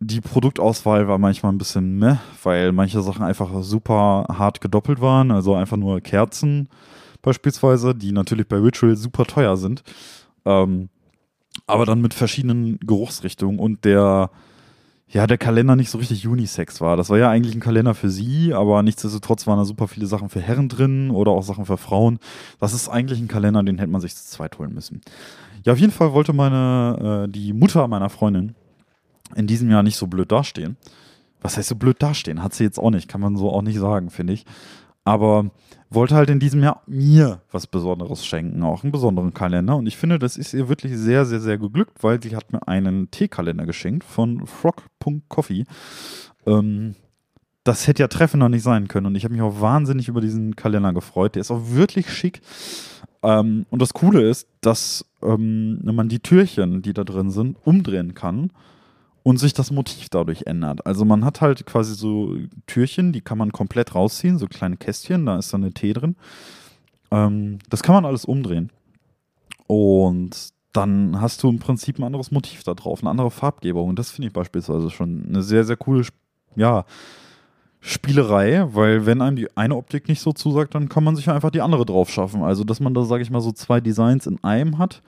die 0.00 0.20
Produktauswahl 0.20 1.08
war 1.08 1.18
manchmal 1.18 1.52
ein 1.52 1.58
bisschen 1.58 1.98
meh, 1.98 2.16
weil 2.42 2.72
manche 2.72 3.00
Sachen 3.02 3.24
einfach 3.24 3.50
super 3.62 4.26
hart 4.28 4.60
gedoppelt 4.60 5.00
waren. 5.00 5.30
Also 5.30 5.54
einfach 5.54 5.76
nur 5.76 6.00
Kerzen 6.00 6.68
beispielsweise, 7.22 7.94
die 7.94 8.12
natürlich 8.12 8.46
bei 8.46 8.56
Ritual 8.56 8.96
super 8.96 9.24
teuer 9.24 9.56
sind. 9.56 9.82
Ähm, 10.44 10.90
aber 11.66 11.86
dann 11.86 12.02
mit 12.02 12.14
verschiedenen 12.14 12.78
Geruchsrichtungen 12.80 13.58
und 13.58 13.84
der, 13.86 14.30
ja, 15.08 15.26
der 15.26 15.38
Kalender 15.38 15.74
nicht 15.74 15.90
so 15.90 15.98
richtig 15.98 16.28
Unisex 16.28 16.80
war. 16.82 16.98
Das 16.98 17.08
war 17.08 17.16
ja 17.16 17.30
eigentlich 17.30 17.54
ein 17.54 17.60
Kalender 17.60 17.94
für 17.94 18.10
sie, 18.10 18.52
aber 18.52 18.82
nichtsdestotrotz 18.82 19.46
waren 19.46 19.58
da 19.58 19.64
super 19.64 19.88
viele 19.88 20.06
Sachen 20.06 20.28
für 20.28 20.40
Herren 20.40 20.68
drin 20.68 21.10
oder 21.10 21.30
auch 21.32 21.42
Sachen 21.42 21.64
für 21.64 21.78
Frauen. 21.78 22.18
Das 22.60 22.74
ist 22.74 22.90
eigentlich 22.90 23.18
ein 23.18 23.28
Kalender, 23.28 23.62
den 23.62 23.78
hätte 23.78 23.90
man 23.90 24.02
sich 24.02 24.14
zu 24.14 24.24
zweit 24.26 24.58
holen 24.58 24.74
müssen. 24.74 25.00
Ja, 25.64 25.72
auf 25.72 25.78
jeden 25.78 25.92
Fall 25.92 26.12
wollte 26.12 26.34
meine, 26.34 27.24
äh, 27.24 27.32
die 27.32 27.54
Mutter 27.54 27.88
meiner 27.88 28.10
Freundin, 28.10 28.54
in 29.34 29.46
diesem 29.46 29.70
Jahr 29.70 29.82
nicht 29.82 29.96
so 29.96 30.06
blöd 30.06 30.30
dastehen. 30.30 30.76
Was 31.40 31.56
heißt 31.56 31.68
so 31.68 31.76
blöd 31.76 32.02
dastehen? 32.02 32.42
Hat 32.42 32.54
sie 32.54 32.64
jetzt 32.64 32.78
auch 32.78 32.90
nicht, 32.90 33.08
kann 33.08 33.20
man 33.20 33.36
so 33.36 33.50
auch 33.50 33.62
nicht 33.62 33.78
sagen, 33.78 34.10
finde 34.10 34.32
ich. 34.32 34.44
Aber 35.04 35.50
wollte 35.88 36.16
halt 36.16 36.30
in 36.30 36.40
diesem 36.40 36.62
Jahr 36.62 36.82
mir 36.86 37.40
was 37.52 37.66
Besonderes 37.68 38.26
schenken, 38.26 38.62
auch 38.64 38.82
einen 38.82 38.90
besonderen 38.90 39.32
Kalender. 39.32 39.76
Und 39.76 39.86
ich 39.86 39.96
finde, 39.96 40.18
das 40.18 40.36
ist 40.36 40.52
ihr 40.52 40.68
wirklich 40.68 40.96
sehr, 40.96 41.24
sehr, 41.24 41.40
sehr 41.40 41.58
geglückt, 41.58 42.02
weil 42.02 42.20
sie 42.20 42.34
hat 42.34 42.52
mir 42.52 42.66
einen 42.66 43.10
Teekalender 43.10 43.66
geschenkt 43.66 44.04
von 44.04 44.46
frog.coffee. 44.46 45.64
Ähm, 46.46 46.96
das 47.62 47.86
hätte 47.86 48.02
ja 48.02 48.08
treffender 48.08 48.48
nicht 48.48 48.62
sein 48.62 48.88
können. 48.88 49.06
Und 49.06 49.14
ich 49.14 49.24
habe 49.24 49.34
mich 49.34 49.42
auch 49.42 49.60
wahnsinnig 49.60 50.08
über 50.08 50.20
diesen 50.20 50.56
Kalender 50.56 50.92
gefreut. 50.92 51.36
Der 51.36 51.40
ist 51.40 51.50
auch 51.50 51.62
wirklich 51.70 52.10
schick. 52.10 52.40
Ähm, 53.22 53.66
und 53.70 53.80
das 53.80 53.94
Coole 53.94 54.28
ist, 54.28 54.48
dass 54.60 55.04
ähm, 55.22 55.80
man 55.84 56.08
die 56.08 56.20
Türchen, 56.20 56.82
die 56.82 56.92
da 56.92 57.04
drin 57.04 57.30
sind, 57.30 57.56
umdrehen 57.64 58.14
kann 58.14 58.50
und 59.26 59.38
sich 59.38 59.54
das 59.54 59.72
Motiv 59.72 60.08
dadurch 60.08 60.44
ändert. 60.46 60.86
Also 60.86 61.04
man 61.04 61.24
hat 61.24 61.40
halt 61.40 61.66
quasi 61.66 61.96
so 61.96 62.36
Türchen, 62.68 63.10
die 63.10 63.22
kann 63.22 63.38
man 63.38 63.50
komplett 63.50 63.92
rausziehen, 63.92 64.38
so 64.38 64.46
kleine 64.46 64.76
Kästchen, 64.76 65.26
da 65.26 65.36
ist 65.36 65.52
dann 65.52 65.64
eine 65.64 65.72
Tee 65.72 65.92
drin. 65.92 66.14
Ähm, 67.10 67.58
das 67.68 67.82
kann 67.82 67.96
man 67.96 68.04
alles 68.04 68.24
umdrehen. 68.24 68.70
Und 69.66 70.50
dann 70.72 71.20
hast 71.20 71.42
du 71.42 71.48
im 71.48 71.58
Prinzip 71.58 71.98
ein 71.98 72.04
anderes 72.04 72.30
Motiv 72.30 72.62
da 72.62 72.74
drauf, 72.74 73.00
eine 73.00 73.10
andere 73.10 73.32
Farbgebung. 73.32 73.88
Und 73.88 73.98
das 73.98 74.12
finde 74.12 74.28
ich 74.28 74.32
beispielsweise 74.32 74.90
schon 74.90 75.26
eine 75.28 75.42
sehr, 75.42 75.64
sehr 75.64 75.76
coole, 75.76 76.06
ja, 76.54 76.84
Spielerei, 77.80 78.68
weil 78.74 79.06
wenn 79.06 79.22
einem 79.22 79.34
die 79.34 79.56
eine 79.56 79.74
Optik 79.74 80.06
nicht 80.06 80.20
so 80.20 80.34
zusagt, 80.34 80.76
dann 80.76 80.88
kann 80.88 81.02
man 81.02 81.16
sich 81.16 81.28
einfach 81.28 81.50
die 81.50 81.62
andere 81.62 81.84
drauf 81.84 82.10
schaffen. 82.10 82.44
Also, 82.44 82.62
dass 82.62 82.78
man 82.78 82.94
da, 82.94 83.02
sage 83.02 83.24
ich 83.24 83.30
mal, 83.30 83.40
so 83.40 83.50
zwei 83.50 83.80
Designs 83.80 84.28
in 84.28 84.42
einem 84.44 84.78
hat, 84.78 85.02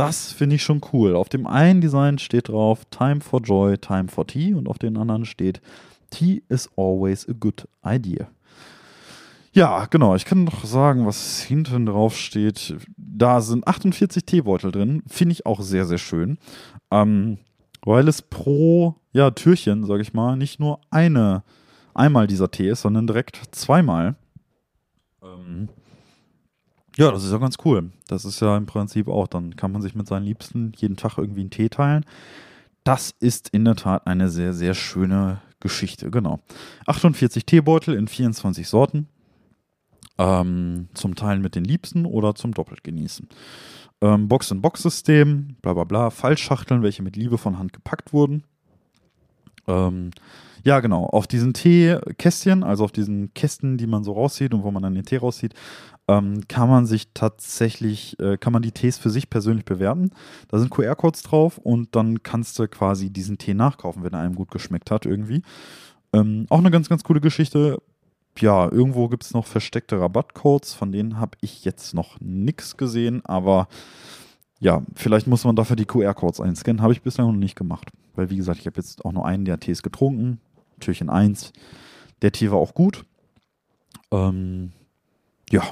das 0.00 0.32
finde 0.32 0.56
ich 0.56 0.62
schon 0.62 0.80
cool. 0.94 1.14
Auf 1.14 1.28
dem 1.28 1.46
einen 1.46 1.82
Design 1.82 2.18
steht 2.18 2.48
drauf 2.48 2.86
Time 2.90 3.20
for 3.20 3.42
Joy, 3.42 3.76
Time 3.76 4.08
for 4.08 4.26
Tea 4.26 4.54
und 4.54 4.66
auf 4.66 4.78
den 4.78 4.96
anderen 4.96 5.26
steht 5.26 5.60
Tea 6.08 6.42
is 6.48 6.70
always 6.74 7.28
a 7.28 7.34
good 7.38 7.68
idea. 7.84 8.28
Ja, 9.52 9.84
genau. 9.84 10.14
Ich 10.14 10.24
kann 10.24 10.44
noch 10.44 10.64
sagen, 10.64 11.06
was 11.06 11.40
hinten 11.40 11.84
drauf 11.84 12.16
steht. 12.16 12.76
Da 12.96 13.42
sind 13.42 13.66
48 13.66 14.24
Teebeutel 14.24 14.72
drin. 14.72 15.02
Finde 15.06 15.32
ich 15.32 15.44
auch 15.44 15.60
sehr, 15.60 15.84
sehr 15.84 15.98
schön. 15.98 16.38
Ähm, 16.90 17.36
weil 17.84 18.08
es 18.08 18.22
pro 18.22 18.94
ja, 19.12 19.30
Türchen, 19.30 19.84
sage 19.84 20.00
ich 20.00 20.14
mal, 20.14 20.34
nicht 20.36 20.60
nur 20.60 20.80
eine 20.90 21.42
einmal 21.92 22.26
dieser 22.26 22.50
Tee 22.50 22.70
ist, 22.70 22.80
sondern 22.80 23.06
direkt 23.06 23.38
zweimal. 23.50 24.14
Ähm, 25.22 25.68
ja, 27.00 27.10
das 27.10 27.24
ist 27.24 27.32
ja 27.32 27.38
ganz 27.38 27.56
cool. 27.64 27.90
Das 28.08 28.26
ist 28.26 28.40
ja 28.40 28.58
im 28.58 28.66
Prinzip 28.66 29.08
auch, 29.08 29.26
dann 29.26 29.56
kann 29.56 29.72
man 29.72 29.80
sich 29.80 29.94
mit 29.94 30.06
seinen 30.06 30.24
Liebsten 30.26 30.72
jeden 30.76 30.98
Tag 30.98 31.16
irgendwie 31.16 31.40
einen 31.40 31.48
Tee 31.48 31.70
teilen. 31.70 32.04
Das 32.84 33.14
ist 33.20 33.48
in 33.48 33.64
der 33.64 33.76
Tat 33.76 34.06
eine 34.06 34.28
sehr, 34.28 34.52
sehr 34.52 34.74
schöne 34.74 35.40
Geschichte, 35.60 36.10
genau. 36.10 36.40
48 36.86 37.46
Teebeutel 37.46 37.94
in 37.94 38.06
24 38.06 38.68
Sorten. 38.68 39.08
Ähm, 40.18 40.88
zum 40.92 41.14
Teilen 41.14 41.40
mit 41.40 41.54
den 41.54 41.64
Liebsten 41.64 42.04
oder 42.04 42.34
zum 42.34 42.52
doppelt 42.52 42.84
genießen. 42.84 43.26
Ähm, 44.02 44.28
Box-in-Box-System, 44.28 45.56
bla 45.62 45.72
bla 45.72 45.84
bla, 45.84 46.10
Fallschachteln, 46.10 46.82
welche 46.82 47.02
mit 47.02 47.16
Liebe 47.16 47.38
von 47.38 47.58
Hand 47.58 47.72
gepackt 47.72 48.12
wurden. 48.12 48.44
Ähm, 49.66 50.10
ja, 50.64 50.80
genau. 50.80 51.06
Auf 51.06 51.26
diesen 51.26 51.54
Teekästchen, 51.54 52.62
also 52.62 52.84
auf 52.84 52.92
diesen 52.92 53.32
Kästen, 53.32 53.78
die 53.78 53.86
man 53.86 54.04
so 54.04 54.12
rauszieht 54.12 54.52
und 54.52 54.62
wo 54.62 54.70
man 54.70 54.82
dann 54.82 54.94
den 54.94 55.06
Tee 55.06 55.16
rauszieht, 55.16 55.54
ähm, 56.10 56.40
kann 56.48 56.68
man 56.68 56.86
sich 56.86 57.12
tatsächlich, 57.14 58.18
äh, 58.18 58.36
kann 58.36 58.52
man 58.52 58.62
die 58.62 58.72
Tees 58.72 58.98
für 58.98 59.10
sich 59.10 59.30
persönlich 59.30 59.64
bewerten. 59.64 60.10
Da 60.48 60.58
sind 60.58 60.70
QR-Codes 60.70 61.22
drauf 61.22 61.58
und 61.58 61.94
dann 61.94 62.24
kannst 62.24 62.58
du 62.58 62.66
quasi 62.66 63.10
diesen 63.10 63.38
Tee 63.38 63.54
nachkaufen, 63.54 64.02
wenn 64.02 64.12
er 64.12 64.20
einem 64.20 64.34
gut 64.34 64.50
geschmeckt 64.50 64.90
hat 64.90 65.06
irgendwie. 65.06 65.42
Ähm, 66.12 66.46
auch 66.48 66.58
eine 66.58 66.72
ganz, 66.72 66.88
ganz 66.88 67.04
coole 67.04 67.20
Geschichte. 67.20 67.80
Ja, 68.38 68.70
irgendwo 68.70 69.08
gibt 69.08 69.22
es 69.22 69.34
noch 69.34 69.46
versteckte 69.46 70.00
Rabattcodes, 70.00 70.74
von 70.74 70.90
denen 70.90 71.20
habe 71.20 71.38
ich 71.42 71.64
jetzt 71.64 71.94
noch 71.94 72.18
nichts 72.20 72.76
gesehen, 72.76 73.24
aber 73.24 73.68
ja, 74.58 74.82
vielleicht 74.94 75.28
muss 75.28 75.44
man 75.44 75.54
dafür 75.54 75.76
die 75.76 75.86
QR-Codes 75.86 76.40
einscannen. 76.40 76.82
Habe 76.82 76.92
ich 76.92 77.02
bislang 77.02 77.28
noch 77.28 77.38
nicht 77.38 77.56
gemacht. 77.56 77.88
Weil, 78.14 78.30
wie 78.30 78.36
gesagt, 78.36 78.58
ich 78.58 78.66
habe 78.66 78.76
jetzt 78.76 79.04
auch 79.04 79.12
nur 79.12 79.24
einen 79.24 79.44
der 79.44 79.60
Tees 79.60 79.82
getrunken. 79.82 80.40
Türchen 80.80 81.08
1. 81.08 81.52
Der 82.20 82.32
Tee 82.32 82.50
war 82.50 82.58
auch 82.58 82.74
gut. 82.74 83.06
Ähm, 84.10 84.72
ja, 85.50 85.62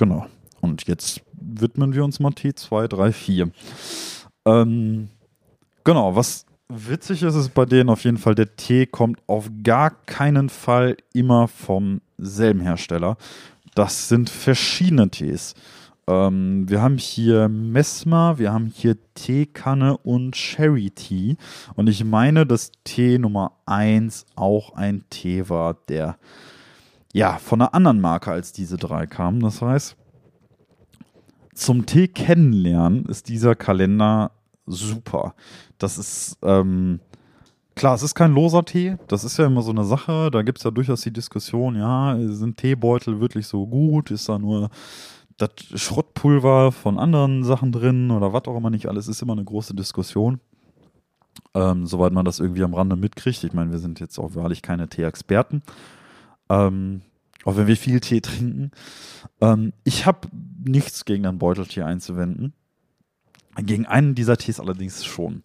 genau. 0.00 0.26
Und 0.60 0.88
jetzt 0.88 1.20
widmen 1.32 1.94
wir 1.94 2.04
uns 2.04 2.18
mal 2.20 2.32
Tee 2.32 2.54
2, 2.54 2.88
3, 2.88 3.12
4. 3.12 3.50
Ähm, 4.46 5.08
genau, 5.84 6.16
was 6.16 6.46
witzig 6.68 7.22
ist, 7.22 7.34
ist 7.34 7.54
bei 7.54 7.66
denen 7.66 7.90
auf 7.90 8.04
jeden 8.04 8.16
Fall, 8.16 8.34
der 8.34 8.56
Tee 8.56 8.86
kommt 8.86 9.20
auf 9.26 9.50
gar 9.62 9.90
keinen 9.90 10.48
Fall 10.48 10.96
immer 11.12 11.48
vom 11.48 12.00
selben 12.18 12.60
Hersteller. 12.60 13.16
Das 13.74 14.08
sind 14.08 14.30
verschiedene 14.30 15.10
Tees. 15.10 15.54
Ähm, 16.06 16.68
wir 16.68 16.80
haben 16.80 16.96
hier 16.96 17.48
Mesma, 17.48 18.38
wir 18.38 18.52
haben 18.52 18.72
hier 18.74 18.96
Teekanne 19.14 19.98
und 19.98 20.34
Cherry 20.34 20.90
Tea. 20.90 21.36
Und 21.76 21.88
ich 21.88 22.04
meine, 22.04 22.46
dass 22.46 22.72
Tee 22.84 23.18
Nummer 23.18 23.52
1 23.66 24.24
auch 24.34 24.74
ein 24.74 25.04
Tee 25.10 25.48
war, 25.48 25.74
der 25.88 26.16
ja 27.12 27.38
von 27.38 27.60
einer 27.60 27.74
anderen 27.74 28.00
Marke 28.00 28.30
als 28.30 28.52
diese 28.52 28.76
drei 28.76 29.06
kam. 29.06 29.40
Das 29.40 29.62
heißt, 29.62 29.96
zum 31.54 31.86
Tee 31.86 32.08
kennenlernen 32.08 33.04
ist 33.06 33.28
dieser 33.28 33.54
Kalender 33.54 34.32
super. 34.66 35.34
Das 35.78 35.98
ist, 35.98 36.38
ähm, 36.42 37.00
klar, 37.74 37.94
es 37.94 38.02
ist 38.02 38.14
kein 38.14 38.32
loser 38.32 38.64
Tee. 38.64 38.96
Das 39.08 39.24
ist 39.24 39.36
ja 39.38 39.46
immer 39.46 39.62
so 39.62 39.70
eine 39.70 39.84
Sache. 39.84 40.30
Da 40.30 40.42
gibt 40.42 40.58
es 40.58 40.64
ja 40.64 40.70
durchaus 40.70 41.02
die 41.02 41.12
Diskussion, 41.12 41.76
ja, 41.76 42.16
sind 42.18 42.56
Teebeutel 42.56 43.20
wirklich 43.20 43.46
so 43.46 43.66
gut? 43.66 44.10
Ist 44.10 44.28
da 44.28 44.38
nur 44.38 44.70
das 45.36 45.50
Schrottpulver 45.74 46.70
von 46.72 46.98
anderen 46.98 47.44
Sachen 47.44 47.72
drin 47.72 48.10
oder 48.10 48.32
was 48.32 48.44
auch 48.44 48.56
immer 48.56 48.70
nicht 48.70 48.86
alles, 48.86 49.08
ist 49.08 49.22
immer 49.22 49.32
eine 49.32 49.44
große 49.44 49.74
Diskussion. 49.74 50.40
Ähm, 51.54 51.86
soweit 51.86 52.12
man 52.12 52.24
das 52.24 52.40
irgendwie 52.40 52.62
am 52.62 52.74
Rande 52.74 52.96
mitkriegt. 52.96 53.42
Ich 53.44 53.52
meine, 53.52 53.70
wir 53.70 53.78
sind 53.78 54.00
jetzt 54.00 54.18
auch 54.18 54.34
wahrlich 54.34 54.62
keine 54.62 54.88
Tee-Experten. 54.88 55.62
Ähm, 56.50 57.00
auch 57.44 57.56
wenn 57.56 57.66
wir 57.66 57.76
viel 57.76 58.00
Tee 58.00 58.20
trinken. 58.20 58.72
Ähm, 59.40 59.72
ich 59.84 60.04
habe 60.04 60.28
nichts 60.62 61.06
gegen 61.06 61.24
ein 61.24 61.38
Beuteltee 61.38 61.82
einzuwenden. 61.82 62.52
Gegen 63.56 63.86
einen 63.86 64.14
dieser 64.14 64.36
Tees 64.36 64.60
allerdings 64.60 65.04
schon. 65.04 65.42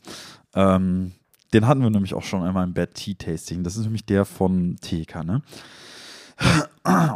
Ähm, 0.54 1.14
den 1.54 1.68
hatten 1.68 1.82
wir 1.82 1.90
nämlich 1.90 2.14
auch 2.14 2.24
schon 2.24 2.44
einmal 2.44 2.66
im 2.66 2.74
Bad 2.74 2.96
Tea 2.96 3.16
Tasting. 3.16 3.64
Das 3.64 3.78
ist 3.78 3.84
nämlich 3.84 4.06
der 4.06 4.26
von 4.26 4.76
TK, 4.82 5.24
ne? 5.24 5.42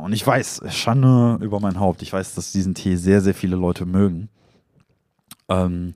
Und 0.01 0.13
ich 0.13 0.25
weiß, 0.25 0.61
Schande 0.69 1.37
über 1.43 1.59
mein 1.59 1.79
Haupt, 1.79 2.01
ich 2.01 2.13
weiß, 2.13 2.35
dass 2.35 2.53
diesen 2.53 2.73
Tee 2.73 2.95
sehr, 2.95 3.21
sehr 3.21 3.33
viele 3.33 3.57
Leute 3.57 3.85
mögen. 3.85 4.29
Ähm, 5.49 5.93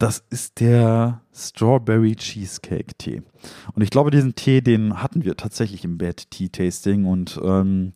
das 0.00 0.24
ist 0.30 0.60
der 0.60 1.20
Strawberry 1.34 2.16
Cheesecake 2.16 2.96
Tee. 2.96 3.22
Und 3.74 3.82
ich 3.82 3.90
glaube, 3.90 4.10
diesen 4.10 4.34
Tee, 4.34 4.62
den 4.62 5.02
hatten 5.02 5.24
wir 5.24 5.36
tatsächlich 5.36 5.84
im 5.84 5.98
Bad 5.98 6.30
Tea 6.30 6.48
Tasting. 6.48 7.04
Und 7.04 7.38
ähm, 7.44 7.92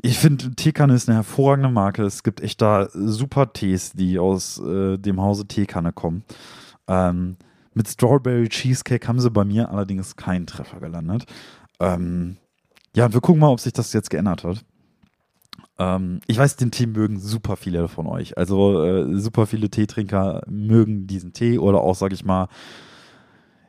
ich 0.00 0.18
finde, 0.18 0.54
Teekanne 0.54 0.94
ist 0.94 1.08
eine 1.08 1.16
hervorragende 1.16 1.68
Marke. 1.68 2.04
Es 2.04 2.22
gibt 2.22 2.40
echt 2.40 2.62
da 2.62 2.88
super 2.90 3.52
Tees, 3.52 3.92
die 3.92 4.18
aus 4.18 4.58
äh, 4.58 4.96
dem 4.96 5.20
Hause 5.20 5.46
Teekanne 5.46 5.92
kommen. 5.92 6.24
Ähm, 6.88 7.36
mit 7.74 7.86
Strawberry 7.88 8.48
Cheesecake 8.48 9.06
haben 9.06 9.20
sie 9.20 9.30
bei 9.30 9.44
mir 9.44 9.70
allerdings 9.70 10.16
keinen 10.16 10.46
Treffer 10.46 10.80
gelandet. 10.80 11.26
Ähm, 11.80 12.38
ja, 12.94 13.12
wir 13.12 13.20
gucken 13.20 13.40
mal, 13.40 13.50
ob 13.50 13.60
sich 13.60 13.74
das 13.74 13.92
jetzt 13.92 14.08
geändert 14.08 14.42
hat. 14.42 14.64
Ähm, 15.78 16.20
ich 16.26 16.38
weiß, 16.38 16.56
den 16.56 16.70
Tee 16.70 16.86
mögen 16.86 17.18
super 17.18 17.56
viele 17.56 17.88
von 17.88 18.06
euch. 18.06 18.36
Also 18.38 18.82
äh, 18.82 19.18
super 19.18 19.46
viele 19.46 19.70
Teetrinker 19.70 20.42
mögen 20.48 21.06
diesen 21.06 21.32
Tee 21.32 21.58
oder 21.58 21.80
auch, 21.80 21.94
sag 21.94 22.12
ich 22.12 22.24
mal, 22.24 22.48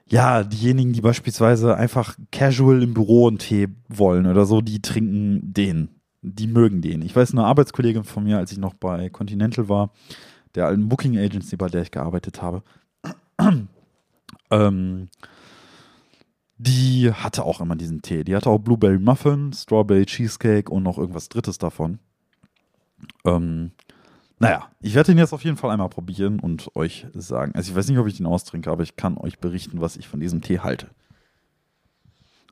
ja, 0.10 0.44
diejenigen, 0.44 0.94
die 0.94 1.02
beispielsweise 1.02 1.76
einfach 1.76 2.16
casual 2.32 2.82
im 2.82 2.94
Büro 2.94 3.28
einen 3.28 3.40
Tee 3.40 3.68
wollen 3.90 4.26
oder 4.26 4.46
so, 4.46 4.62
die 4.62 4.82
trinken 4.82 5.54
den. 5.54 5.90
Die 6.22 6.48
mögen 6.48 6.82
den. 6.82 7.02
Ich 7.02 7.16
weiß, 7.16 7.32
eine 7.32 7.46
Arbeitskollegin 7.46 8.04
von 8.04 8.24
mir, 8.24 8.38
als 8.38 8.52
ich 8.52 8.58
noch 8.58 8.74
bei 8.74 9.10
Continental 9.10 9.70
war, 9.70 9.92
der 10.56 10.66
alten 10.66 10.88
Booking 10.90 11.18
Agency, 11.18 11.58
bei 11.58 11.68
der 11.68 11.82
ich 11.84 11.92
gearbeitet 11.92 12.42
habe, 12.42 12.64
ähm, 14.52 15.10
die 16.58 17.12
hatte 17.12 17.44
auch 17.44 17.62
immer 17.62 17.76
diesen 17.76 18.02
Tee. 18.02 18.24
Die 18.24 18.36
hatte 18.36 18.50
auch 18.50 18.60
Blueberry 18.60 19.00
Muffin, 19.00 19.54
Strawberry 19.54 20.06
Cheesecake 20.06 20.72
und 20.72 20.84
noch 20.84 20.98
irgendwas 20.98 21.30
Drittes 21.30 21.58
davon. 21.58 22.00
Ähm, 23.26 23.72
naja, 24.40 24.70
ich 24.82 24.96
werde 24.96 25.12
den 25.12 25.20
jetzt 25.20 25.34
auf 25.34 25.44
jeden 25.44 25.58
Fall 25.58 25.72
einmal 25.72 25.90
probieren 25.90 26.40
und 26.40 26.76
euch 26.76 27.08
sagen. 27.14 27.54
Also 27.56 27.72
ich 27.72 27.76
weiß 27.76 27.88
nicht, 27.88 27.98
ob 27.98 28.08
ich 28.08 28.18
den 28.18 28.26
austrinke, 28.26 28.72
aber 28.72 28.84
ich 28.84 28.96
kann 28.96 29.18
euch 29.18 29.40
berichten, 29.40 29.82
was 29.82 29.98
ich 29.98 30.08
von 30.08 30.20
diesem 30.20 30.42
Tee 30.42 30.60
halte. 30.60 30.90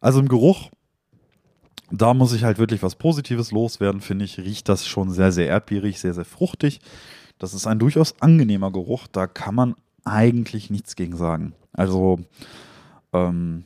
Also 0.01 0.19
im 0.19 0.27
Geruch, 0.27 0.69
da 1.91 2.13
muss 2.13 2.33
ich 2.33 2.43
halt 2.43 2.57
wirklich 2.57 2.83
was 2.83 2.95
Positives 2.95 3.51
loswerden, 3.51 4.01
finde 4.01 4.25
ich. 4.25 4.39
Riecht 4.39 4.69
das 4.69 4.87
schon 4.87 5.11
sehr, 5.11 5.31
sehr 5.31 5.47
erdbeerig, 5.47 5.99
sehr, 5.99 6.13
sehr 6.13 6.25
fruchtig. 6.25 6.79
Das 7.39 7.53
ist 7.53 7.67
ein 7.67 7.79
durchaus 7.79 8.21
angenehmer 8.21 8.71
Geruch. 8.71 9.07
Da 9.07 9.27
kann 9.27 9.55
man 9.55 9.75
eigentlich 10.03 10.69
nichts 10.69 10.95
gegen 10.95 11.17
sagen. 11.17 11.53
Also, 11.73 12.19
ähm, 13.13 13.65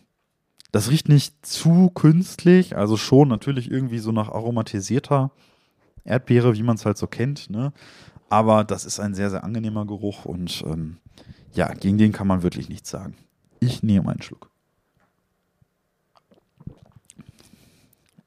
das 0.71 0.89
riecht 0.89 1.09
nicht 1.09 1.45
zu 1.45 1.89
künstlich, 1.89 2.75
also 2.75 2.97
schon 2.97 3.27
natürlich 3.27 3.71
irgendwie 3.71 3.99
so 3.99 4.11
nach 4.11 4.29
aromatisierter 4.29 5.31
Erdbeere, 6.03 6.55
wie 6.55 6.63
man 6.63 6.75
es 6.75 6.85
halt 6.85 6.97
so 6.97 7.07
kennt, 7.07 7.49
ne? 7.49 7.73
Aber 8.29 8.63
das 8.63 8.85
ist 8.85 8.99
ein 8.99 9.15
sehr, 9.15 9.31
sehr 9.31 9.43
angenehmer 9.43 9.85
Geruch 9.85 10.25
und 10.25 10.63
ähm, 10.67 10.97
ja, 11.53 11.73
gegen 11.73 11.97
den 11.97 12.11
kann 12.11 12.27
man 12.27 12.43
wirklich 12.43 12.69
nichts 12.69 12.89
sagen. 12.89 13.15
Ich 13.59 13.81
nehme 13.81 14.09
einen 14.11 14.21
Schluck. 14.21 14.49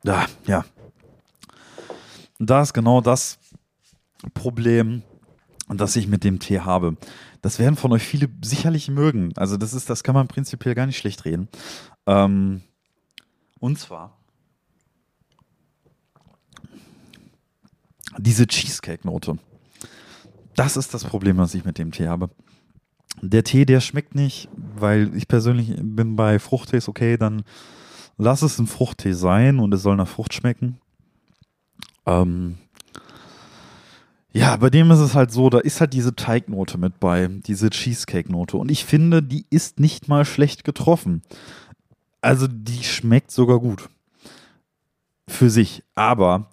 Ja, 0.05 0.27
ja. 0.47 0.65
Da 2.41 2.63
ist 2.63 2.73
genau 2.73 3.01
das 3.01 3.39
Problem, 4.35 5.03
das 5.69 5.95
ich 5.95 6.09
mit 6.09 6.25
dem 6.25 6.41
Tee 6.41 6.61
habe. 6.61 6.97
Das 7.43 7.59
werden 7.59 7.77
von 7.77 7.93
euch 7.93 8.05
viele 8.05 8.29
sicherlich 8.43 8.89
mögen. 8.89 9.33
Also 9.37 9.57
das 9.57 9.75
ist, 9.75 9.91
das 9.91 10.03
kann 10.03 10.15
man 10.15 10.29
prinzipiell 10.29 10.75
gar 10.75 10.87
nicht 10.87 10.97
schlecht 10.99 11.25
reden. 11.25 11.49
Ähm, 12.07 12.63
und 13.59 13.79
zwar 13.79 14.17
diese 18.19 18.47
Cheesecake-Note. 18.47 19.39
Das 20.55 20.77
ist 20.77 20.95
das 20.95 21.05
Problem, 21.05 21.39
was 21.39 21.55
ich 21.55 21.65
mit 21.65 21.79
dem 21.79 21.93
Tee 21.93 22.09
habe. 22.09 22.31
Der 23.21 23.45
Tee, 23.45 23.65
der 23.65 23.81
schmeckt 23.81 24.15
nicht, 24.15 24.49
weil 24.57 25.15
ich 25.17 25.29
persönlich 25.29 25.75
bin 25.81 26.17
bei 26.17 26.39
Fruchttees, 26.39 26.89
okay, 26.89 27.17
dann 27.17 27.43
lass 28.19 28.43
es 28.43 28.59
ein 28.59 28.67
Fruchttee 28.67 29.13
sein 29.13 29.59
und 29.59 29.73
es 29.75 29.83
soll 29.83 29.97
nach 29.97 30.09
Frucht 30.09 30.35
schmecken. 30.35 30.79
Ähm, 32.07 32.59
ja, 34.33 34.57
bei 34.57 34.71
dem 34.71 34.91
ist 34.91 35.01
es 35.01 35.15
halt 35.15 35.31
so, 35.31 35.51
da 35.51 35.59
ist 35.59 35.81
halt 35.81 35.93
diese 35.93 36.17
Teignote 36.17 36.79
mit 36.79 37.01
bei, 37.01 37.29
diese 37.29 37.69
Cheesecake-Note. 37.69 38.57
Und 38.57 38.71
ich 38.71 38.85
finde, 38.85 39.23
die 39.23 39.45
ist 39.51 39.79
nicht 39.79 40.09
mal 40.09 40.25
schlecht 40.25 40.65
getroffen. 40.65 41.23
Also 42.23 42.47
die 42.49 42.83
schmeckt 42.83 43.31
sogar 43.31 43.61
gut. 43.61 43.91
Für 45.29 45.51
sich. 45.51 45.83
Aber 45.95 46.49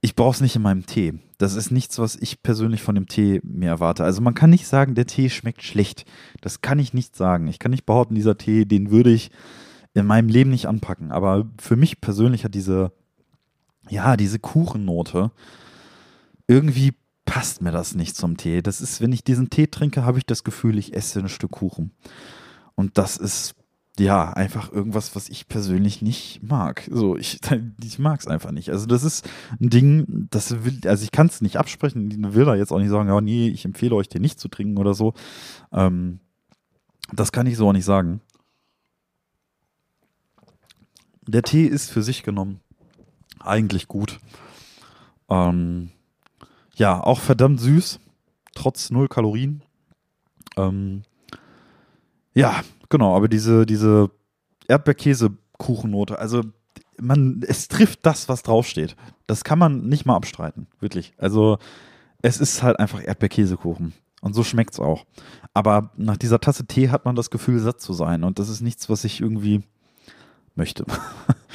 ich 0.00 0.16
brauche 0.16 0.34
es 0.34 0.40
nicht 0.42 0.56
in 0.56 0.62
meinem 0.62 0.84
Tee. 0.84 1.14
Das 1.38 1.54
ist 1.54 1.70
nichts, 1.70 1.98
was 1.98 2.14
ich 2.16 2.42
persönlich 2.42 2.82
von 2.82 2.94
dem 2.94 3.08
Tee 3.08 3.40
mir 3.42 3.70
erwarte. 3.70 4.04
Also 4.04 4.20
man 4.20 4.34
kann 4.34 4.50
nicht 4.50 4.66
sagen, 4.66 4.94
der 4.94 5.06
Tee 5.06 5.30
schmeckt 5.30 5.62
schlecht. 5.62 6.04
Das 6.42 6.60
kann 6.60 6.78
ich 6.78 6.92
nicht 6.92 7.16
sagen. 7.16 7.48
Ich 7.48 7.58
kann 7.58 7.70
nicht 7.70 7.86
behaupten, 7.86 8.16
dieser 8.16 8.36
Tee, 8.36 8.66
den 8.66 8.90
würde 8.90 9.10
ich 9.10 9.30
in 9.94 10.06
meinem 10.06 10.28
Leben 10.28 10.50
nicht 10.50 10.66
anpacken. 10.66 11.10
Aber 11.10 11.48
für 11.58 11.76
mich 11.76 12.02
persönlich 12.02 12.44
hat 12.44 12.54
diese, 12.54 12.92
ja, 13.88 14.16
diese 14.16 14.38
Kuchennote 14.38 15.30
irgendwie 16.48 16.94
passt 17.24 17.62
mir 17.62 17.70
das 17.70 17.94
nicht 17.94 18.16
zum 18.16 18.36
Tee. 18.36 18.62
Das 18.62 18.80
ist, 18.80 19.00
wenn 19.00 19.12
ich 19.12 19.22
diesen 19.22 19.50
Tee 19.50 19.68
trinke, 19.68 20.04
habe 20.04 20.18
ich 20.18 20.26
das 20.26 20.42
Gefühl, 20.42 20.78
ich 20.78 20.94
esse 20.94 21.20
ein 21.20 21.28
Stück 21.28 21.52
Kuchen. 21.52 21.92
Und 22.74 22.98
das 22.98 23.16
ist 23.16 23.54
ja, 23.98 24.32
einfach 24.32 24.72
irgendwas, 24.72 25.16
was 25.16 25.28
ich 25.28 25.48
persönlich 25.48 26.02
nicht 26.02 26.42
mag. 26.42 26.88
So, 26.90 27.16
ich, 27.16 27.40
ich 27.84 27.98
mag 27.98 28.20
es 28.20 28.26
einfach 28.26 28.50
nicht. 28.50 28.70
Also, 28.70 28.86
das 28.86 29.02
ist 29.02 29.28
ein 29.60 29.70
Ding, 29.70 30.28
das 30.30 30.64
will, 30.64 30.80
also 30.84 31.02
ich 31.04 31.10
kann 31.10 31.26
es 31.26 31.40
nicht 31.40 31.56
absprechen, 31.56 32.10
ich 32.10 32.34
will 32.34 32.44
da 32.44 32.54
jetzt 32.54 32.72
auch 32.72 32.78
nicht 32.78 32.90
sagen, 32.90 33.08
ja, 33.08 33.20
nee, 33.20 33.48
ich 33.48 33.64
empfehle 33.64 33.94
euch 33.94 34.08
den 34.08 34.22
nicht 34.22 34.40
zu 34.40 34.48
trinken 34.48 34.78
oder 34.78 34.94
so. 34.94 35.14
Ähm, 35.72 36.20
das 37.12 37.32
kann 37.32 37.46
ich 37.46 37.56
so 37.56 37.68
auch 37.68 37.72
nicht 37.72 37.84
sagen. 37.84 38.20
Der 41.26 41.42
Tee 41.42 41.66
ist 41.66 41.90
für 41.90 42.02
sich 42.02 42.22
genommen 42.22 42.60
eigentlich 43.40 43.88
gut. 43.88 44.18
Ähm, 45.28 45.90
ja, 46.78 47.02
auch 47.02 47.20
verdammt 47.20 47.60
süß, 47.60 47.98
trotz 48.54 48.90
null 48.90 49.08
Kalorien. 49.08 49.62
Ähm, 50.56 51.02
ja, 52.34 52.62
genau, 52.88 53.16
aber 53.16 53.28
diese, 53.28 53.66
diese 53.66 54.10
Erdbeerkäse-Kuchennote, 54.68 56.18
also 56.18 56.42
man, 57.00 57.42
es 57.46 57.68
trifft 57.68 58.06
das, 58.06 58.28
was 58.28 58.42
draufsteht. 58.42 58.96
Das 59.26 59.44
kann 59.44 59.58
man 59.58 59.88
nicht 59.88 60.06
mal 60.06 60.16
abstreiten, 60.16 60.68
wirklich. 60.80 61.12
Also 61.18 61.58
es 62.22 62.40
ist 62.40 62.62
halt 62.62 62.78
einfach 62.78 63.02
Erdbeerkäsekuchen. 63.02 63.92
Und 64.20 64.34
so 64.34 64.42
schmeckt 64.42 64.74
es 64.74 64.80
auch. 64.80 65.04
Aber 65.54 65.90
nach 65.96 66.16
dieser 66.16 66.40
Tasse 66.40 66.66
Tee 66.66 66.90
hat 66.90 67.04
man 67.04 67.16
das 67.16 67.30
Gefühl, 67.30 67.58
satt 67.60 67.80
zu 67.80 67.92
sein. 67.92 68.24
Und 68.24 68.38
das 68.38 68.48
ist 68.48 68.60
nichts, 68.60 68.88
was 68.88 69.04
ich 69.04 69.20
irgendwie 69.20 69.62
möchte. 70.54 70.84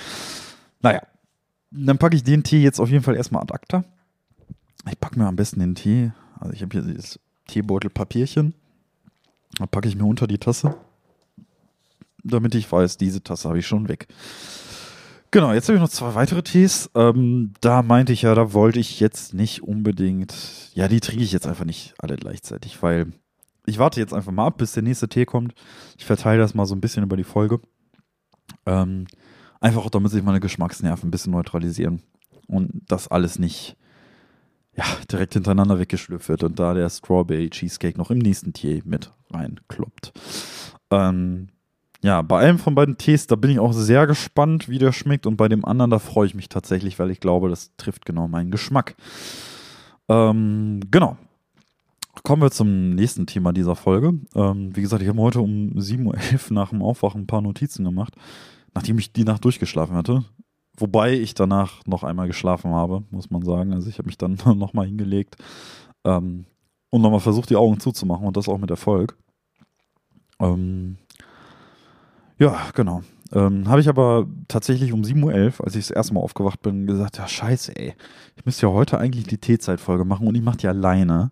naja, 0.82 1.02
dann 1.72 1.98
packe 1.98 2.16
ich 2.16 2.24
den 2.24 2.44
Tee 2.44 2.62
jetzt 2.62 2.80
auf 2.80 2.90
jeden 2.90 3.04
Fall 3.04 3.16
erstmal 3.16 3.42
ad 3.42 3.54
acta. 3.54 3.84
Ich 4.90 5.00
packe 5.00 5.18
mir 5.18 5.28
am 5.28 5.36
besten 5.36 5.60
den 5.60 5.76
Tee. 5.76 6.12
Also 6.40 6.54
ich 6.54 6.62
habe 6.62 6.72
hier 6.72 6.82
dieses 6.82 7.20
Teebeutelpapierchen. 7.48 8.54
Da 9.58 9.66
packe 9.66 9.88
ich 9.88 9.96
mir 9.96 10.06
unter 10.06 10.28
die 10.28 10.40
Tasse, 10.40 10.76
damit 12.24 12.56
ich 12.56 12.72
weiß, 12.72 12.98
diese 12.98 13.22
Tasse 13.22 13.50
habe 13.50 13.60
ich 13.60 13.68
schon 13.68 13.88
weg. 13.88 14.08
Genau, 15.30 15.52
jetzt 15.54 15.68
habe 15.68 15.76
ich 15.76 15.82
noch 15.82 15.90
zwei 15.90 16.16
weitere 16.16 16.44
Tees. 16.44 16.90
Ähm, 16.96 17.54
da 17.62 17.82
meinte 17.82 18.14
ich 18.14 18.24
ja, 18.24 18.36
da 18.36 18.54
wollte 18.54 18.80
ich 18.80 19.00
jetzt 19.00 19.34
nicht 19.34 19.64
unbedingt. 19.64 20.36
Ja, 20.74 20.88
die 20.88 21.00
trinke 21.00 21.24
ich 21.24 21.32
jetzt 21.32 21.48
einfach 21.48 21.66
nicht 21.66 21.94
alle 21.98 22.16
gleichzeitig, 22.18 22.82
weil 22.82 23.14
ich 23.66 23.80
warte 23.80 24.00
jetzt 24.00 24.14
einfach 24.14 24.32
mal 24.32 24.48
ab, 24.48 24.58
bis 24.58 24.74
der 24.74 24.84
nächste 24.84 25.08
Tee 25.08 25.26
kommt. 25.26 25.54
Ich 25.98 26.06
verteile 26.06 26.40
das 26.40 26.54
mal 26.54 26.66
so 26.66 26.76
ein 26.76 26.82
bisschen 26.82 27.04
über 27.04 27.18
die 27.18 27.24
Folge. 27.24 27.60
Ähm, 28.66 29.08
einfach 29.60 29.86
auch, 29.86 29.90
damit 29.90 30.12
sich 30.12 30.24
meine 30.24 30.40
Geschmacksnerven 30.40 31.08
ein 31.08 31.12
bisschen 31.12 31.32
neutralisieren 31.32 32.02
und 32.48 32.72
das 32.88 33.08
alles 33.08 33.40
nicht 33.40 33.78
ja, 34.76 34.86
direkt 35.12 35.34
hintereinander 35.34 35.80
weggeschlüpft 35.80 36.30
wird 36.30 36.44
und 36.44 36.60
da 36.60 36.74
der 36.74 36.90
Strawberry 36.90 37.50
Cheesecake 37.50 37.98
noch 37.98 38.12
im 38.12 38.20
nächsten 38.20 38.54
Tee 38.54 38.82
mit 38.86 39.12
reinkloppt. 39.30 40.14
Ähm, 40.92 41.50
ja, 42.04 42.22
bei 42.22 42.40
einem 42.40 42.60
von 42.60 42.76
beiden 42.76 42.98
Tees, 42.98 43.28
da 43.28 43.36
bin 43.36 43.50
ich 43.50 43.60
auch 43.60 43.72
sehr 43.72 44.08
gespannt, 44.08 44.68
wie 44.68 44.78
der 44.78 44.92
schmeckt 44.92 45.26
und 45.26 45.38
bei 45.38 45.48
dem 45.48 45.64
anderen, 45.64 45.92
da 45.92 46.00
freue 46.00 46.28
ich 46.28 46.36
mich 46.36 46.50
tatsächlich, 46.50 47.00
weil 47.00 47.12
ich 47.12 47.20
glaube, 47.20 47.50
das 47.50 47.76
trifft 47.78 48.06
genau 48.06 48.28
meinen 48.28 48.52
Geschmack. 48.52 48.96
Ähm, 50.10 50.82
genau. 50.92 51.18
Kommen 52.24 52.42
wir 52.42 52.52
zum 52.52 52.92
nächsten 52.92 53.26
Thema 53.26 53.54
dieser 53.54 53.76
Folge. 53.76 54.20
Ähm, 54.36 54.76
wie 54.76 54.82
gesagt, 54.82 55.02
ich 55.02 55.10
habe 55.10 55.22
heute 55.22 55.40
um 55.40 55.72
7.11 55.78 56.52
Uhr 56.52 56.54
nach 56.54 56.70
dem 56.70 56.82
Aufwachen 56.82 57.22
ein 57.22 57.28
paar 57.28 57.42
Notizen 57.42 57.86
gemacht, 57.86 58.16
nachdem 58.74 59.00
ich 59.00 59.14
die 59.14 59.24
Nacht 59.24 59.44
durchgeschlafen 59.46 59.96
hatte. 59.96 60.24
Wobei 60.78 61.14
ich 61.14 61.36
danach 61.36 61.86
noch 61.86 62.04
einmal 62.04 62.28
geschlafen 62.28 62.72
habe, 62.72 63.04
muss 63.12 63.30
man 63.30 63.44
sagen. 63.44 63.74
Also 63.74 63.90
ich 63.90 64.00
habe 64.00 64.08
mich 64.08 64.18
dann 64.18 64.38
nochmal 64.56 64.88
hingelegt 64.88 65.36
ähm, 66.04 66.46
und 66.90 67.02
nochmal 67.02 67.20
versucht, 67.20 67.50
die 67.50 67.56
Augen 67.56 67.80
zuzumachen 67.80 68.26
und 68.26 68.38
das 68.38 68.50
auch 68.50 68.58
mit 68.58 68.72
Erfolg. 68.72 69.18
Ähm, 70.40 70.98
ja, 72.40 72.58
genau. 72.74 73.04
Ähm, 73.32 73.68
habe 73.68 73.82
ich 73.82 73.90
aber 73.90 74.28
tatsächlich 74.48 74.94
um 74.94 75.02
7.11 75.02 75.60
Uhr, 75.60 75.66
als 75.66 75.76
ich 75.76 75.88
das 75.88 75.96
erste 75.96 76.14
Mal 76.14 76.22
aufgewacht 76.22 76.62
bin, 76.62 76.86
gesagt, 76.86 77.18
ja 77.18 77.28
scheiße, 77.28 77.76
ey, 77.76 77.94
ich 78.36 78.46
müsste 78.46 78.68
ja 78.68 78.74
heute 78.74 79.00
eigentlich 79.00 79.26
die 79.26 79.40
Teezeitfolge 79.40 80.06
machen 80.06 80.28
und 80.28 80.36
ich 80.36 80.44
mache 80.44 80.58
die 80.58 80.68
alleine. 80.68 81.32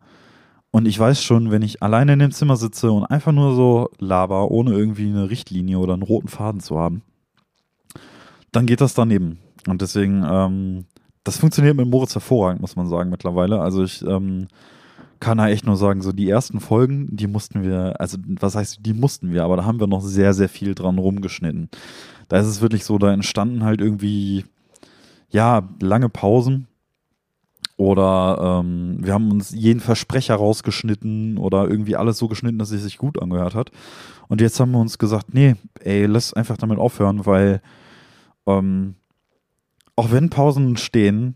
Und 0.72 0.88
ich 0.88 0.98
weiß 0.98 1.22
schon, 1.22 1.52
wenn 1.52 1.64
ich 1.64 1.84
alleine 1.84 2.14
in 2.14 2.20
dem 2.20 2.32
Zimmer 2.32 2.56
sitze 2.56 2.92
und 2.92 3.06
einfach 3.06 3.34
nur 3.34 3.56
so 3.56 3.90
laber, 4.00 4.50
ohne 4.52 4.72
irgendwie 4.72 5.10
eine 5.10 5.30
Richtlinie 5.30 5.78
oder 5.80 5.94
einen 5.94 6.02
roten 6.02 6.30
Faden 6.30 6.62
zu 6.62 6.80
haben, 6.80 7.04
dann 8.52 8.66
geht 8.66 8.82
das 8.82 8.94
daneben. 8.94 9.40
Und 9.68 9.82
deswegen, 9.82 10.24
ähm, 10.26 10.86
das 11.24 11.38
funktioniert 11.38 11.76
mit 11.76 11.88
Moritz 11.88 12.16
hervorragend, 12.16 12.62
muss 12.62 12.76
man 12.76 12.88
sagen, 12.88 13.10
mittlerweile. 13.10 13.62
Also 13.62 13.84
ich 13.84 14.04
ähm, 14.04 14.48
kann 15.20 15.38
da 15.38 15.48
echt 15.48 15.66
nur 15.66 15.78
sagen, 15.78 16.02
so 16.02 16.12
die 16.12 16.30
ersten 16.30 16.60
Folgen, 16.60 17.16
die 17.16 17.28
mussten 17.28 17.64
wir, 17.64 18.00
also 18.00 18.18
was 18.40 18.56
heißt, 18.56 18.80
die 18.82 18.94
mussten 18.94 19.32
wir, 19.32 19.44
aber 19.44 19.56
da 19.56 19.66
haben 19.66 19.80
wir 19.80 19.88
noch 19.88 20.02
sehr, 20.02 20.34
sehr 20.34 20.50
viel 20.50 20.76
dran 20.76 20.98
rumgeschnitten. 20.98 21.70
Da 22.28 22.40
ist 22.40 22.48
es 22.48 22.62
wirklich 22.62 22.84
so, 22.86 22.98
da 22.98 23.14
entstanden 23.14 23.64
halt 23.64 23.82
irgendwie, 23.82 24.46
ja, 25.30 25.70
lange 25.80 26.10
Pausen. 26.10 26.68
Oder 27.78 28.62
ähm, 28.64 28.98
wir 29.00 29.14
haben 29.14 29.32
uns 29.32 29.52
jeden 29.52 29.80
Versprecher 29.80 30.36
rausgeschnitten 30.36 31.38
oder 31.38 31.68
irgendwie 31.68 31.96
alles 31.96 32.18
so 32.18 32.28
geschnitten, 32.28 32.60
dass 32.60 32.72
es 32.72 32.84
sich 32.84 32.98
gut 32.98 33.20
angehört 33.22 33.56
hat. 33.56 33.72
Und 34.28 34.40
jetzt 34.40 34.60
haben 34.60 34.72
wir 34.72 34.80
uns 34.80 35.00
gesagt, 35.00 35.34
nee, 35.34 35.56
ey, 35.80 36.06
lass 36.06 36.34
einfach 36.34 36.58
damit 36.58 36.78
aufhören, 36.78 37.26
weil 37.26 37.62
ähm, 38.48 38.96
auch 39.96 40.12
wenn 40.12 40.30
Pausen 40.30 40.78
stehen, 40.78 41.36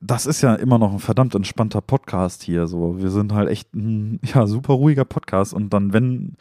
das 0.00 0.26
ist 0.26 0.40
ja 0.40 0.54
immer 0.54 0.78
noch 0.78 0.92
ein 0.92 0.98
verdammt 0.98 1.34
entspannter 1.34 1.82
Podcast 1.82 2.42
hier. 2.42 2.66
So, 2.66 2.98
wir 2.98 3.10
sind 3.10 3.32
halt 3.32 3.50
echt 3.50 3.74
ein 3.74 4.18
ja, 4.34 4.46
super 4.46 4.74
ruhiger 4.74 5.04
Podcast. 5.04 5.52
Und 5.52 5.72
dann, 5.74 5.92
wenn 5.92 6.36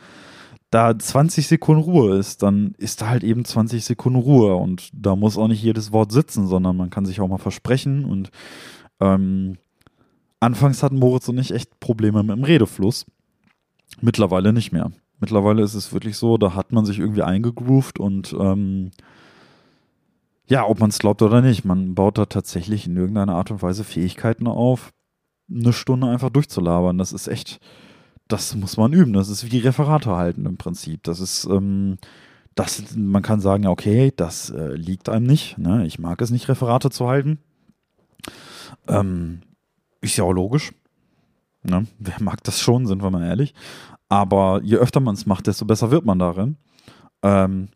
da 0.71 0.97
20 0.97 1.47
Sekunden 1.47 1.83
Ruhe 1.83 2.17
ist, 2.17 2.41
dann 2.41 2.73
ist 2.77 3.01
da 3.01 3.09
halt 3.09 3.23
eben 3.23 3.43
20 3.43 3.83
Sekunden 3.83 4.19
Ruhe. 4.19 4.55
Und 4.55 4.89
da 4.93 5.15
muss 5.15 5.37
auch 5.37 5.47
nicht 5.47 5.61
jedes 5.61 5.91
Wort 5.91 6.11
sitzen, 6.11 6.47
sondern 6.47 6.77
man 6.77 6.89
kann 6.89 7.05
sich 7.05 7.19
auch 7.19 7.27
mal 7.27 7.37
versprechen. 7.37 8.05
Und 8.05 8.31
ähm, 9.01 9.57
anfangs 10.39 10.81
hatten 10.81 10.99
Moritz 10.99 11.27
und 11.27 11.37
ich 11.37 11.53
echt 11.53 11.79
Probleme 11.79 12.23
mit 12.23 12.37
dem 12.37 12.43
Redefluss. 12.43 13.05
Mittlerweile 13.99 14.53
nicht 14.53 14.71
mehr. 14.71 14.91
Mittlerweile 15.19 15.63
ist 15.63 15.73
es 15.73 15.91
wirklich 15.93 16.17
so, 16.17 16.37
da 16.37 16.55
hat 16.55 16.71
man 16.71 16.85
sich 16.85 16.99
irgendwie 16.99 17.23
eingegroovt 17.23 17.99
und 17.99 18.33
ähm, 18.39 18.91
ja, 20.47 20.65
ob 20.65 20.79
man 20.79 20.89
es 20.89 20.99
glaubt 20.99 21.21
oder 21.21 21.41
nicht, 21.41 21.63
man 21.63 21.93
baut 21.93 22.17
da 22.17 22.25
tatsächlich 22.25 22.87
in 22.87 22.97
irgendeiner 22.97 23.35
Art 23.35 23.51
und 23.51 23.61
Weise 23.61 23.83
Fähigkeiten 23.83 24.47
auf, 24.47 24.91
eine 25.49 25.73
Stunde 25.73 26.07
einfach 26.07 26.29
durchzulabern. 26.29 26.97
Das 26.97 27.13
ist 27.13 27.27
echt, 27.27 27.59
das 28.27 28.55
muss 28.55 28.77
man 28.77 28.93
üben. 28.93 29.13
Das 29.13 29.29
ist 29.29 29.51
wie 29.51 29.59
Referate 29.59 30.15
halten 30.15 30.45
im 30.45 30.57
Prinzip. 30.57 31.03
Das 31.03 31.19
ist, 31.19 31.45
ähm, 31.45 31.97
das, 32.55 32.95
man 32.95 33.21
kann 33.21 33.41
sagen, 33.41 33.67
okay, 33.67 34.11
das 34.15 34.49
äh, 34.49 34.73
liegt 34.73 35.09
einem 35.09 35.25
nicht. 35.25 35.57
Ne? 35.57 35.85
Ich 35.85 35.99
mag 35.99 36.21
es 36.21 36.31
nicht, 36.31 36.49
Referate 36.49 36.89
zu 36.89 37.07
halten. 37.07 37.39
Ähm, 38.87 39.41
ist 40.01 40.17
ja 40.17 40.23
auch 40.23 40.33
logisch. 40.33 40.73
Ne? 41.63 41.85
Wer 41.99 42.15
mag 42.21 42.43
das 42.43 42.59
schon, 42.59 42.85
sind 42.85 43.03
wir 43.03 43.11
mal 43.11 43.25
ehrlich. 43.25 43.53
Aber 44.09 44.61
je 44.63 44.75
öfter 44.75 44.99
man 44.99 45.13
es 45.13 45.25
macht, 45.25 45.47
desto 45.47 45.65
besser 45.65 45.91
wird 45.91 46.05
man 46.05 46.19
darin. 46.19 46.57
Ähm, 47.21 47.69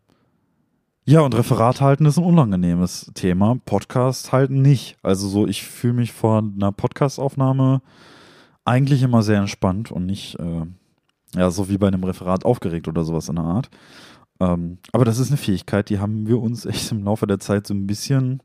ja, 1.06 1.20
und 1.20 1.34
Referat 1.34 1.80
halten 1.80 2.06
ist 2.06 2.16
ein 2.16 2.24
unangenehmes 2.24 3.10
Thema. 3.14 3.58
Podcast 3.64 4.32
halten 4.32 4.62
nicht. 4.62 4.96
Also 5.02 5.28
so, 5.28 5.46
ich 5.46 5.62
fühle 5.62 5.94
mich 5.94 6.12
vor 6.12 6.38
einer 6.38 6.72
Podcastaufnahme 6.72 7.82
eigentlich 8.64 9.02
immer 9.02 9.22
sehr 9.22 9.38
entspannt 9.38 9.92
und 9.92 10.06
nicht, 10.06 10.38
äh, 10.40 10.64
ja, 11.36 11.50
so 11.50 11.68
wie 11.68 11.78
bei 11.78 11.88
einem 11.88 12.04
Referat 12.04 12.44
aufgeregt 12.44 12.88
oder 12.88 13.04
sowas 13.04 13.28
in 13.28 13.36
der 13.36 13.44
Art. 13.44 13.70
Ähm, 14.40 14.78
aber 14.92 15.04
das 15.04 15.18
ist 15.18 15.28
eine 15.28 15.36
Fähigkeit, 15.36 15.90
die 15.90 15.98
haben 15.98 16.26
wir 16.26 16.40
uns 16.40 16.64
echt 16.66 16.90
im 16.90 17.04
Laufe 17.04 17.26
der 17.26 17.38
Zeit 17.38 17.66
so 17.66 17.74
ein 17.74 17.86
bisschen, 17.86 18.42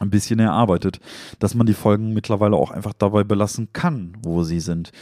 ein 0.00 0.10
bisschen 0.10 0.38
erarbeitet, 0.38 1.00
dass 1.40 1.54
man 1.54 1.66
die 1.66 1.74
Folgen 1.74 2.14
mittlerweile 2.14 2.56
auch 2.56 2.70
einfach 2.70 2.92
dabei 2.92 3.24
belassen 3.24 3.72
kann, 3.72 4.16
wo 4.22 4.44
sie 4.44 4.60
sind. 4.60 4.92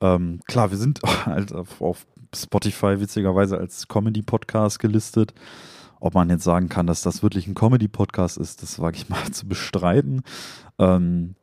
Ähm, 0.00 0.40
klar, 0.46 0.70
wir 0.70 0.78
sind 0.78 1.00
halt 1.26 1.52
auf, 1.52 2.06
Spotify 2.34 3.00
witzigerweise 3.00 3.56
als 3.56 3.88
Comedy-Podcast 3.88 4.78
gelistet. 4.78 5.32
Ob 6.00 6.14
man 6.14 6.28
jetzt 6.28 6.44
sagen 6.44 6.68
kann, 6.68 6.86
dass 6.86 7.00
das 7.02 7.22
wirklich 7.22 7.46
ein 7.46 7.54
Comedy-Podcast 7.54 8.36
ist, 8.36 8.62
das 8.62 8.78
wage 8.78 8.96
ich 8.98 9.08
mal 9.08 9.30
zu 9.30 9.46
bestreiten. 9.46 10.22
Ähm, 10.78 11.34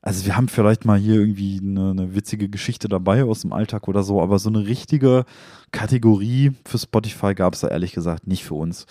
also 0.00 0.26
wir 0.26 0.36
haben 0.36 0.48
vielleicht 0.48 0.84
mal 0.84 0.98
hier 0.98 1.14
irgendwie 1.14 1.60
eine, 1.62 1.90
eine, 1.90 2.14
witzige 2.14 2.48
Geschichte 2.48 2.88
dabei 2.88 3.22
aus 3.22 3.42
dem 3.42 3.52
Alltag 3.52 3.86
oder 3.86 4.02
so, 4.02 4.20
aber 4.20 4.40
so 4.40 4.48
eine 4.48 4.66
richtige 4.66 5.24
Kategorie 5.70 6.52
für 6.64 6.78
Spotify 6.78 7.34
gab 7.34 7.54
es 7.54 7.60
da 7.60 7.68
ehrlich 7.68 7.92
gesagt 7.92 8.26
nicht 8.26 8.44
für 8.44 8.54
uns. 8.54 8.86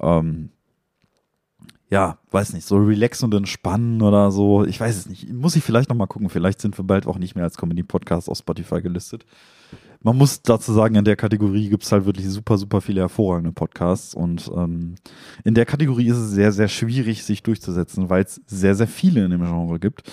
Ähm, 0.00 0.50
ja, 1.92 2.18
weiß 2.30 2.54
nicht, 2.54 2.66
so 2.66 2.78
relax 2.78 3.22
und 3.22 3.34
entspannen 3.34 4.00
oder 4.00 4.30
so. 4.30 4.64
Ich 4.64 4.80
weiß 4.80 4.96
es 4.96 5.08
nicht. 5.08 5.30
Muss 5.32 5.56
ich 5.56 5.62
vielleicht 5.62 5.90
nochmal 5.90 6.06
gucken. 6.06 6.30
Vielleicht 6.30 6.60
sind 6.60 6.78
wir 6.78 6.84
bald 6.84 7.06
auch 7.06 7.18
nicht 7.18 7.34
mehr 7.34 7.44
als 7.44 7.58
Comedy-Podcast 7.58 8.30
auf 8.30 8.38
Spotify 8.38 8.80
gelistet 8.80 9.26
man 10.02 10.16
muss 10.16 10.42
dazu 10.42 10.72
sagen, 10.72 10.96
in 10.96 11.04
der 11.04 11.16
Kategorie 11.16 11.68
gibt 11.68 11.84
es 11.84 11.92
halt 11.92 12.04
wirklich 12.06 12.28
super, 12.28 12.58
super 12.58 12.80
viele 12.80 13.00
hervorragende 13.00 13.52
Podcasts 13.52 14.14
und 14.14 14.50
ähm, 14.54 14.96
in 15.44 15.54
der 15.54 15.64
Kategorie 15.64 16.08
ist 16.08 16.16
es 16.16 16.30
sehr, 16.30 16.52
sehr 16.52 16.68
schwierig, 16.68 17.24
sich 17.24 17.42
durchzusetzen, 17.42 18.10
weil 18.10 18.24
es 18.24 18.40
sehr, 18.46 18.74
sehr 18.74 18.88
viele 18.88 19.24
in 19.24 19.30
dem 19.30 19.44
Genre 19.44 19.78
gibt. 19.78 20.10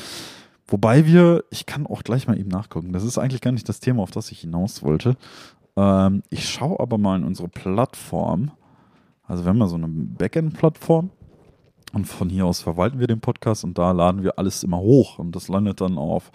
Wobei 0.68 1.06
wir, 1.08 1.44
ich 1.50 1.65
kann 1.65 1.88
auch 1.88 2.04
gleich 2.04 2.28
mal 2.28 2.39
eben 2.39 2.50
nachgucken, 2.50 2.94
das 2.94 3.04
ist 3.04 3.18
eigentlich 3.18 3.42
gar 3.42 3.52
nicht 3.52 3.68
das 3.68 3.80
Thema, 3.80 4.04
auf 4.04 4.12
das 4.12 4.32
ich 4.32 4.42
hinaus 4.42 4.84
wollte. 4.84 5.18
Ähm, 5.76 6.22
ich 6.30 6.48
schaue 6.48 6.80
aber 6.80 6.98
mal 6.98 7.18
in 7.18 7.26
unsere 7.26 7.48
Plattform. 7.48 8.52
Also 9.24 9.44
wir 9.44 9.50
haben 9.50 9.60
ja 9.60 9.68
so 9.68 9.76
eine 9.76 9.88
Backend-Plattform 9.88 11.10
und 11.93 12.06
von 12.06 12.30
hier 12.30 12.45
aus 12.45 12.62
verwalten 12.62 12.99
wir 12.99 13.08
den 13.08 13.21
Podcast 13.21 13.63
und 13.63 13.78
da 13.78 13.91
laden 13.91 14.23
wir 14.23 14.38
alles 14.38 14.63
immer 14.63 14.80
hoch 14.80 15.19
und 15.19 15.36
das 15.36 15.47
landet 15.47 15.82
dann 15.82 15.97
auf 15.97 16.32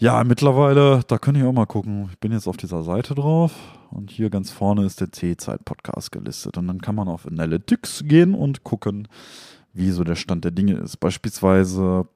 ja, 0.00 0.22
mittlerweile, 0.22 1.00
da 1.08 1.18
könnt 1.18 1.38
ihr 1.38 1.48
auch 1.48 1.52
mal 1.52 1.66
gucken. 1.66 2.08
Ich 2.12 2.18
bin 2.20 2.30
jetzt 2.30 2.46
auf 2.46 2.56
dieser 2.56 2.84
Seite 2.84 3.16
drauf 3.16 3.52
und 3.90 4.12
hier 4.12 4.30
ganz 4.30 4.52
vorne 4.52 4.84
ist 4.84 5.00
der 5.00 5.10
C-Zeit-Podcast 5.10 6.12
gelistet. 6.12 6.56
Und 6.56 6.68
dann 6.68 6.80
kann 6.80 6.94
man 6.94 7.08
auf 7.08 7.26
Analytics 7.26 8.04
gehen 8.06 8.34
und 8.34 8.62
gucken, 8.62 9.08
wie 9.72 9.90
so 9.90 10.04
der 10.04 10.14
Stand 10.14 10.44
der 10.44 10.52
Dinge 10.52 10.74
ist. 10.74 10.98
Beispielsweise 10.98 12.06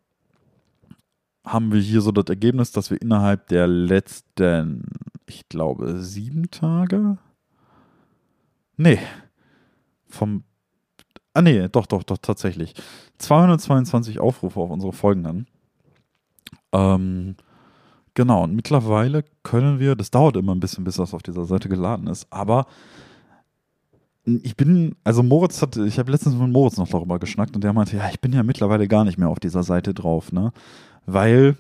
haben 1.45 1.73
wir 1.73 1.81
hier 1.81 2.03
so 2.03 2.13
das 2.13 2.27
Ergebnis, 2.29 2.71
dass 2.71 2.93
wir 2.93 3.03
innerhalb 3.03 3.49
der 3.49 3.67
letzten, 3.67 4.85
ich 5.27 5.49
glaube, 5.49 5.99
sieben 5.99 6.53
Tage. 6.53 7.19
Nee. 8.77 9.01
Vom. 10.09 10.45
Ah, 11.35 11.43
nee, 11.43 11.69
doch, 11.69 11.87
doch, 11.87 12.03
doch, 12.03 12.19
tatsächlich. 12.19 12.75
222 13.19 14.21
Aufrufe 14.21 14.61
auf 14.61 14.71
unsere 14.71 14.93
Folgen 14.93 15.23
dann. 15.25 15.47
Ähm, 16.73 17.37
Genau, 18.15 18.45
und 18.45 18.55
mittlerweile 18.55 19.25
können 19.43 19.79
wir, 19.79 19.97
das 19.97 20.11
dauert 20.11 20.37
immer 20.37 20.55
ein 20.55 20.61
bisschen, 20.61 20.85
bis 20.85 20.97
das 20.97 21.15
auf 21.15 21.23
dieser 21.23 21.47
Seite 21.47 21.69
geladen 21.69 22.09
ist, 22.09 22.27
aber 22.31 22.67
ich 24.25 24.55
bin, 24.57 24.95
also 25.03 25.23
Moritz 25.23 25.63
hat, 25.63 25.77
ich 25.79 25.99
habe 25.99 26.13
letztens 26.13 26.37
mit 26.37 26.51
Moritz 26.51 26.77
noch 26.77 26.89
darüber 26.89 27.19
geschnackt 27.19 27.55
und 27.57 27.65
der 27.65 27.73
meinte, 27.73 27.97
ja, 27.97 28.09
ich 28.11 28.21
bin 28.21 28.33
ja 28.33 28.43
mittlerweile 28.43 28.87
gar 28.87 29.05
nicht 29.05 29.19
mehr 29.19 29.29
auf 29.29 29.41
dieser 29.41 29.63
Seite 29.63 29.95
drauf, 29.95 30.31
ne? 30.31 30.53
Weil 31.07 31.57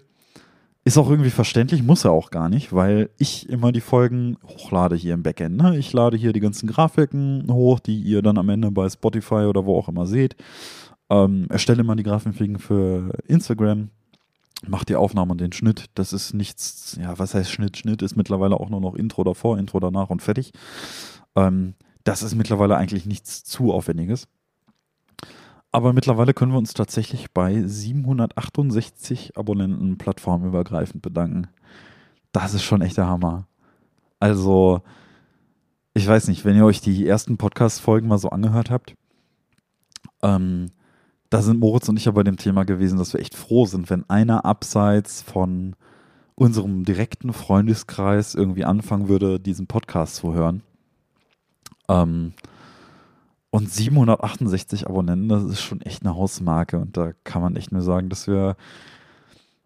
ist 0.84 0.98
auch 0.98 1.08
irgendwie 1.08 1.30
verständlich, 1.30 1.82
muss 1.82 2.04
er 2.04 2.10
auch 2.10 2.30
gar 2.30 2.48
nicht, 2.48 2.72
weil 2.72 3.10
ich 3.18 3.48
immer 3.48 3.70
die 3.70 3.80
Folgen 3.80 4.36
hochlade 4.46 4.96
hier 4.96 5.14
im 5.14 5.22
Backend. 5.22 5.56
Ne? 5.56 5.76
Ich 5.78 5.92
lade 5.92 6.16
hier 6.16 6.32
die 6.32 6.40
ganzen 6.40 6.68
Grafiken 6.68 7.46
hoch, 7.50 7.78
die 7.78 8.00
ihr 8.00 8.22
dann 8.22 8.38
am 8.38 8.48
Ende 8.48 8.70
bei 8.70 8.88
Spotify 8.88 9.46
oder 9.46 9.64
wo 9.64 9.78
auch 9.78 9.88
immer 9.88 10.06
seht. 10.06 10.36
Ähm, 11.08 11.46
erstelle 11.50 11.80
immer 11.80 11.94
die 11.94 12.02
Grafiken 12.02 12.58
für 12.58 13.12
Instagram 13.26 13.90
macht 14.66 14.88
die 14.88 14.96
Aufnahme 14.96 15.32
und 15.32 15.40
den 15.40 15.52
Schnitt. 15.52 15.86
Das 15.94 16.12
ist 16.12 16.34
nichts, 16.34 16.96
ja, 17.00 17.18
was 17.18 17.34
heißt 17.34 17.50
Schnitt? 17.50 17.76
Schnitt 17.76 18.02
ist 18.02 18.16
mittlerweile 18.16 18.58
auch 18.58 18.70
nur 18.70 18.80
noch 18.80 18.94
Intro 18.94 19.24
davor, 19.24 19.58
Intro 19.58 19.80
danach 19.80 20.10
und 20.10 20.22
fertig. 20.22 20.52
Ähm, 21.36 21.74
das 22.04 22.22
ist 22.22 22.34
mittlerweile 22.34 22.76
eigentlich 22.76 23.06
nichts 23.06 23.44
zu 23.44 23.72
Aufwendiges. 23.72 24.28
Aber 25.72 25.94
mittlerweile 25.94 26.34
können 26.34 26.52
wir 26.52 26.58
uns 26.58 26.74
tatsächlich 26.74 27.32
bei 27.32 27.66
768 27.66 29.38
Abonnenten 29.38 29.96
plattformübergreifend 29.96 31.00
bedanken. 31.00 31.48
Das 32.30 32.52
ist 32.52 32.62
schon 32.62 32.82
echt 32.82 32.98
der 32.98 33.06
Hammer. 33.06 33.46
Also, 34.20 34.82
ich 35.94 36.06
weiß 36.06 36.28
nicht, 36.28 36.44
wenn 36.44 36.56
ihr 36.56 36.66
euch 36.66 36.82
die 36.82 37.06
ersten 37.06 37.38
Podcast-Folgen 37.38 38.06
mal 38.06 38.18
so 38.18 38.28
angehört 38.28 38.70
habt, 38.70 38.94
ähm, 40.22 40.70
da 41.30 41.40
sind 41.40 41.58
Moritz 41.58 41.88
und 41.88 41.96
ich 41.96 42.04
ja 42.04 42.12
bei 42.12 42.22
dem 42.22 42.36
Thema 42.36 42.64
gewesen, 42.64 42.98
dass 42.98 43.14
wir 43.14 43.20
echt 43.20 43.34
froh 43.34 43.64
sind, 43.64 43.88
wenn 43.88 44.08
einer 44.10 44.44
abseits 44.44 45.22
von 45.22 45.74
unserem 46.34 46.84
direkten 46.84 47.32
Freundeskreis 47.32 48.34
irgendwie 48.34 48.66
anfangen 48.66 49.08
würde, 49.08 49.40
diesen 49.40 49.66
Podcast 49.66 50.16
zu 50.16 50.34
hören. 50.34 50.62
Ähm, 51.88 52.34
und 53.52 53.70
768 53.70 54.86
Abonnenten, 54.86 55.28
das 55.28 55.44
ist 55.44 55.60
schon 55.60 55.82
echt 55.82 56.02
eine 56.02 56.16
Hausmarke. 56.16 56.78
Und 56.78 56.96
da 56.96 57.12
kann 57.22 57.42
man 57.42 57.54
echt 57.54 57.70
nur 57.70 57.82
sagen, 57.82 58.08
dass 58.08 58.26
wir, 58.26 58.56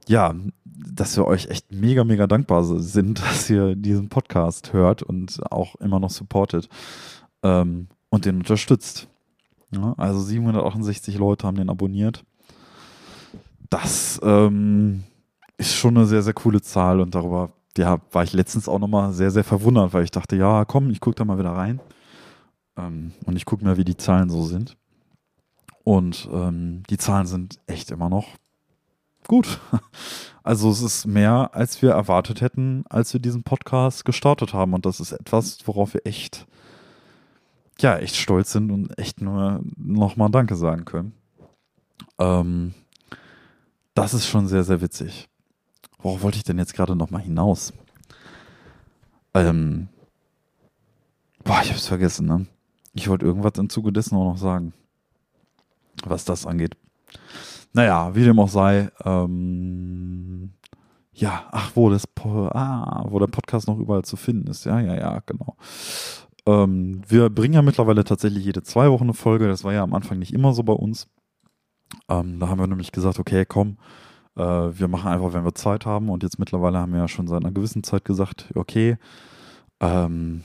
ja, 0.08 0.34
dass 0.64 1.16
wir 1.16 1.24
euch 1.24 1.46
echt 1.46 1.70
mega, 1.72 2.02
mega 2.02 2.26
dankbar 2.26 2.64
sind, 2.64 3.20
dass 3.22 3.48
ihr 3.48 3.76
diesen 3.76 4.08
Podcast 4.08 4.72
hört 4.72 5.04
und 5.04 5.40
auch 5.52 5.76
immer 5.76 6.00
noch 6.00 6.10
supportet 6.10 6.68
ähm, 7.44 7.86
und 8.08 8.24
den 8.24 8.38
unterstützt. 8.38 9.06
Ja, 9.70 9.94
also 9.98 10.20
768 10.20 11.16
Leute 11.16 11.46
haben 11.46 11.56
den 11.56 11.70
abonniert. 11.70 12.24
Das 13.70 14.20
ähm, 14.24 15.04
ist 15.58 15.76
schon 15.76 15.96
eine 15.96 16.06
sehr, 16.06 16.22
sehr 16.22 16.34
coole 16.34 16.60
Zahl 16.60 16.98
und 16.98 17.14
darüber 17.14 17.52
ja, 17.78 18.00
war 18.10 18.24
ich 18.24 18.32
letztens 18.32 18.68
auch 18.68 18.80
nochmal 18.80 19.12
sehr, 19.12 19.30
sehr 19.30 19.44
verwundert, 19.44 19.92
weil 19.92 20.02
ich 20.02 20.10
dachte, 20.10 20.34
ja, 20.34 20.64
komm, 20.64 20.90
ich 20.90 20.98
gucke 20.98 21.14
da 21.14 21.24
mal 21.24 21.38
wieder 21.38 21.52
rein 21.52 21.78
ähm, 22.76 23.12
und 23.24 23.36
ich 23.36 23.44
gucke 23.44 23.64
mir, 23.64 23.76
wie 23.76 23.84
die 23.84 23.96
Zahlen 23.96 24.30
so 24.30 24.44
sind. 24.44 24.76
Und 25.84 26.28
ähm, 26.32 26.82
die 26.90 26.98
Zahlen 26.98 27.26
sind 27.26 27.58
echt 27.66 27.90
immer 27.90 28.08
noch 28.08 28.26
gut. 29.26 29.60
Also 30.42 30.70
es 30.70 30.80
ist 30.80 31.06
mehr, 31.06 31.50
als 31.54 31.82
wir 31.82 31.90
erwartet 31.90 32.40
hätten, 32.40 32.84
als 32.88 33.12
wir 33.12 33.18
diesen 33.18 33.42
Podcast 33.42 34.04
gestartet 34.04 34.54
haben. 34.54 34.74
Und 34.74 34.86
das 34.86 35.00
ist 35.00 35.10
etwas, 35.10 35.58
worauf 35.66 35.92
wir 35.92 36.06
echt 36.06 36.46
ja, 37.78 37.98
echt 37.98 38.16
stolz 38.16 38.52
sind 38.52 38.70
und 38.70 38.98
echt 38.98 39.20
nur 39.20 39.60
nochmal 39.76 40.30
Danke 40.30 40.56
sagen 40.56 40.84
können. 40.84 41.12
Ähm, 42.18 42.74
das 43.94 44.14
ist 44.14 44.26
schon 44.26 44.48
sehr, 44.48 44.64
sehr 44.64 44.80
witzig. 44.80 45.28
Worauf 45.98 46.22
wollte 46.22 46.38
ich 46.38 46.44
denn 46.44 46.58
jetzt 46.58 46.74
gerade 46.74 46.96
nochmal 46.96 47.22
hinaus? 47.22 47.72
Ähm, 49.34 49.88
boah, 51.44 51.60
ich 51.62 51.70
hab's 51.70 51.86
vergessen, 51.86 52.26
ne? 52.26 52.46
Ich 52.96 53.08
wollte 53.08 53.26
irgendwas 53.26 53.58
im 53.58 53.68
Zuge 53.68 53.92
dessen 53.92 54.16
auch 54.16 54.24
noch 54.24 54.38
sagen. 54.38 54.72
Was 56.04 56.24
das 56.24 56.46
angeht. 56.46 56.76
Naja, 57.74 58.14
wie 58.14 58.24
dem 58.24 58.38
auch 58.38 58.48
sei, 58.48 58.90
ähm, 59.04 60.54
ja, 61.12 61.44
ach, 61.50 61.72
wo 61.74 61.90
das, 61.90 62.04
ah, 62.24 63.04
wo 63.08 63.18
der 63.18 63.26
Podcast 63.26 63.68
noch 63.68 63.78
überall 63.78 64.02
zu 64.02 64.16
finden 64.16 64.48
ist. 64.48 64.64
Ja, 64.64 64.80
ja, 64.80 64.94
ja, 64.94 65.22
genau. 65.26 65.56
Ähm, 66.46 67.02
wir 67.06 67.28
bringen 67.28 67.54
ja 67.54 67.62
mittlerweile 67.62 68.02
tatsächlich 68.02 68.44
jede 68.46 68.62
zwei 68.62 68.90
Wochen 68.90 69.04
eine 69.04 69.14
Folge. 69.14 69.46
Das 69.46 69.62
war 69.62 69.74
ja 69.74 69.82
am 69.82 69.92
Anfang 69.92 70.18
nicht 70.18 70.32
immer 70.32 70.54
so 70.54 70.62
bei 70.62 70.72
uns. 70.72 71.08
Ähm, 72.08 72.40
da 72.40 72.48
haben 72.48 72.60
wir 72.60 72.66
nämlich 72.66 72.92
gesagt, 72.92 73.18
okay, 73.18 73.44
komm, 73.46 73.76
äh, 74.36 74.42
wir 74.42 74.88
machen 74.88 75.10
einfach, 75.10 75.34
wenn 75.34 75.44
wir 75.44 75.54
Zeit 75.54 75.84
haben. 75.84 76.08
Und 76.08 76.22
jetzt 76.22 76.38
mittlerweile 76.38 76.78
haben 76.78 76.92
wir 76.92 77.00
ja 77.00 77.08
schon 77.08 77.28
seit 77.28 77.44
einer 77.44 77.52
gewissen 77.52 77.82
Zeit 77.82 78.06
gesagt, 78.06 78.50
okay, 78.54 78.96
ähm, 79.80 80.44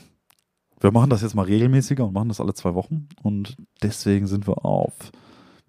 wir 0.82 0.92
machen 0.92 1.12
das 1.12 1.22
jetzt 1.22 1.36
mal 1.36 1.46
regelmäßiger 1.46 2.06
und 2.06 2.14
machen 2.14 2.30
das 2.30 2.42
alle 2.42 2.54
zwei 2.56 2.74
Wochen. 2.74 3.08
Und 3.22 3.56
deswegen 3.84 4.28
sind 4.28 4.48
wir 4.48 4.66
auf, 4.66 5.12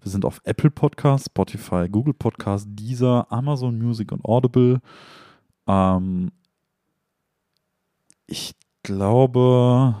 wir 0.01 0.11
sind 0.11 0.25
auf 0.25 0.41
Apple 0.43 0.71
Podcast, 0.71 1.27
Spotify, 1.27 1.87
Google 1.89 2.15
Podcast, 2.15 2.67
Deezer, 2.69 3.31
Amazon 3.31 3.77
Music 3.77 4.11
und 4.11 4.25
Audible. 4.25 4.81
Ähm, 5.67 6.31
ich 8.25 8.55
glaube, 8.81 9.95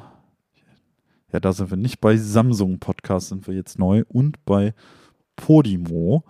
ja, 1.31 1.39
da 1.39 1.53
sind 1.53 1.69
wir 1.69 1.77
nicht 1.77 2.01
bei 2.01 2.17
Samsung 2.17 2.79
Podcast, 2.79 3.29
sind 3.29 3.47
wir 3.47 3.53
jetzt 3.53 3.77
neu 3.77 4.03
und 4.07 4.43
bei 4.45 4.73
Podimo. 5.35 6.23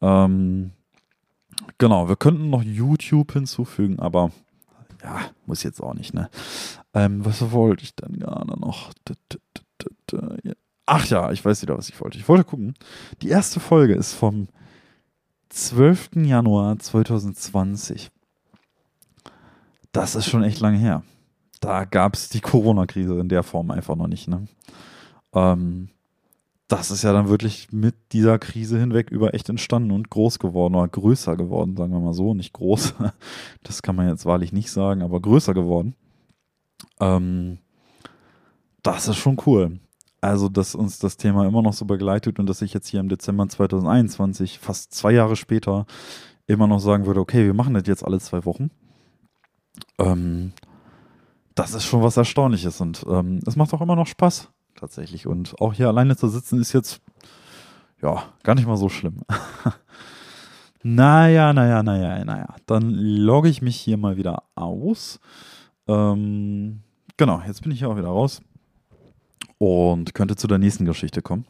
Ähm, 0.00 0.72
genau, 1.76 2.08
wir 2.08 2.16
könnten 2.16 2.48
noch 2.48 2.62
YouTube 2.62 3.32
hinzufügen, 3.32 4.00
aber 4.00 4.30
ja, 5.06 5.30
muss 5.46 5.62
jetzt 5.62 5.80
auch 5.80 5.94
nicht, 5.94 6.14
ne? 6.14 6.28
Ähm, 6.92 7.24
was 7.24 7.52
wollte 7.52 7.84
ich 7.84 7.94
dann 7.94 8.18
gerade 8.18 8.58
noch? 8.58 8.90
Ach 10.84 11.06
ja, 11.06 11.30
ich 11.30 11.44
weiß 11.44 11.62
wieder, 11.62 11.78
was 11.78 11.88
ich 11.88 12.00
wollte. 12.00 12.18
Ich 12.18 12.28
wollte 12.28 12.44
gucken. 12.44 12.74
Die 13.22 13.28
erste 13.28 13.60
Folge 13.60 13.94
ist 13.94 14.14
vom 14.14 14.48
12. 15.50 16.10
Januar 16.16 16.78
2020. 16.78 18.10
das 19.92 20.14
ist 20.14 20.26
schon 20.26 20.42
echt 20.42 20.60
lange 20.60 20.78
her. 20.78 21.02
Da 21.60 21.84
gab 21.84 22.14
es 22.14 22.28
die 22.28 22.40
Corona-Krise 22.40 23.18
in 23.18 23.28
der 23.28 23.42
Form 23.42 23.70
einfach 23.70 23.96
noch 23.96 24.08
nicht. 24.08 24.28
Ne? 24.28 24.46
Ähm, 25.32 25.88
das 26.68 26.90
ist 26.90 27.02
ja 27.02 27.12
dann 27.12 27.28
wirklich 27.28 27.72
mit 27.72 27.94
dieser 28.12 28.38
Krise 28.38 28.78
hinweg 28.78 29.10
über 29.10 29.34
echt 29.34 29.48
entstanden 29.48 29.92
und 29.92 30.10
groß 30.10 30.38
geworden 30.38 30.74
oder 30.74 30.88
größer 30.88 31.36
geworden, 31.36 31.76
sagen 31.76 31.92
wir 31.92 32.00
mal 32.00 32.14
so. 32.14 32.34
Nicht 32.34 32.52
groß, 32.52 32.94
das 33.62 33.82
kann 33.82 33.96
man 33.96 34.08
jetzt 34.08 34.26
wahrlich 34.26 34.52
nicht 34.52 34.70
sagen, 34.70 35.02
aber 35.02 35.20
größer 35.20 35.54
geworden. 35.54 35.94
Ähm, 37.00 37.58
das 38.82 39.08
ist 39.08 39.16
schon 39.16 39.36
cool. 39.46 39.78
Also, 40.20 40.48
dass 40.48 40.74
uns 40.74 40.98
das 40.98 41.16
Thema 41.16 41.46
immer 41.46 41.62
noch 41.62 41.72
so 41.72 41.84
begleitet 41.84 42.38
und 42.38 42.46
dass 42.46 42.62
ich 42.62 42.74
jetzt 42.74 42.88
hier 42.88 43.00
im 43.00 43.08
Dezember 43.08 43.48
2021, 43.48 44.58
fast 44.58 44.92
zwei 44.92 45.12
Jahre 45.12 45.36
später, 45.36 45.86
immer 46.46 46.66
noch 46.66 46.80
sagen 46.80 47.06
würde, 47.06 47.20
okay, 47.20 47.44
wir 47.44 47.54
machen 47.54 47.74
das 47.74 47.86
jetzt 47.86 48.04
alle 48.04 48.18
zwei 48.18 48.44
Wochen. 48.44 48.70
Ähm, 49.98 50.52
das 51.54 51.74
ist 51.74 51.84
schon 51.84 52.02
was 52.02 52.16
Erstaunliches 52.16 52.80
und 52.80 53.04
ähm, 53.08 53.40
es 53.46 53.56
macht 53.56 53.72
auch 53.72 53.80
immer 53.80 53.96
noch 53.96 54.06
Spaß, 54.06 54.50
tatsächlich. 54.76 55.26
Und 55.26 55.60
auch 55.60 55.74
hier 55.74 55.88
alleine 55.88 56.16
zu 56.16 56.28
sitzen 56.28 56.60
ist 56.60 56.72
jetzt, 56.72 57.00
ja, 58.02 58.24
gar 58.42 58.54
nicht 58.54 58.66
mal 58.66 58.76
so 58.76 58.88
schlimm. 58.88 59.22
naja, 60.82 61.52
naja, 61.52 61.82
naja, 61.82 62.24
naja. 62.24 62.54
Dann 62.66 62.90
logge 62.90 63.48
ich 63.48 63.62
mich 63.62 63.76
hier 63.76 63.96
mal 63.96 64.16
wieder 64.16 64.42
aus. 64.54 65.20
Ähm, 65.88 66.80
genau, 67.16 67.42
jetzt 67.46 67.62
bin 67.62 67.72
ich 67.72 67.78
hier 67.78 67.88
auch 67.88 67.96
wieder 67.96 68.08
raus 68.08 68.40
und 69.58 70.14
könnte 70.14 70.36
zu 70.36 70.46
der 70.46 70.58
nächsten 70.58 70.84
Geschichte 70.84 71.22
kommen. 71.22 71.46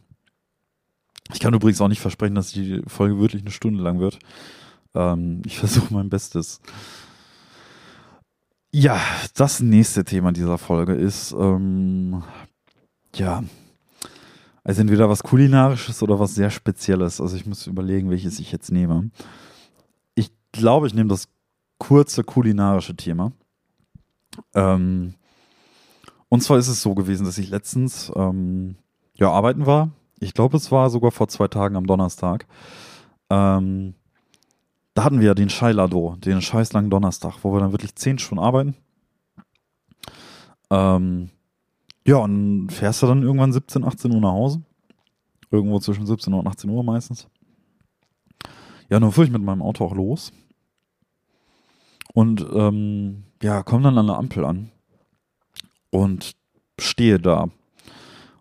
Ich 1.33 1.41
kann 1.41 1.55
übrigens 1.55 1.81
auch 1.81 1.89
nicht 1.89 2.01
versprechen, 2.01 2.35
dass 2.35 2.53
die 2.53 2.83
Folge 2.87 3.18
wirklich 3.18 3.43
eine 3.43 3.51
Stunde 3.51 3.83
lang 3.83 3.99
wird. 3.99 4.18
Ähm, 4.95 5.43
ich 5.45 5.59
versuche 5.59 5.93
mein 5.93 6.09
Bestes. 6.09 6.61
Ja, 8.72 9.01
das 9.35 9.61
nächste 9.61 10.05
Thema 10.05 10.33
dieser 10.33 10.59
Folge 10.59 10.95
ist, 10.95 11.33
ähm, 11.33 12.22
ja, 13.18 13.42
also 14.66 14.80
entweder 14.80 15.08
was 15.08 15.22
Kulinarisches 15.22 16.02
oder 16.02 16.18
was 16.18 16.34
sehr 16.34 16.50
Spezielles. 16.50 17.20
Also 17.20 17.36
ich 17.36 17.46
muss 17.46 17.68
überlegen, 17.68 18.10
welches 18.10 18.40
ich 18.40 18.50
jetzt 18.50 18.72
nehme. 18.72 19.10
Ich 20.16 20.32
glaube, 20.50 20.88
ich 20.88 20.94
nehme 20.94 21.08
das 21.08 21.28
kurze 21.78 22.24
kulinarische 22.24 22.96
Thema. 22.96 23.30
Ähm, 24.54 25.14
und 26.28 26.42
zwar 26.42 26.58
ist 26.58 26.66
es 26.66 26.82
so 26.82 26.96
gewesen, 26.96 27.24
dass 27.24 27.38
ich 27.38 27.48
letztens 27.48 28.10
ähm, 28.16 28.74
ja, 29.14 29.30
arbeiten 29.30 29.66
war. 29.66 29.90
Ich 30.18 30.34
glaube, 30.34 30.56
es 30.56 30.72
war 30.72 30.90
sogar 30.90 31.12
vor 31.12 31.28
zwei 31.28 31.46
Tagen 31.46 31.76
am 31.76 31.86
Donnerstag. 31.86 32.46
Ähm, 33.30 33.94
da 34.94 35.04
hatten 35.04 35.20
wir 35.20 35.28
ja 35.28 35.34
den 35.34 35.50
Scheilado, 35.50 36.16
den 36.16 36.42
scheißlangen 36.42 36.90
Donnerstag, 36.90 37.34
wo 37.42 37.52
wir 37.52 37.60
dann 37.60 37.72
wirklich 37.72 37.94
zehn 37.94 38.18
Stunden 38.18 38.42
arbeiten. 38.42 38.74
Ähm, 40.70 41.30
ja, 42.07 42.16
und 42.16 42.70
fährst 42.70 43.02
du 43.02 43.07
dann 43.07 43.22
irgendwann 43.22 43.52
17, 43.52 43.84
18 43.84 44.12
Uhr 44.12 44.20
nach 44.20 44.32
Hause. 44.32 44.62
Irgendwo 45.50 45.78
zwischen 45.78 46.07
17 46.07 46.32
und 46.32 46.46
18 46.46 46.70
Uhr 46.70 46.82
meistens. 46.82 47.28
Ja, 48.88 49.00
dann 49.00 49.12
fuhr 49.12 49.24
ich 49.24 49.30
mit 49.30 49.42
meinem 49.42 49.62
Auto 49.62 49.84
auch 49.84 49.94
los. 49.94 50.32
Und 52.14 52.44
ähm, 52.52 53.24
ja, 53.42 53.62
komme 53.62 53.84
dann 53.84 53.98
an 53.98 54.07
der 54.07 54.16
Ampel 54.16 54.44
an. 54.44 54.70
Und 55.90 56.32
stehe 56.78 57.18
da. 57.18 57.48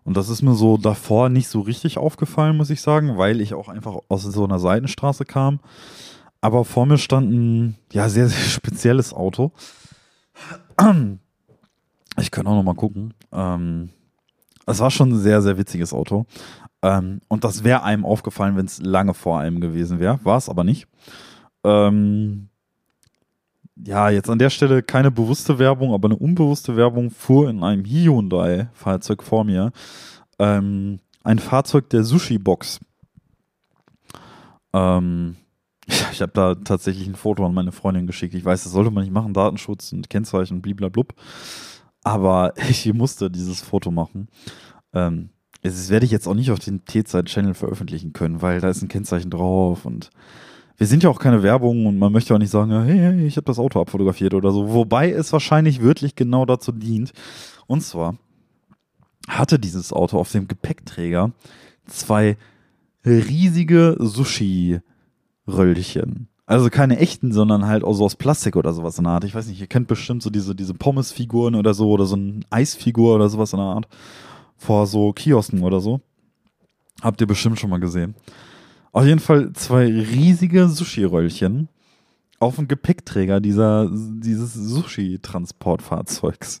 Und 0.04 0.16
das 0.16 0.28
ist 0.28 0.42
mir 0.42 0.54
so 0.54 0.76
davor 0.76 1.28
nicht 1.28 1.48
so 1.48 1.60
richtig 1.60 1.98
aufgefallen, 1.98 2.56
muss 2.56 2.70
ich 2.70 2.80
sagen, 2.80 3.18
weil 3.18 3.40
ich 3.40 3.54
auch 3.54 3.68
einfach 3.68 3.96
aus 4.08 4.22
so 4.22 4.44
einer 4.44 4.58
Seitenstraße 4.58 5.24
kam 5.24 5.60
aber 6.46 6.64
vor 6.64 6.86
mir 6.86 6.96
stand 6.98 7.32
ein 7.32 7.76
ja, 7.92 8.08
sehr, 8.08 8.28
sehr 8.28 8.44
spezielles 8.48 9.12
Auto. 9.12 9.52
Ich 12.20 12.30
kann 12.30 12.46
auch 12.46 12.54
noch 12.54 12.62
mal 12.62 12.74
gucken. 12.74 13.14
Ähm, 13.32 13.90
es 14.66 14.80
war 14.80 14.90
schon 14.90 15.10
ein 15.10 15.18
sehr, 15.18 15.42
sehr 15.42 15.58
witziges 15.58 15.92
Auto. 15.92 16.26
Ähm, 16.82 17.20
und 17.28 17.44
das 17.44 17.64
wäre 17.64 17.82
einem 17.82 18.04
aufgefallen, 18.04 18.56
wenn 18.56 18.66
es 18.66 18.80
lange 18.80 19.14
vor 19.14 19.38
einem 19.38 19.60
gewesen 19.60 19.98
wäre. 19.98 20.18
War 20.24 20.38
es 20.38 20.48
aber 20.48 20.64
nicht. 20.64 20.86
Ähm, 21.64 22.48
ja, 23.76 24.08
jetzt 24.08 24.30
an 24.30 24.38
der 24.38 24.50
Stelle 24.50 24.82
keine 24.82 25.10
bewusste 25.10 25.58
Werbung, 25.58 25.92
aber 25.92 26.08
eine 26.08 26.16
unbewusste 26.16 26.76
Werbung 26.76 27.10
fuhr 27.10 27.50
in 27.50 27.62
einem 27.62 27.84
Hyundai-Fahrzeug 27.84 29.22
vor 29.22 29.44
mir. 29.44 29.72
Ähm, 30.38 31.00
ein 31.24 31.38
Fahrzeug 31.38 31.90
der 31.90 32.04
Sushi-Box. 32.04 32.80
Ähm, 34.72 35.36
ich 35.86 36.20
habe 36.22 36.32
da 36.32 36.54
tatsächlich 36.54 37.06
ein 37.06 37.14
Foto 37.14 37.44
an 37.44 37.54
meine 37.54 37.72
Freundin 37.72 38.06
geschickt. 38.06 38.34
Ich 38.34 38.44
weiß, 38.44 38.64
das 38.64 38.72
sollte 38.72 38.90
man 38.90 39.04
nicht 39.04 39.12
machen, 39.12 39.34
Datenschutz 39.34 39.92
und 39.92 40.08
Kennzeichen 40.10 40.54
und 40.54 40.62
bliblablub. 40.62 41.14
Aber 42.06 42.54
ich 42.68 42.92
musste 42.94 43.30
dieses 43.30 43.60
Foto 43.60 43.90
machen. 43.90 44.28
Ähm, 44.94 45.30
das 45.62 45.90
werde 45.90 46.06
ich 46.06 46.12
jetzt 46.12 46.28
auch 46.28 46.34
nicht 46.34 46.52
auf 46.52 46.60
den 46.60 46.84
T-Zeit-Channel 46.84 47.54
veröffentlichen 47.54 48.12
können, 48.12 48.40
weil 48.40 48.60
da 48.60 48.68
ist 48.68 48.82
ein 48.82 48.88
Kennzeichen 48.88 49.30
drauf 49.30 49.84
und 49.84 50.10
wir 50.76 50.86
sind 50.86 51.02
ja 51.02 51.10
auch 51.10 51.18
keine 51.18 51.42
Werbung 51.42 51.86
und 51.86 51.98
man 51.98 52.12
möchte 52.12 52.34
auch 52.34 52.38
nicht 52.38 52.50
sagen, 52.50 52.70
hey, 52.84 52.98
hey 52.98 53.26
ich 53.26 53.36
habe 53.36 53.46
das 53.46 53.58
Auto 53.58 53.80
abfotografiert 53.80 54.34
oder 54.34 54.52
so. 54.52 54.72
Wobei 54.72 55.10
es 55.10 55.32
wahrscheinlich 55.32 55.80
wirklich 55.80 56.14
genau 56.14 56.44
dazu 56.44 56.70
dient. 56.70 57.12
Und 57.66 57.82
zwar 57.82 58.16
hatte 59.26 59.58
dieses 59.58 59.92
Auto 59.92 60.18
auf 60.18 60.30
dem 60.30 60.46
Gepäckträger 60.46 61.32
zwei 61.86 62.36
riesige 63.04 63.96
Sushi- 63.98 64.80
Röllchen. 65.48 66.28
Also 66.46 66.70
keine 66.70 66.98
echten, 66.98 67.32
sondern 67.32 67.66
halt 67.66 67.82
auch 67.82 67.94
so 67.94 68.04
aus 68.04 68.14
Plastik 68.14 68.54
oder 68.54 68.72
sowas 68.72 68.98
in 68.98 69.04
der 69.04 69.14
Art. 69.14 69.24
Ich 69.24 69.34
weiß 69.34 69.48
nicht, 69.48 69.60
ihr 69.60 69.66
kennt 69.66 69.88
bestimmt 69.88 70.22
so 70.22 70.30
diese, 70.30 70.54
diese 70.54 70.74
Pommes-Figuren 70.74 71.56
oder 71.56 71.74
so 71.74 71.90
oder 71.90 72.06
so 72.06 72.14
ein 72.14 72.44
Eisfigur 72.50 73.16
oder 73.16 73.28
sowas 73.28 73.52
in 73.52 73.58
der 73.58 73.66
Art. 73.66 73.88
Vor 74.56 74.86
so 74.86 75.12
Kiosken 75.12 75.64
oder 75.64 75.80
so. 75.80 76.00
Habt 77.02 77.20
ihr 77.20 77.26
bestimmt 77.26 77.58
schon 77.58 77.70
mal 77.70 77.80
gesehen. 77.80 78.14
Auf 78.92 79.04
jeden 79.04 79.18
Fall 79.18 79.52
zwei 79.54 79.86
riesige 79.86 80.68
Sushi-Röllchen 80.68 81.68
auf 82.38 82.56
dem 82.56 82.68
Gepäckträger 82.68 83.40
dieser, 83.40 83.90
dieses 83.90 84.54
Sushi-Transportfahrzeugs. 84.54 86.60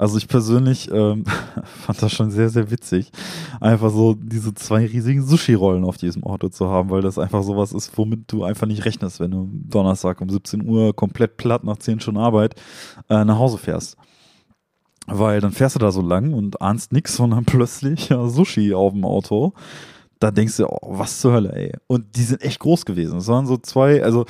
Also 0.00 0.16
ich 0.16 0.28
persönlich 0.28 0.90
ähm, 0.90 1.26
fand 1.64 2.00
das 2.00 2.10
schon 2.10 2.30
sehr, 2.30 2.48
sehr 2.48 2.70
witzig, 2.70 3.12
einfach 3.60 3.90
so 3.90 4.14
diese 4.14 4.54
zwei 4.54 4.86
riesigen 4.86 5.22
Sushi-Rollen 5.22 5.84
auf 5.84 5.98
diesem 5.98 6.24
Auto 6.24 6.48
zu 6.48 6.70
haben, 6.70 6.88
weil 6.88 7.02
das 7.02 7.18
einfach 7.18 7.42
sowas 7.42 7.74
ist, 7.74 7.98
womit 7.98 8.32
du 8.32 8.42
einfach 8.42 8.66
nicht 8.66 8.86
rechnest, 8.86 9.20
wenn 9.20 9.30
du 9.30 9.50
Donnerstag 9.52 10.22
um 10.22 10.30
17 10.30 10.66
Uhr 10.66 10.96
komplett 10.96 11.36
platt 11.36 11.64
nach 11.64 11.76
10 11.76 12.00
Stunden 12.00 12.18
Arbeit 12.18 12.54
äh, 13.10 13.26
nach 13.26 13.38
Hause 13.38 13.58
fährst. 13.58 13.98
Weil 15.06 15.42
dann 15.42 15.52
fährst 15.52 15.74
du 15.74 15.78
da 15.78 15.92
so 15.92 16.00
lang 16.00 16.32
und 16.32 16.62
ahnst 16.62 16.92
nichts, 16.92 17.14
sondern 17.18 17.44
plötzlich 17.44 18.08
ja, 18.08 18.26
Sushi 18.26 18.72
auf 18.72 18.94
dem 18.94 19.04
Auto. 19.04 19.52
Da 20.18 20.30
denkst 20.30 20.56
du, 20.56 20.66
oh, 20.66 20.98
was 20.98 21.20
zur 21.20 21.34
Hölle, 21.34 21.52
ey. 21.52 21.74
Und 21.88 22.16
die 22.16 22.22
sind 22.22 22.40
echt 22.40 22.60
groß 22.60 22.86
gewesen. 22.86 23.18
Es 23.18 23.28
waren 23.28 23.46
so 23.46 23.58
zwei, 23.58 24.02
also 24.02 24.24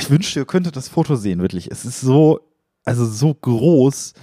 ich 0.00 0.08
wünschte, 0.08 0.40
ihr 0.40 0.46
könntet 0.46 0.74
das 0.74 0.88
Foto 0.88 1.16
sehen, 1.16 1.42
wirklich. 1.42 1.70
Es 1.70 1.84
ist 1.84 2.00
so, 2.00 2.40
also 2.86 3.04
so 3.04 3.34
groß 3.34 4.14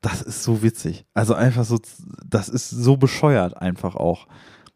das 0.00 0.22
ist 0.22 0.42
so 0.42 0.62
witzig. 0.62 1.04
Also 1.14 1.34
einfach 1.34 1.64
so, 1.64 1.78
das 2.26 2.48
ist 2.48 2.70
so 2.70 2.96
bescheuert 2.96 3.56
einfach 3.56 3.96
auch. 3.96 4.26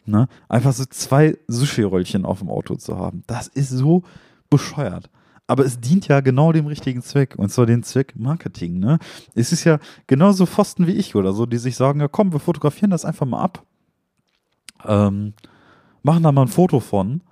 Ne? 0.04 0.26
Einfach 0.48 0.72
so 0.72 0.84
zwei 0.84 1.38
Sushi-Röllchen 1.46 2.24
auf 2.24 2.40
dem 2.40 2.50
Auto 2.50 2.74
zu 2.74 2.98
haben. 2.98 3.22
Das 3.26 3.46
ist 3.48 3.70
so 3.70 4.02
bescheuert. 4.50 5.10
Aber 5.46 5.64
es 5.64 5.80
dient 5.80 6.08
ja 6.08 6.20
genau 6.20 6.52
dem 6.52 6.66
richtigen 6.66 7.02
Zweck, 7.02 7.34
und 7.36 7.50
zwar 7.50 7.66
den 7.66 7.82
Zweck 7.82 8.14
Marketing. 8.16 8.78
Ne? 8.78 8.98
Es 9.34 9.52
ist 9.52 9.64
ja 9.64 9.78
genauso 10.06 10.46
Pfosten 10.46 10.86
wie 10.86 10.92
ich 10.92 11.14
oder 11.14 11.32
so, 11.32 11.46
die 11.46 11.58
sich 11.58 11.76
sagen, 11.76 12.00
ja 12.00 12.08
komm, 12.08 12.32
wir 12.32 12.40
fotografieren 12.40 12.90
das 12.90 13.04
einfach 13.04 13.26
mal 13.26 13.42
ab. 13.42 13.64
Ähm, 14.84 15.34
machen 16.02 16.22
da 16.22 16.32
mal 16.32 16.42
ein 16.42 16.48
Foto 16.48 16.80
von 16.80 17.22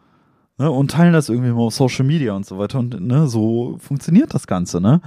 ne, 0.59 0.71
und 0.71 0.93
teilen 0.93 1.13
das 1.13 1.29
irgendwie 1.29 1.51
mal 1.51 1.63
auf 1.63 1.75
Social 1.75 2.05
Media 2.05 2.35
und 2.35 2.47
so 2.47 2.59
weiter. 2.59 2.79
Und 2.79 3.01
ne, 3.01 3.27
so 3.27 3.79
funktioniert 3.79 4.35
das 4.35 4.47
Ganze, 4.47 4.81
ne? 4.81 5.01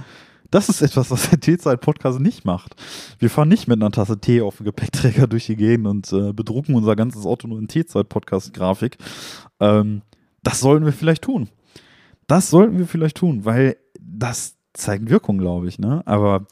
Das 0.54 0.68
ist 0.68 0.82
etwas, 0.82 1.10
was 1.10 1.30
der 1.30 1.40
T-Zeit-Podcast 1.40 2.20
nicht 2.20 2.44
macht. 2.44 2.76
Wir 3.18 3.28
fahren 3.28 3.48
nicht 3.48 3.66
mit 3.66 3.82
einer 3.82 3.90
Tasse 3.90 4.20
Tee 4.20 4.40
auf 4.40 4.58
dem 4.58 4.66
Gepäckträger 4.66 5.26
durch 5.26 5.46
die 5.46 5.56
Gegend 5.56 5.88
und 5.88 6.12
äh, 6.12 6.32
bedrucken 6.32 6.76
unser 6.76 6.94
ganzes 6.94 7.26
Auto 7.26 7.48
nur 7.48 7.58
in 7.58 7.66
T-Zeit-Podcast-Grafik. 7.66 8.96
Ähm, 9.58 10.02
das 10.44 10.60
sollten 10.60 10.84
wir 10.84 10.92
vielleicht 10.92 11.22
tun. 11.22 11.48
Das 12.28 12.50
sollten 12.50 12.78
wir 12.78 12.86
vielleicht 12.86 13.16
tun, 13.16 13.44
weil 13.44 13.78
das 14.00 14.54
zeigt 14.74 15.10
Wirkung, 15.10 15.38
glaube 15.38 15.66
ich, 15.66 15.80
ne? 15.80 16.04
Aber 16.06 16.46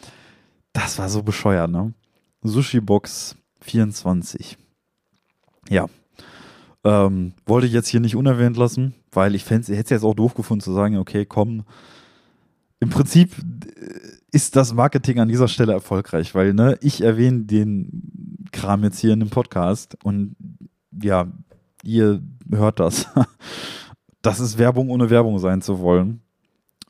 das 0.73 0.99
war 0.99 1.09
so 1.09 1.23
bescheuert, 1.23 1.71
ne? 1.71 1.95
Sushi 2.43 2.81
Box 2.81 3.37
24. 3.61 4.59
Ja. 5.69 5.87
Ähm, 6.83 7.35
wollte 7.47 7.69
ich 7.69 7.73
jetzt 7.73 7.87
hier 7.87 8.01
nicht 8.01 8.17
unerwähnt 8.17 8.57
lassen, 8.57 8.95
weil 9.13 9.37
ich 9.37 9.49
hätte 9.49 9.73
es 9.73 9.91
jetzt 9.91 10.03
auch 10.03 10.15
doof 10.15 10.35
gefunden 10.35 10.65
zu 10.65 10.73
sagen, 10.73 10.99
okay, 10.99 11.25
komm, 11.25 11.63
im 12.83 12.91
Prinzip 12.91 13.37
ist 14.33 14.57
das 14.57 14.75
Marketing 14.75 15.21
an 15.21 15.29
dieser 15.29 15.47
Stelle 15.47 15.73
erfolgreich, 15.73 16.35
weil 16.35 16.53
ne, 16.53 16.77
ich 16.81 17.01
erwähne 17.01 17.45
den 17.45 18.49
Kram 18.51 18.83
jetzt 18.83 18.99
hier 18.99 19.13
in 19.13 19.21
dem 19.21 19.31
Podcast 19.31 19.97
und 20.03 20.35
ja, 21.01 21.31
ihr 21.85 22.21
hört 22.51 22.81
das. 22.81 23.07
das 24.23 24.41
ist 24.41 24.59
Werbung 24.59 24.91
ohne 24.91 25.11
Werbung 25.11 25.39
sein 25.39 25.63
zu 25.63 25.79
wollen. 25.79 26.23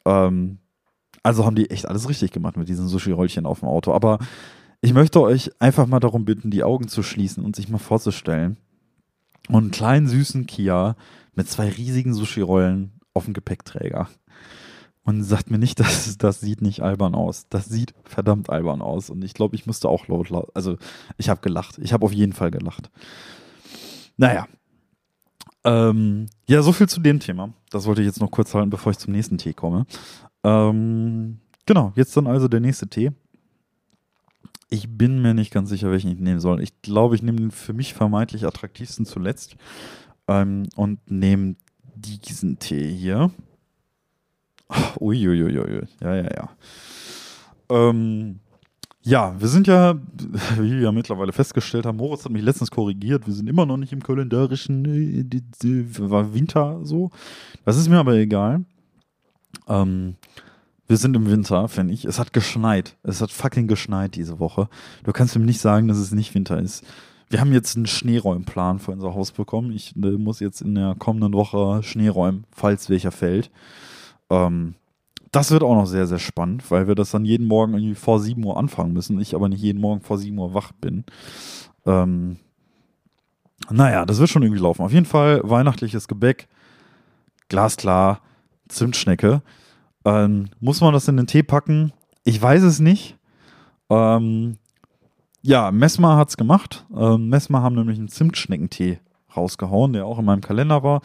Ähm, 0.07 0.61
Also 1.23 1.45
haben 1.45 1.57
die 1.57 1.69
echt 1.69 1.87
alles 1.87 2.09
richtig 2.09 2.33
gemacht 2.33 2.57
mit 2.57 2.71
diesen 2.71 2.89
Sushi-Rollchen 2.89 3.45
auf 3.45 3.61
dem 3.61 3.69
Auto. 3.69 3.93
Aber 3.93 4.19
ich 4.81 4.95
möchte 4.95 5.21
euch 5.21 5.51
einfach 5.61 5.87
mal 5.87 6.01
darum 6.01 6.25
bitten, 6.25 6.51
die 6.51 6.65
Augen 6.65 6.89
zu 6.89 7.03
schließen 7.03 7.45
und 7.45 7.55
sich 7.55 7.69
mal 7.69 7.77
vorzustellen. 7.77 8.57
Und 9.49 9.57
einen 9.57 9.71
kleinen 9.73 10.09
süßen 10.09 10.47
Kia 10.47 10.97
mit 11.35 11.51
zwei 11.51 11.69
riesigen 11.69 12.15
Sushi-Rollen 12.15 12.93
auf 13.13 13.27
dem 13.27 13.35
Gepäckträger. 13.35 14.09
Und 15.05 15.25
sagt 15.25 15.51
mir 15.51 15.59
nicht, 15.59 15.81
dass 15.81 16.17
das 16.19 16.41
sieht 16.41 16.63
nicht 16.63 16.81
albern 16.83 17.15
aus. 17.15 17.47
Das 17.51 17.67
sieht 17.67 17.95
verdammt 18.05 18.51
albern 18.51 18.83
aus. 18.83 19.11
Und 19.11 19.23
ich 19.25 19.35
glaube, 19.35 19.57
ich 19.57 19.67
musste 19.67 19.89
auch 19.89 20.09
laut, 20.09 20.31
laut 20.31 20.51
also 20.55 20.77
ich 21.17 21.29
habe 21.29 21.41
gelacht. 21.41 21.79
Ich 21.79 21.93
habe 21.93 22.05
auf 22.05 22.13
jeden 22.13 22.33
Fall 22.33 22.51
gelacht. 22.51 22.91
Naja. 24.17 24.47
Ähm, 25.65 26.27
ja, 26.47 26.63
so 26.63 26.73
viel 26.73 26.89
zu 26.89 27.01
dem 27.01 27.21
Thema. 27.21 27.53
Das 27.71 27.87
wollte 27.87 28.03
ich 28.03 28.07
jetzt 28.07 28.21
noch 28.21 28.31
kurz 28.31 28.53
halten, 28.55 28.71
bevor 28.71 28.93
ich 28.93 28.99
zum 28.99 29.13
nächsten 29.13 29.39
Tee 29.39 29.53
komme. 29.53 29.87
Ähm, 30.45 31.39
genau, 31.67 31.93
jetzt 31.95 32.17
dann 32.17 32.27
also 32.27 32.49
der 32.49 32.61
nächste 32.61 32.89
Tee. 32.89 33.13
Ich 34.69 34.89
bin 34.89 35.21
mir 35.21 35.35
nicht 35.35 35.53
ganz 35.53 35.69
sicher, 35.69 35.91
welchen 35.91 36.11
ich 36.11 36.19
nehmen 36.19 36.41
soll. 36.41 36.63
Ich 36.63 36.81
glaube, 36.83 37.15
ich 37.15 37.23
nehme 37.23 37.39
den 37.39 37.51
für 37.51 37.75
mich 37.75 37.95
vermeintlich 37.95 38.47
attraktivsten 38.47 39.05
zuletzt 39.05 39.57
ähm, 40.29 40.67
und 40.77 40.99
nehme 41.11 41.57
diesen 41.95 42.59
Tee 42.59 42.91
hier. 42.91 43.31
Uiuiuiui. 45.01 45.87
Ja, 46.01 46.15
ja, 46.15 46.29
ja. 46.35 46.49
Ähm, 47.71 48.41
ja, 49.05 49.35
wir 49.41 49.49
sind 49.49 49.67
ja, 49.67 49.95
wie 50.59 50.73
wir 50.73 50.81
ja 50.81 50.93
mittlerweile 50.93 51.33
festgestellt 51.33 51.87
haben, 51.87 51.97
Moritz 51.97 52.25
hat 52.25 52.33
mich 52.33 52.43
letztens 52.43 52.71
korrigiert, 52.71 53.27
wir 53.27 53.35
sind 53.35 53.49
immer 53.49 53.67
noch 53.67 53.77
nicht 53.77 53.93
im 53.93 54.03
kalendarischen 54.03 54.85
äh, 54.85 56.35
Winter 56.35 56.81
so. 56.85 57.11
Das 57.65 57.77
ist 57.77 57.89
mir 57.89 57.99
aber 57.99 58.15
egal. 58.15 58.65
Ähm, 59.69 60.17
wir 60.87 60.97
sind 60.97 61.17
im 61.17 61.29
Winter, 61.31 61.69
finde 61.69 61.95
ich. 61.95 62.05
Es 62.05 62.19
hat 62.19 62.33
geschneit. 62.33 62.97
Es 63.03 63.21
hat 63.21 63.31
fucking 63.31 63.67
geschneit 63.67 64.15
diese 64.15 64.39
Woche. 64.39 64.69
Du 65.05 65.13
kannst 65.13 65.37
mir 65.37 65.45
nicht 65.45 65.61
sagen, 65.61 65.89
dass 65.89 65.99
es 65.99 66.13
nicht 66.13 66.35
Winter 66.35 66.61
ist. 66.61 66.85
Wir 67.29 67.41
haben 67.41 67.53
jetzt 67.53 67.77
einen 67.77 67.87
Schneeräumplan 67.87 68.79
für 68.79 68.93
unser 68.93 69.15
Haus 69.15 69.33
bekommen. 69.33 69.73
Ich 69.73 69.97
äh, 69.97 70.11
muss 70.11 70.41
jetzt 70.41 70.61
in 70.61 70.75
der 70.75 70.95
kommenden 70.99 71.33
Woche 71.33 71.83
Schnee 71.83 72.09
räumen, 72.09 72.45
falls 72.53 72.91
welcher 72.91 73.11
fällt. 73.11 73.51
Ähm, 74.33 74.75
das 75.31 75.51
wird 75.51 75.63
auch 75.63 75.75
noch 75.75 75.87
sehr, 75.87 76.07
sehr 76.07 76.19
spannend, 76.19 76.71
weil 76.71 76.89
wir 76.89 76.95
das 76.95 77.11
dann 77.11 77.25
jeden 77.25 77.47
Morgen 77.47 77.75
irgendwie 77.75 77.95
vor 77.95 78.21
7 78.21 78.45
Uhr 78.45 78.57
anfangen 78.57 78.93
müssen. 78.93 79.21
Ich 79.21 79.35
aber 79.35 79.49
nicht 79.49 79.63
jeden 79.63 79.81
Morgen 79.81 80.01
vor 80.01 80.19
7 80.19 80.37
Uhr 80.37 80.55
wach 80.55 80.73
bin. 80.73 81.05
Ähm, 81.87 82.37
naja, 83.71 84.05
das 84.05 84.19
wird 84.19 84.31
schon 84.31 84.43
irgendwie 84.43 84.61
laufen. 84.61 84.83
Auf 84.83 84.93
jeden 84.93 85.07
Fall 85.07 85.41
weihnachtliches 85.45 86.09
Gebäck. 86.09 86.49
Glasklar. 87.49 88.21
Zimtschnecke. 88.69 89.43
Ähm, 90.05 90.49
muss 90.61 90.81
man 90.81 90.93
das 90.93 91.09
in 91.09 91.17
den 91.17 91.27
Tee 91.27 91.43
packen? 91.43 91.93
Ich 92.25 92.41
weiß 92.41 92.63
es 92.63 92.81
nicht. 92.81 93.17
Ähm, 93.91 94.59
ja, 95.43 95.71
Messmer 95.71 96.17
hat 96.17 96.31
es 96.31 96.37
gemacht. 96.37 96.87
Ähm, 96.95 97.29
Messmer 97.29 97.63
haben 97.63 97.75
nämlich 97.75 97.99
einen 97.99 98.09
Zimtschneckentee 98.09 99.01
rausgehauen, 99.37 99.93
der 99.93 100.07
auch 100.07 100.19
in 100.19 100.25
meinem 100.25 100.41
Kalender 100.41 100.83
war. 100.83 101.03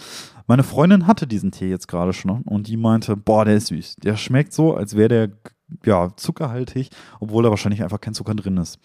Meine 0.48 0.64
Freundin 0.64 1.08
hatte 1.08 1.28
diesen 1.28 1.52
Tee 1.52 1.70
jetzt 1.70 1.90
gerade 1.90 2.14
schon 2.14 2.42
und 2.44 2.68
die 2.68 2.78
meinte, 2.78 3.18
boah, 3.18 3.44
der 3.44 3.56
ist 3.56 3.68
süß. 3.68 3.98
Der 3.98 4.16
schmeckt 4.16 4.54
so, 4.54 4.76
als 4.76 4.96
wäre 4.96 5.10
der 5.10 5.30
ja, 5.86 6.16
zuckerhaltig, 6.16 6.90
obwohl 7.20 7.44
da 7.44 7.50
wahrscheinlich 7.50 7.84
einfach 7.84 8.00
kein 8.00 8.14
Zucker 8.14 8.34
drin 8.34 8.56
ist. 8.56 8.80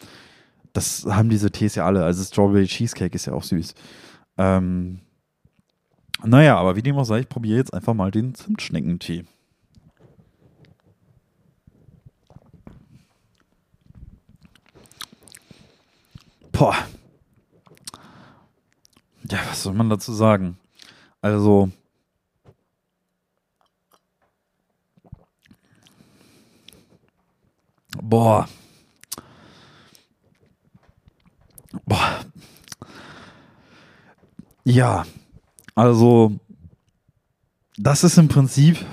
Das 0.72 1.06
haben 1.08 1.28
diese 1.28 1.52
Tees 1.52 1.76
ja 1.76 1.86
alle. 1.86 2.04
Also 2.04 2.24
Strawberry 2.24 2.66
Cheesecake 2.66 3.14
ist 3.14 3.26
ja 3.26 3.34
auch 3.34 3.44
süß. 3.44 3.74
Ähm, 4.38 5.00
naja, 6.24 6.56
aber 6.56 6.74
wie 6.74 6.82
dem 6.82 6.96
auch 6.96 7.04
sei, 7.04 7.20
ich 7.20 7.28
probiere 7.28 7.58
jetzt 7.58 7.72
einfach 7.72 7.94
mal 7.94 8.10
den 8.10 8.34
Zimtschneckentee. 8.34 9.24
Boah. 16.50 16.74
Ja, 19.30 19.38
was 19.48 19.62
soll 19.62 19.74
man 19.74 19.88
dazu 19.88 20.12
sagen? 20.12 20.58
Also. 21.22 21.70
Boah. 28.02 28.48
Boah. 31.86 32.24
Ja, 34.64 35.06
also 35.74 36.38
das 37.76 38.04
ist 38.04 38.18
im 38.18 38.28
Prinzip 38.28 38.84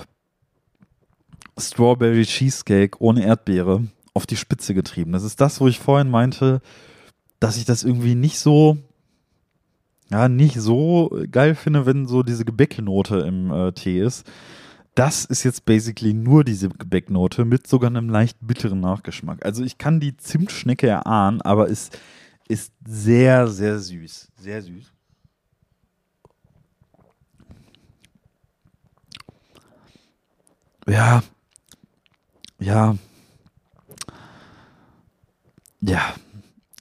Strawberry 1.59 2.25
Cheesecake 2.25 3.01
ohne 3.01 3.25
Erdbeere 3.25 3.87
auf 4.13 4.25
die 4.25 4.37
Spitze 4.37 4.73
getrieben. 4.73 5.11
Das 5.11 5.23
ist 5.23 5.41
das, 5.41 5.59
wo 5.59 5.67
ich 5.67 5.79
vorhin 5.79 6.09
meinte, 6.09 6.61
dass 7.39 7.57
ich 7.57 7.65
das 7.65 7.83
irgendwie 7.83 8.15
nicht 8.15 8.39
so, 8.39 8.77
ja, 10.11 10.27
nicht 10.29 10.55
so 10.59 11.15
geil 11.31 11.55
finde, 11.55 11.85
wenn 11.85 12.07
so 12.07 12.23
diese 12.23 12.45
Gebäcknote 12.45 13.19
im 13.19 13.51
äh, 13.51 13.71
Tee 13.73 14.01
ist. 14.01 14.29
Das 14.95 15.23
ist 15.25 15.43
jetzt 15.43 15.65
basically 15.65 16.13
nur 16.13 16.43
diese 16.43 16.69
Gebäcknote 16.69 17.45
mit 17.45 17.67
sogar 17.67 17.89
einem 17.89 18.09
leicht 18.09 18.37
bitteren 18.41 18.81
Nachgeschmack. 18.81 19.45
Also 19.45 19.63
ich 19.63 19.77
kann 19.77 19.99
die 19.99 20.17
Zimtschnecke 20.17 20.87
erahnen, 20.87 21.41
aber 21.41 21.69
es 21.69 21.89
ist 22.47 22.73
sehr, 22.85 23.47
sehr 23.47 23.79
süß. 23.79 24.31
Sehr 24.35 24.61
süß. 24.61 24.91
Ja. 30.87 31.23
Ja. 32.59 32.97
Ja. 35.81 36.13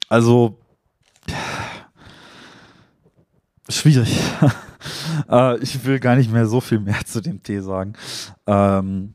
Also, 0.08 0.58
schwierig. 3.88 4.20
äh, 5.30 5.58
ich 5.58 5.84
will 5.84 5.98
gar 5.98 6.16
nicht 6.16 6.32
mehr 6.32 6.46
so 6.46 6.60
viel 6.60 6.80
mehr 6.80 7.00
zu 7.04 7.20
dem 7.20 7.42
Tee 7.42 7.60
sagen. 7.60 7.94
Ähm, 8.46 9.14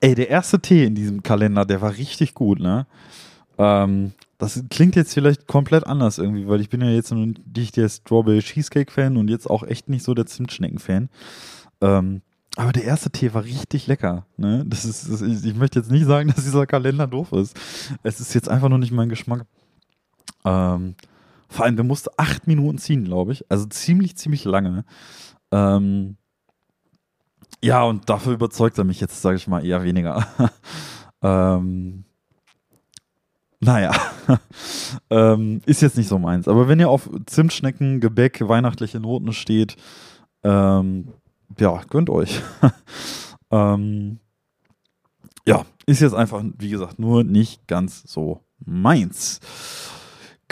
ey, 0.00 0.14
der 0.14 0.28
erste 0.28 0.60
Tee 0.60 0.84
in 0.84 0.94
diesem 0.94 1.22
Kalender, 1.22 1.64
der 1.64 1.80
war 1.80 1.96
richtig 1.96 2.34
gut, 2.34 2.60
ne? 2.60 2.86
Ähm, 3.56 4.12
das 4.38 4.62
klingt 4.68 4.96
jetzt 4.96 5.14
vielleicht 5.14 5.46
komplett 5.46 5.86
anders 5.86 6.18
irgendwie, 6.18 6.48
weil 6.48 6.60
ich 6.60 6.68
bin 6.68 6.80
ja 6.80 6.90
jetzt 6.90 7.12
nicht 7.12 7.76
der 7.76 7.88
Strawberry 7.88 8.40
Cheesecake 8.40 8.90
Fan 8.90 9.16
und 9.16 9.30
jetzt 9.30 9.48
auch 9.48 9.62
echt 9.62 9.88
nicht 9.88 10.04
so 10.04 10.12
der 10.12 10.26
Zimtschnecken 10.26 10.80
Fan. 10.80 11.08
Ähm, 11.80 12.20
aber 12.56 12.72
der 12.72 12.84
erste 12.84 13.10
Tee 13.10 13.32
war 13.32 13.44
richtig 13.44 13.86
lecker. 13.86 14.26
Ne? 14.36 14.64
Das 14.66 14.84
ist, 14.84 15.10
das, 15.10 15.22
ich 15.22 15.54
möchte 15.54 15.78
jetzt 15.78 15.90
nicht 15.90 16.06
sagen, 16.06 16.28
dass 16.34 16.44
dieser 16.44 16.66
Kalender 16.66 17.06
doof 17.06 17.32
ist. 17.32 17.56
Es 18.02 18.20
ist 18.20 18.34
jetzt 18.34 18.48
einfach 18.48 18.68
nur 18.68 18.78
nicht 18.78 18.92
mein 18.92 19.08
Geschmack. 19.08 19.46
Ähm, 20.44 20.96
vor 21.54 21.64
allem, 21.64 21.76
der 21.76 21.84
musste 21.84 22.10
acht 22.18 22.48
Minuten 22.48 22.78
ziehen, 22.78 23.04
glaube 23.04 23.32
ich. 23.32 23.48
Also 23.48 23.66
ziemlich, 23.66 24.16
ziemlich 24.16 24.44
lange. 24.44 24.84
Ähm, 25.52 26.16
ja, 27.62 27.84
und 27.84 28.10
dafür 28.10 28.32
überzeugt 28.32 28.76
er 28.76 28.84
mich 28.84 29.00
jetzt, 29.00 29.22
sage 29.22 29.36
ich 29.36 29.46
mal, 29.46 29.64
eher 29.64 29.84
weniger. 29.84 30.26
ähm, 31.22 32.04
naja, 33.60 33.92
ähm, 35.10 35.60
ist 35.64 35.80
jetzt 35.80 35.96
nicht 35.96 36.08
so 36.08 36.18
meins. 36.18 36.48
Aber 36.48 36.66
wenn 36.66 36.80
ihr 36.80 36.90
auf 36.90 37.08
Zimtschnecken, 37.26 38.00
Gebäck, 38.00 38.46
weihnachtliche 38.48 38.98
Noten 38.98 39.32
steht, 39.32 39.76
ähm, 40.42 41.12
ja, 41.56 41.82
gönnt 41.88 42.10
euch. 42.10 42.42
ähm, 43.50 44.18
ja, 45.46 45.64
ist 45.86 46.00
jetzt 46.00 46.14
einfach, 46.14 46.42
wie 46.58 46.70
gesagt, 46.70 46.98
nur 46.98 47.22
nicht 47.22 47.68
ganz 47.68 48.02
so 48.02 48.40
meins. 48.58 49.38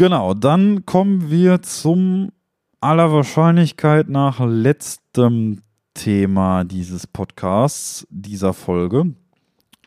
Genau, 0.02 0.34
dann 0.34 0.84
kommen 0.84 1.30
wir 1.30 1.62
zum 1.62 2.32
aller 2.80 3.12
Wahrscheinlichkeit 3.12 4.08
nach 4.08 4.40
letztem 4.40 5.62
Thema 5.94 6.64
dieses 6.64 7.06
Podcasts, 7.06 8.04
dieser 8.10 8.52
Folge. 8.52 9.14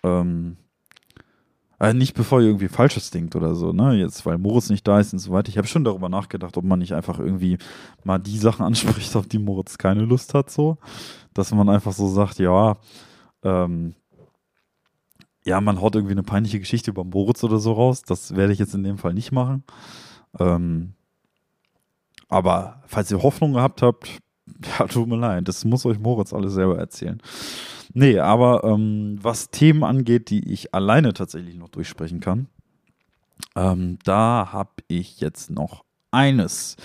Ähm, 0.03 0.55
also 1.77 1.97
nicht 1.97 2.13
bevor 2.13 2.39
ihr 2.39 2.47
irgendwie 2.47 2.69
Falsches 2.69 3.11
denkt 3.11 3.35
oder 3.35 3.55
so, 3.55 3.73
ne? 3.73 3.95
Jetzt, 3.95 4.25
weil 4.25 4.37
Moritz 4.37 4.69
nicht 4.69 4.87
da 4.87 5.01
ist 5.01 5.11
und 5.11 5.19
so 5.19 5.33
weiter. 5.33 5.49
Ich 5.49 5.57
habe 5.57 5.67
schon 5.67 5.83
darüber 5.83 6.07
nachgedacht, 6.07 6.55
ob 6.55 6.63
man 6.63 6.79
nicht 6.79 6.93
einfach 6.93 7.19
irgendwie 7.19 7.57
mal 8.05 8.17
die 8.17 8.37
Sachen 8.37 8.65
anspricht, 8.65 9.13
auf 9.17 9.27
die 9.27 9.39
Moritz 9.39 9.77
keine 9.77 10.05
Lust 10.05 10.33
hat, 10.33 10.49
so. 10.49 10.77
Dass 11.33 11.51
man 11.51 11.67
einfach 11.67 11.91
so 11.91 12.07
sagt, 12.07 12.39
ja, 12.39 12.77
ähm, 13.43 13.95
ja, 15.43 15.59
man 15.59 15.81
haut 15.81 15.95
irgendwie 15.95 16.13
eine 16.13 16.23
peinliche 16.23 16.59
Geschichte 16.59 16.91
über 16.91 17.03
Moritz 17.03 17.43
oder 17.43 17.59
so 17.59 17.73
raus. 17.73 18.03
Das 18.03 18.33
werde 18.33 18.53
ich 18.53 18.59
jetzt 18.59 18.75
in 18.75 18.83
dem 18.83 18.97
Fall 18.97 19.13
nicht 19.13 19.33
machen. 19.33 19.65
Ähm, 20.39 20.93
aber 22.27 22.81
falls 22.87 23.11
ihr 23.11 23.21
Hoffnung 23.21 23.53
gehabt 23.53 23.81
habt, 23.81 24.09
ja, 24.79 24.87
tut 24.87 25.07
mir 25.07 25.17
leid, 25.17 25.47
das 25.47 25.65
muss 25.65 25.85
euch 25.85 25.99
Moritz 25.99 26.33
alles 26.33 26.53
selber 26.53 26.77
erzählen. 26.77 27.21
Nee, 27.93 28.19
aber 28.19 28.63
ähm, 28.63 29.17
was 29.21 29.51
Themen 29.51 29.83
angeht, 29.83 30.29
die 30.29 30.51
ich 30.51 30.73
alleine 30.73 31.13
tatsächlich 31.13 31.55
noch 31.55 31.69
durchsprechen 31.69 32.19
kann, 32.19 32.47
ähm, 33.55 33.97
da 34.03 34.49
habe 34.51 34.71
ich 34.87 35.19
jetzt 35.21 35.49
noch 35.49 35.85
eines. 36.11 36.75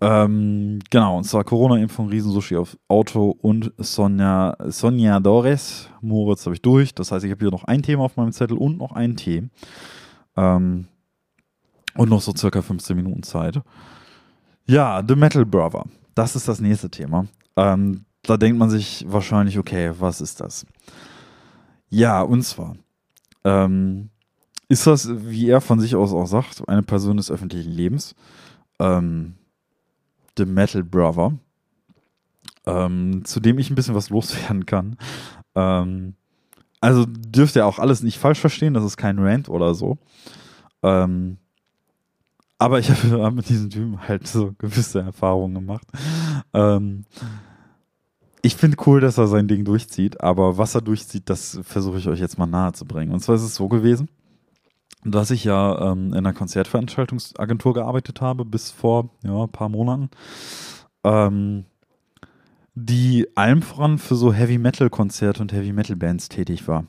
Ähm, 0.00 0.78
genau, 0.90 1.18
und 1.18 1.24
zwar 1.24 1.44
Corona-Impfung, 1.44 2.08
Riesensushi 2.08 2.56
auf 2.56 2.78
Auto 2.88 3.36
und 3.42 3.72
Sonja, 3.76 4.56
Soñadores. 4.60 5.88
Moritz 6.00 6.46
habe 6.46 6.54
ich 6.54 6.62
durch. 6.62 6.94
Das 6.94 7.12
heißt, 7.12 7.24
ich 7.24 7.30
habe 7.30 7.44
hier 7.44 7.50
noch 7.50 7.64
ein 7.64 7.82
Thema 7.82 8.04
auf 8.04 8.16
meinem 8.16 8.32
Zettel 8.32 8.56
und 8.56 8.78
noch 8.78 8.92
einen 8.92 9.16
Tee. 9.16 9.48
Ähm, 10.36 10.86
und 11.96 12.08
noch 12.08 12.20
so 12.20 12.32
circa 12.36 12.62
15 12.62 12.96
Minuten 12.96 13.22
Zeit. 13.22 13.60
Ja, 14.66 15.02
The 15.06 15.16
Metal 15.16 15.44
Brother. 15.44 15.84
Das 16.14 16.36
ist 16.36 16.48
das 16.48 16.60
nächste 16.60 16.90
Thema. 16.90 17.26
Ähm, 17.56 18.04
da 18.22 18.36
denkt 18.36 18.58
man 18.58 18.70
sich 18.70 19.04
wahrscheinlich, 19.08 19.58
okay, 19.58 19.92
was 19.98 20.20
ist 20.20 20.40
das? 20.40 20.66
Ja, 21.88 22.22
und 22.22 22.42
zwar 22.42 22.76
ähm, 23.44 24.10
ist 24.68 24.86
das, 24.86 25.08
wie 25.28 25.48
er 25.48 25.60
von 25.60 25.80
sich 25.80 25.96
aus 25.96 26.12
auch 26.12 26.26
sagt, 26.26 26.68
eine 26.68 26.82
Person 26.82 27.16
des 27.16 27.30
öffentlichen 27.30 27.72
Lebens. 27.72 28.14
Ähm, 28.78 29.34
The 30.36 30.44
Metal 30.46 30.84
Brother, 30.84 31.32
ähm, 32.66 33.22
zu 33.24 33.40
dem 33.40 33.58
ich 33.58 33.70
ein 33.70 33.74
bisschen 33.74 33.94
was 33.94 34.10
loswerden 34.10 34.66
kann. 34.66 34.96
Ähm, 35.54 36.14
also 36.80 37.04
dürft 37.06 37.56
ihr 37.56 37.66
auch 37.66 37.78
alles 37.78 38.02
nicht 38.02 38.18
falsch 38.18 38.38
verstehen, 38.38 38.74
das 38.74 38.84
ist 38.84 38.96
kein 38.96 39.18
Rant 39.18 39.48
oder 39.48 39.74
so. 39.74 39.98
Ähm, 40.82 41.38
aber 42.60 42.78
ich 42.78 42.90
habe 42.90 43.30
mit 43.30 43.48
diesem 43.48 43.70
Typen 43.70 44.06
halt 44.06 44.28
so 44.28 44.52
gewisse 44.58 45.00
Erfahrungen 45.00 45.54
gemacht. 45.54 45.86
Ähm, 46.52 47.04
ich 48.42 48.54
finde 48.54 48.76
cool, 48.86 49.00
dass 49.00 49.18
er 49.18 49.26
sein 49.26 49.48
Ding 49.48 49.64
durchzieht, 49.64 50.20
aber 50.20 50.58
was 50.58 50.74
er 50.74 50.82
durchzieht, 50.82 51.28
das 51.30 51.58
versuche 51.62 51.98
ich 51.98 52.08
euch 52.08 52.20
jetzt 52.20 52.38
mal 52.38 52.46
nahe 52.46 52.72
zu 52.72 52.84
bringen. 52.84 53.12
Und 53.12 53.20
zwar 53.20 53.34
ist 53.34 53.42
es 53.42 53.54
so 53.54 53.68
gewesen, 53.68 54.08
dass 55.04 55.30
ich 55.30 55.44
ja 55.44 55.92
ähm, 55.92 56.08
in 56.08 56.18
einer 56.18 56.34
Konzertveranstaltungsagentur 56.34 57.72
gearbeitet 57.72 58.20
habe 58.20 58.44
bis 58.44 58.70
vor 58.70 59.08
ja, 59.24 59.44
ein 59.44 59.48
paar 59.48 59.70
Monaten, 59.70 60.10
ähm, 61.02 61.64
die 62.74 63.26
allem 63.36 63.62
voran 63.62 63.96
für 63.96 64.16
so 64.16 64.34
Heavy 64.34 64.58
Metal 64.58 64.90
Konzerte 64.90 65.40
und 65.40 65.52
Heavy 65.54 65.72
Metal 65.72 65.96
Bands 65.96 66.28
tätig 66.28 66.68
war. 66.68 66.84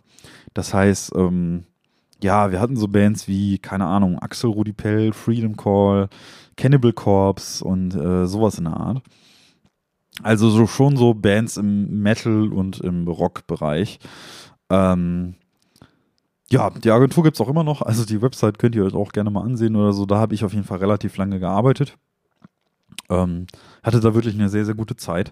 Das 0.53 0.73
heißt, 0.73 1.13
ähm, 1.15 1.63
ja, 2.21 2.51
wir 2.51 2.59
hatten 2.59 2.75
so 2.75 2.87
Bands 2.87 3.27
wie, 3.27 3.57
keine 3.57 3.85
Ahnung, 3.85 4.19
Axel 4.19 4.49
Rudi 4.49 4.73
Pell, 4.73 5.13
Freedom 5.13 5.55
Call, 5.55 6.09
Cannibal 6.57 6.93
Corpse 6.93 7.63
und 7.63 7.95
äh, 7.95 8.27
sowas 8.27 8.57
in 8.57 8.65
der 8.65 8.77
Art. 8.77 9.01
Also 10.21 10.49
so 10.49 10.67
schon 10.67 10.97
so 10.97 11.13
Bands 11.13 11.57
im 11.57 12.01
Metal 12.01 12.51
und 12.53 12.79
im 12.81 13.07
Rock-Bereich. 13.07 13.99
Ähm, 14.69 15.35
ja, 16.51 16.69
die 16.69 16.91
Agentur 16.91 17.23
gibt 17.23 17.37
es 17.37 17.41
auch 17.41 17.47
immer 17.47 17.63
noch. 17.63 17.81
Also 17.81 18.05
die 18.05 18.21
Website 18.21 18.59
könnt 18.59 18.75
ihr 18.75 18.85
euch 18.85 18.93
auch 18.93 19.13
gerne 19.13 19.31
mal 19.31 19.43
ansehen 19.43 19.75
oder 19.75 19.93
so. 19.93 20.05
Da 20.05 20.17
habe 20.17 20.35
ich 20.35 20.43
auf 20.43 20.53
jeden 20.53 20.65
Fall 20.65 20.79
relativ 20.79 21.17
lange 21.17 21.39
gearbeitet. 21.39 21.97
Ähm, 23.09 23.47
hatte 23.83 23.99
da 24.01 24.13
wirklich 24.13 24.35
eine 24.35 24.49
sehr, 24.49 24.65
sehr 24.65 24.75
gute 24.75 24.97
Zeit. 24.97 25.31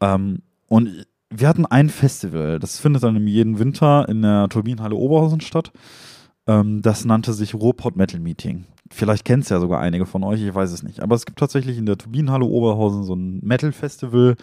Ähm, 0.00 0.42
und 0.66 1.06
wir 1.34 1.48
hatten 1.48 1.66
ein 1.66 1.88
Festival, 1.88 2.58
das 2.58 2.78
findet 2.78 3.02
dann 3.02 3.26
jeden 3.26 3.58
Winter 3.58 4.08
in 4.08 4.22
der 4.22 4.48
Turbinenhalle 4.48 4.94
Oberhausen 4.94 5.40
statt. 5.40 5.72
Ähm, 6.46 6.82
das 6.82 7.04
nannte 7.04 7.32
sich 7.32 7.54
Ruhrpott 7.54 7.96
Metal 7.96 8.20
Meeting. 8.20 8.66
Vielleicht 8.90 9.24
kennt 9.24 9.44
es 9.44 9.48
ja 9.48 9.58
sogar 9.58 9.80
einige 9.80 10.06
von 10.06 10.22
euch, 10.24 10.42
ich 10.42 10.54
weiß 10.54 10.70
es 10.72 10.82
nicht. 10.82 11.00
Aber 11.00 11.14
es 11.14 11.24
gibt 11.24 11.38
tatsächlich 11.38 11.78
in 11.78 11.86
der 11.86 11.96
Turbinenhalle 11.96 12.44
Oberhausen 12.44 13.04
so 13.04 13.14
ein 13.14 13.40
Metal-Festival 13.42 14.36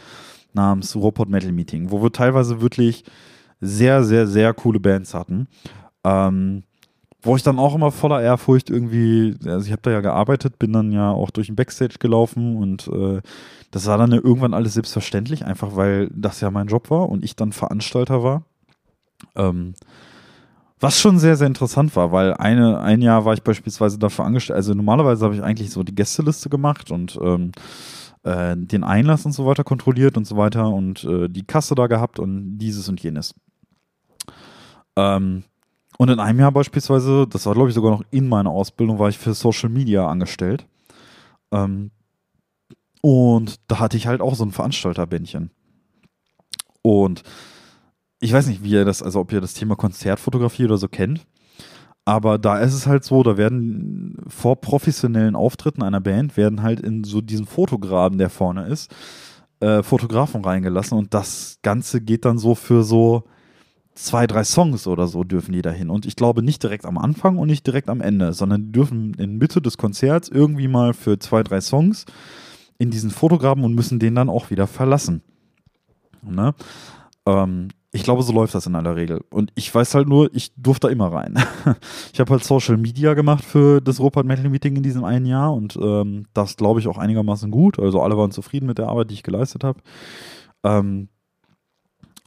namens 0.54 0.96
Ruhrpott 0.96 1.30
Metal 1.30 1.52
Meeting, 1.52 1.92
wo 1.92 2.02
wir 2.02 2.12
teilweise 2.12 2.62
wirklich 2.62 3.04
sehr, 3.62 4.04
sehr, 4.04 4.26
sehr 4.26 4.54
coole 4.54 4.80
Bands 4.80 5.14
hatten. 5.14 5.48
Ähm, 6.04 6.64
wo 7.22 7.36
ich 7.36 7.44
dann 7.44 7.60
auch 7.60 7.76
immer 7.76 7.92
voller 7.92 8.22
Ehrfurcht 8.22 8.70
irgendwie, 8.70 9.36
also 9.46 9.66
ich 9.66 9.72
habe 9.72 9.82
da 9.82 9.92
ja 9.92 10.02
gearbeitet, 10.02 10.58
bin 10.58 10.72
dann 10.72 10.92
ja 10.92 11.12
auch 11.12 11.32
durch 11.32 11.48
den 11.48 11.56
Backstage 11.56 11.96
gelaufen 12.00 12.56
und 12.56 12.88
äh, 12.88 13.22
das 13.72 13.88
war 13.88 13.98
dann 13.98 14.12
ja 14.12 14.18
irgendwann 14.18 14.54
alles 14.54 14.76
selbstverständlich, 14.76 15.46
einfach 15.46 15.76
weil 15.76 16.10
das 16.14 16.40
ja 16.42 16.50
mein 16.50 16.68
Job 16.68 16.90
war 16.90 17.10
und 17.10 17.24
ich 17.24 17.36
dann 17.36 17.52
Veranstalter 17.52 18.24
war. 18.24 18.44
Ähm, 19.36 19.74
was 20.80 20.98
schon 20.98 21.20
sehr, 21.20 21.36
sehr 21.36 21.48
interessant 21.48 21.94
war, 21.98 22.14
weil 22.14 22.36
eine, 22.36 22.80
ein 22.80 23.02
Jahr 23.02 23.26
war 23.26 23.34
ich 23.34 23.44
beispielsweise 23.44 24.00
dafür 24.00 24.24
angestellt, 24.24 24.56
also 24.56 24.74
normalerweise 24.74 25.26
habe 25.26 25.36
ich 25.36 25.44
eigentlich 25.44 25.72
so 25.72 25.84
die 25.84 25.96
Gästeliste 25.96 26.50
gemacht 26.50 26.90
und 26.90 27.20
ähm, 27.22 27.52
äh, 28.24 28.56
den 28.56 28.86
Einlass 28.86 29.26
und 29.26 29.34
so 29.34 29.46
weiter 29.46 29.66
kontrolliert 29.66 30.16
und 30.16 30.26
so 30.26 30.38
weiter 30.38 30.70
und 30.70 31.04
äh, 31.04 31.28
die 31.28 31.46
Kasse 31.46 31.76
da 31.76 31.88
gehabt 31.88 32.18
und 32.18 32.58
dieses 32.58 32.88
und 32.88 33.02
jenes. 33.02 33.36
Ähm, 34.96 35.44
und 36.00 36.10
in 36.10 36.22
einem 36.22 36.40
Jahr 36.40 36.54
beispielsweise, 36.54 37.28
das 37.28 37.46
war 37.46 37.54
glaube 37.54 37.68
ich 37.68 37.76
sogar 37.76 37.92
noch 37.92 38.06
in 38.10 38.30
meiner 38.30 38.52
Ausbildung, 38.52 39.00
war 39.00 39.10
ich 39.10 39.18
für 39.18 39.34
Social 39.34 39.68
Media 39.68 40.08
angestellt. 40.08 40.66
Ähm, 41.52 41.92
und 43.02 43.60
da 43.68 43.80
hatte 43.80 43.98
ich 43.98 44.08
halt 44.08 44.22
auch 44.22 44.34
so 44.36 44.46
ein 44.46 44.54
Veranstalterbändchen. 44.54 45.52
Und 46.82 47.24
ich 48.22 48.32
weiß 48.32 48.48
nicht, 48.48 48.64
wie 48.64 48.72
ihr 48.72 48.86
das, 48.86 49.04
also 49.04 49.20
ob 49.20 49.34
ihr 49.34 49.42
das 49.42 49.54
Thema 49.54 49.76
Konzertfotografie 49.76 50.64
oder 50.64 50.78
so 50.78 50.88
kennt. 50.88 51.28
Aber 52.06 52.38
da 52.38 52.60
ist 52.60 52.74
es 52.74 52.88
halt 52.88 53.04
so, 53.04 53.22
da 53.22 53.36
werden 53.36 54.24
vor 54.30 54.62
professionellen 54.62 55.36
Auftritten 55.36 55.84
einer 55.84 56.00
Band 56.00 56.38
werden 56.38 56.64
halt 56.64 56.80
in 56.80 57.04
so 57.04 57.20
diesen 57.20 57.46
Fotograben, 57.46 58.18
der 58.18 58.30
vorne 58.30 58.68
ist, 58.68 58.90
äh, 59.60 59.84
Fotografen 59.84 60.46
reingelassen 60.46 60.98
und 60.98 61.14
das 61.14 61.60
Ganze 61.62 62.00
geht 62.00 62.24
dann 62.24 62.38
so 62.38 62.56
für 62.56 62.84
so 62.84 63.26
zwei, 64.00 64.28
drei 64.28 64.44
Songs 64.44 64.88
oder 64.88 65.08
so 65.08 65.24
dürfen 65.24 65.52
die 65.52 65.62
dahin. 65.62 65.90
Und 65.90 66.06
ich 66.06 66.16
glaube 66.16 66.42
nicht 66.42 66.64
direkt 66.64 66.86
am 66.86 66.98
Anfang 66.98 67.38
und 67.38 67.48
nicht 67.48 67.68
direkt 67.68 67.90
am 67.90 68.02
Ende, 68.02 68.34
sondern 68.34 68.64
die 68.64 68.72
dürfen 68.72 69.14
in 69.16 69.38
Mitte 69.38 69.62
des 69.62 69.78
Konzerts 69.78 70.30
irgendwie 70.30 70.68
mal 70.68 70.94
für 70.94 71.20
zwei, 71.20 71.44
drei 71.44 71.62
Songs 71.62 72.06
in 72.78 72.92
diesen 72.92 73.12
Fotograben 73.12 73.64
und 73.64 73.76
müssen 73.76 74.00
den 74.00 74.16
dann 74.16 74.30
auch 74.30 74.52
wieder 74.52 74.68
verlassen. 74.68 75.22
Ne? 76.22 76.54
Ähm, 77.26 77.70
ich 77.92 78.04
glaube, 78.04 78.24
so 78.24 78.32
läuft 78.32 78.56
das 78.56 78.68
in 78.68 78.76
aller 78.76 78.96
Regel. 78.96 79.22
Und 79.32 79.52
ich 79.56 79.74
weiß 79.74 79.96
halt 79.96 80.08
nur, 80.08 80.34
ich 80.34 80.54
durfte 80.56 80.88
da 80.88 80.92
immer 80.94 81.12
rein. 81.12 81.36
ich 82.14 82.20
habe 82.20 82.32
halt 82.32 82.44
Social 82.44 82.78
Media 82.78 83.16
gemacht 83.16 83.44
für 83.44 83.82
das 83.82 84.00
Rupert 84.00 84.26
Metal 84.26 84.50
Meeting 84.50 84.78
in 84.78 84.84
diesem 84.84 85.04
einen 85.04 85.26
Jahr 85.26 85.54
und 85.54 85.78
ähm, 85.82 86.26
das 86.34 86.56
glaube 86.56 86.80
ich 86.80 86.88
auch 86.88 86.98
einigermaßen 86.98 87.52
gut. 87.52 87.80
Also 87.80 88.02
alle 88.02 88.18
waren 88.18 88.32
zufrieden 88.32 88.68
mit 88.68 88.78
der 88.78 88.88
Arbeit, 88.88 89.10
die 89.10 89.16
ich 89.16 89.24
geleistet 89.24 89.64
habe. 89.64 89.82
Ähm, 90.64 91.10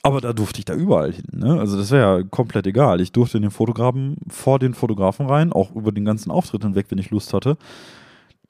aber 0.03 0.21
da 0.21 0.33
durfte 0.33 0.59
ich 0.59 0.65
da 0.65 0.75
überall 0.75 1.13
hin. 1.13 1.25
Ne? 1.33 1.59
Also 1.61 1.79
das 1.79 1.91
wäre 1.93 2.19
ja 2.19 2.25
komplett 2.29 2.67
egal. 2.67 3.01
Ich 3.01 3.13
durfte 3.13 3.39
in 3.39 3.43
den 3.43 3.53
Fotografen 3.53 4.17
vor 4.29 4.59
den 4.59 4.75
Fotografen 4.75 5.27
rein, 5.27 5.53
auch 5.53 5.75
über 5.75 5.93
den 5.93 6.05
ganzen 6.05 6.31
Auftritt 6.31 6.65
hinweg, 6.65 6.87
wenn 6.91 6.99
ich 6.99 7.11
Lust 7.11 7.33
hatte. 7.33 7.57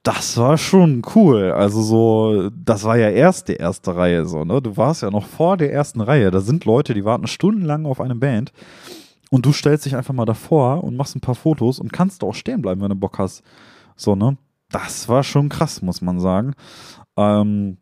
Das 0.03 0.37
war 0.39 0.59
schon 0.59 1.03
cool. 1.15 1.53
Also 1.53 1.83
so, 1.83 2.51
das 2.51 2.85
war 2.85 2.97
ja 2.97 3.11
erst 3.11 3.49
die 3.49 3.55
erste 3.55 3.95
Reihe 3.95 4.25
so, 4.25 4.45
ne? 4.45 4.61
Du 4.61 4.77
warst 4.77 5.03
ja 5.03 5.11
noch 5.11 5.27
vor 5.27 5.57
der 5.57 5.73
ersten 5.73 6.01
Reihe. 6.01 6.31
Da 6.31 6.41
sind 6.41 6.65
Leute, 6.65 6.95
die 6.95 7.05
warten 7.05 7.29
stundenlang 7.29 7.87
auf 7.87 8.01
eine 8.01 8.17
Band 8.17 8.53
und 9.31 9.47
du 9.47 9.53
stellst 9.53 9.85
dich 9.85 9.95
einfach 9.95 10.15
mal 10.15 10.25
davor 10.25 10.83
und 10.83 10.97
machst 10.97 11.15
ein 11.15 11.21
paar 11.21 11.35
Fotos 11.35 11.79
und 11.79 11.93
kannst 11.93 12.25
auch 12.25 12.35
stehen 12.35 12.63
bleiben, 12.63 12.81
wenn 12.81 12.89
du 12.89 12.97
Bock 12.97 13.19
hast. 13.19 13.43
So, 13.95 14.17
ne? 14.17 14.39
Das 14.71 15.09
war 15.09 15.23
schon 15.23 15.51
krass, 15.51 15.83
muss 15.83 16.01
man 16.01 16.19
sagen. 16.19 16.55
Ähm, 17.17 17.77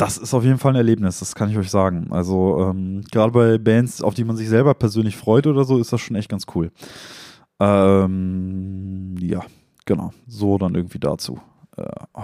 das 0.00 0.16
ist 0.16 0.32
auf 0.32 0.44
jeden 0.44 0.58
Fall 0.58 0.72
ein 0.72 0.76
Erlebnis, 0.76 1.18
das 1.18 1.34
kann 1.34 1.50
ich 1.50 1.58
euch 1.58 1.70
sagen. 1.70 2.10
Also 2.10 2.58
ähm, 2.70 3.02
gerade 3.10 3.32
bei 3.32 3.58
Bands, 3.58 4.00
auf 4.02 4.14
die 4.14 4.24
man 4.24 4.36
sich 4.36 4.48
selber 4.48 4.72
persönlich 4.72 5.16
freut 5.16 5.46
oder 5.46 5.64
so, 5.64 5.78
ist 5.78 5.92
das 5.92 6.00
schon 6.00 6.16
echt 6.16 6.30
ganz 6.30 6.46
cool. 6.54 6.72
Ähm, 7.58 9.14
ja, 9.20 9.44
genau. 9.84 10.12
So 10.26 10.56
dann 10.56 10.74
irgendwie 10.74 10.98
dazu. 10.98 11.38
Äh, 11.76 11.84
oh, 12.14 12.22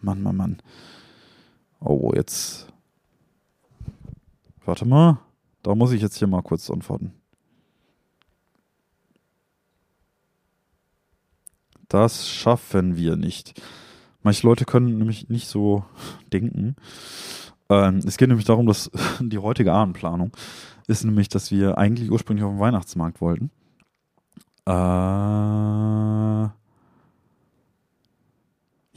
Mann, 0.00 0.22
Mann, 0.22 0.36
Mann. 0.36 0.58
Oh, 1.80 2.12
jetzt. 2.14 2.68
Warte 4.64 4.86
mal. 4.86 5.18
Da 5.64 5.74
muss 5.74 5.90
ich 5.90 6.00
jetzt 6.00 6.16
hier 6.16 6.28
mal 6.28 6.42
kurz 6.42 6.70
antworten. 6.70 7.12
Das 11.88 12.28
schaffen 12.28 12.96
wir 12.96 13.16
nicht. 13.16 13.60
Manche 14.22 14.46
Leute 14.46 14.64
können 14.64 14.98
nämlich 14.98 15.28
nicht 15.28 15.48
so 15.48 15.84
denken. 16.32 16.76
Ähm, 17.68 18.00
es 18.06 18.16
geht 18.16 18.28
nämlich 18.28 18.46
darum, 18.46 18.66
dass 18.66 18.90
die 19.20 19.38
heutige 19.38 19.72
Abendplanung 19.72 20.32
ist 20.86 21.04
nämlich, 21.04 21.28
dass 21.28 21.50
wir 21.50 21.78
eigentlich 21.78 22.10
ursprünglich 22.10 22.44
auf 22.44 22.52
den 22.52 22.60
Weihnachtsmarkt 22.60 23.20
wollten. 23.20 23.50
Äh, 24.66 24.70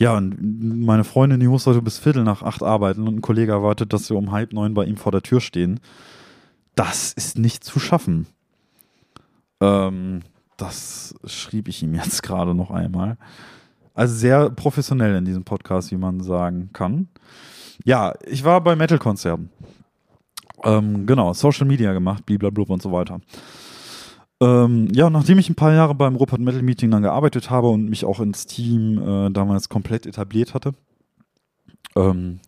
ja, 0.01 0.17
und 0.17 0.86
meine 0.86 1.03
Freundin, 1.03 1.39
die 1.39 1.47
muss 1.47 1.67
heute 1.67 1.82
bis 1.82 1.99
Viertel 1.99 2.24
nach 2.24 2.41
acht 2.43 2.63
arbeiten 2.63 3.07
und 3.07 3.17
ein 3.17 3.22
Kollege 3.22 3.51
erwartet, 3.51 3.93
dass 3.93 4.09
wir 4.09 4.17
um 4.17 4.32
halb 4.32 4.53
neun 4.53 4.74
bei 4.74 4.86
ihm 4.86 4.97
vor 4.97 5.11
der 5.11 5.22
Tür 5.22 5.41
stehen. 5.41 5.80
Das 6.76 7.13
ist 7.13 7.38
nicht 7.38 7.63
zu 7.63 7.80
schaffen. 7.80 8.26
Ähm, 9.59 10.22
das 10.57 11.13
schrieb 11.26 11.67
ich 11.67 11.84
ihm 11.84 11.93
jetzt 11.93 12.24
gerade 12.24 12.55
noch 12.55 12.72
einmal. 12.72 13.17
Also 13.93 14.15
sehr 14.15 14.49
professionell 14.49 15.15
in 15.15 15.25
diesem 15.25 15.43
Podcast, 15.43 15.91
wie 15.91 15.97
man 15.97 16.21
sagen 16.21 16.69
kann. 16.73 17.09
Ja, 17.83 18.13
ich 18.25 18.43
war 18.43 18.61
bei 18.61 18.75
Metal-Konzerten. 18.75 19.49
Ähm, 20.63 21.05
genau, 21.05 21.33
Social 21.33 21.67
Media 21.67 21.93
gemacht, 21.93 22.25
blablabla 22.25 22.65
und 22.69 22.81
so 22.81 22.91
weiter. 22.91 23.19
Ähm, 24.41 24.87
ja, 24.91 25.09
nachdem 25.09 25.39
ich 25.39 25.49
ein 25.49 25.55
paar 25.55 25.73
Jahre 25.73 25.93
beim 25.93 26.15
Rupert 26.15 26.39
Metal 26.39 26.63
Meeting 26.63 26.89
dann 26.91 27.03
gearbeitet 27.03 27.49
habe 27.49 27.69
und 27.69 27.89
mich 27.89 28.05
auch 28.05 28.19
ins 28.19 28.47
Team 28.47 28.97
äh, 28.97 29.29
damals 29.31 29.69
komplett 29.69 30.05
etabliert 30.05 30.53
hatte, 30.53 30.73
ähm, 31.95 32.39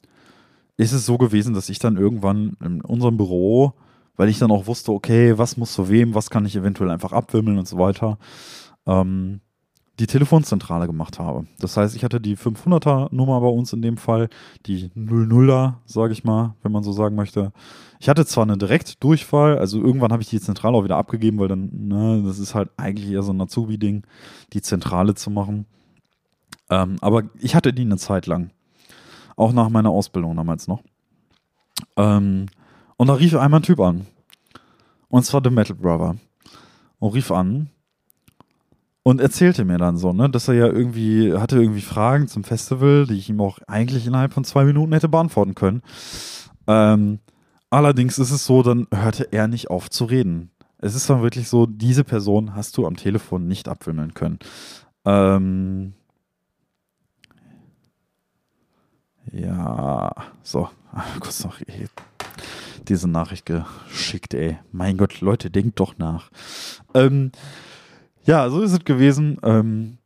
ist 0.77 0.93
es 0.93 1.05
so 1.05 1.17
gewesen, 1.17 1.53
dass 1.53 1.69
ich 1.69 1.79
dann 1.79 1.97
irgendwann 1.97 2.57
in 2.63 2.81
unserem 2.81 3.17
Büro, 3.17 3.73
weil 4.15 4.29
ich 4.29 4.39
dann 4.39 4.51
auch 4.51 4.65
wusste, 4.65 4.91
okay, 4.91 5.37
was 5.37 5.57
muss 5.57 5.73
zu 5.73 5.89
wem, 5.89 6.15
was 6.15 6.31
kann 6.31 6.45
ich 6.45 6.55
eventuell 6.55 6.89
einfach 6.89 7.11
abwimmeln 7.11 7.59
und 7.59 7.67
so 7.67 7.77
weiter, 7.77 8.17
ähm, 8.87 9.41
die 9.99 10.07
Telefonzentrale 10.07 10.87
gemacht 10.87 11.19
habe. 11.19 11.45
Das 11.59 11.77
heißt, 11.77 11.95
ich 11.95 12.03
hatte 12.03 12.19
die 12.19 12.35
500er 12.35 13.13
Nummer 13.13 13.39
bei 13.41 13.47
uns 13.47 13.73
in 13.73 13.81
dem 13.83 13.97
Fall, 13.97 14.29
die 14.65 14.89
00er, 14.89 15.75
sage 15.85 16.13
ich 16.13 16.23
mal, 16.23 16.55
wenn 16.63 16.71
man 16.71 16.83
so 16.83 16.91
sagen 16.91 17.15
möchte. 17.15 17.51
Ich 17.99 18.09
hatte 18.09 18.25
zwar 18.25 18.43
eine 18.43 18.57
Direktdurchfall, 18.57 19.57
also 19.59 19.79
irgendwann 19.79 20.11
habe 20.11 20.23
ich 20.23 20.29
die 20.29 20.41
Zentrale 20.41 20.75
auch 20.75 20.83
wieder 20.83 20.97
abgegeben, 20.97 21.37
weil 21.37 21.47
dann, 21.47 21.69
ne, 21.87 22.23
das 22.25 22.39
ist 22.39 22.55
halt 22.55 22.71
eigentlich 22.75 23.09
eher 23.11 23.21
so 23.21 23.31
ein 23.31 23.41
Azubi-Ding, 23.41 24.03
die 24.53 24.61
Zentrale 24.61 25.13
zu 25.13 25.29
machen. 25.29 25.67
Ähm, 26.69 26.97
aber 27.01 27.23
ich 27.39 27.53
hatte 27.53 27.71
die 27.71 27.83
eine 27.83 27.97
Zeit 27.97 28.25
lang. 28.25 28.49
Auch 29.35 29.53
nach 29.53 29.69
meiner 29.69 29.89
Ausbildung 29.89 30.35
damals 30.35 30.67
noch. 30.67 30.81
Ähm, 31.97 32.47
und 32.97 33.07
da 33.07 33.13
rief 33.13 33.35
einmal 33.35 33.59
ein 33.59 33.63
Typ 33.63 33.79
an. 33.79 34.07
Und 35.07 35.23
zwar 35.23 35.41
The 35.43 35.51
Metal 35.51 35.75
Brother. 35.75 36.15
Und 36.99 37.13
rief 37.13 37.31
an 37.31 37.69
und 39.03 39.19
erzählte 39.19 39.65
mir 39.65 39.77
dann 39.77 39.97
so, 39.97 40.13
ne, 40.13 40.29
dass 40.29 40.47
er 40.47 40.53
ja 40.55 40.67
irgendwie, 40.67 41.33
hatte 41.33 41.57
irgendwie 41.57 41.81
Fragen 41.81 42.27
zum 42.27 42.43
Festival, 42.43 43.05
die 43.05 43.15
ich 43.15 43.29
ihm 43.29 43.41
auch 43.41 43.59
eigentlich 43.67 44.07
innerhalb 44.07 44.33
von 44.33 44.45
zwei 44.45 44.63
Minuten 44.63 44.93
hätte 44.93 45.09
beantworten 45.09 45.55
können. 45.55 45.81
Ähm, 46.67 47.19
allerdings 47.69 48.17
ist 48.17 48.31
es 48.31 48.45
so, 48.45 48.63
dann 48.63 48.87
hörte 48.93 49.27
er 49.31 49.47
nicht 49.47 49.69
auf 49.69 49.89
zu 49.89 50.05
reden. 50.05 50.51
Es 50.77 50.95
ist 50.95 51.09
dann 51.09 51.21
wirklich 51.21 51.49
so, 51.49 51.65
diese 51.65 52.03
Person 52.03 52.55
hast 52.55 52.77
du 52.77 52.87
am 52.87 52.95
Telefon 52.95 53.47
nicht 53.47 53.67
abwimmeln 53.67 54.13
können. 54.13 54.39
Ähm, 55.05 55.93
ja, 59.31 60.11
so, 60.43 60.69
kurz 61.19 61.43
noch 61.43 61.59
diese 62.87 63.09
Nachricht 63.09 63.45
geschickt, 63.45 64.33
ey. 64.33 64.57
Mein 64.71 64.97
Gott, 64.97 65.21
Leute, 65.21 65.49
denkt 65.49 65.79
doch 65.79 65.97
nach. 65.97 66.29
Ähm, 66.93 67.31
ja, 68.25 68.49
so 68.49 68.61
ist 68.61 68.71
es 68.71 68.83
gewesen. 68.83 69.37
Ähm, 69.43 69.97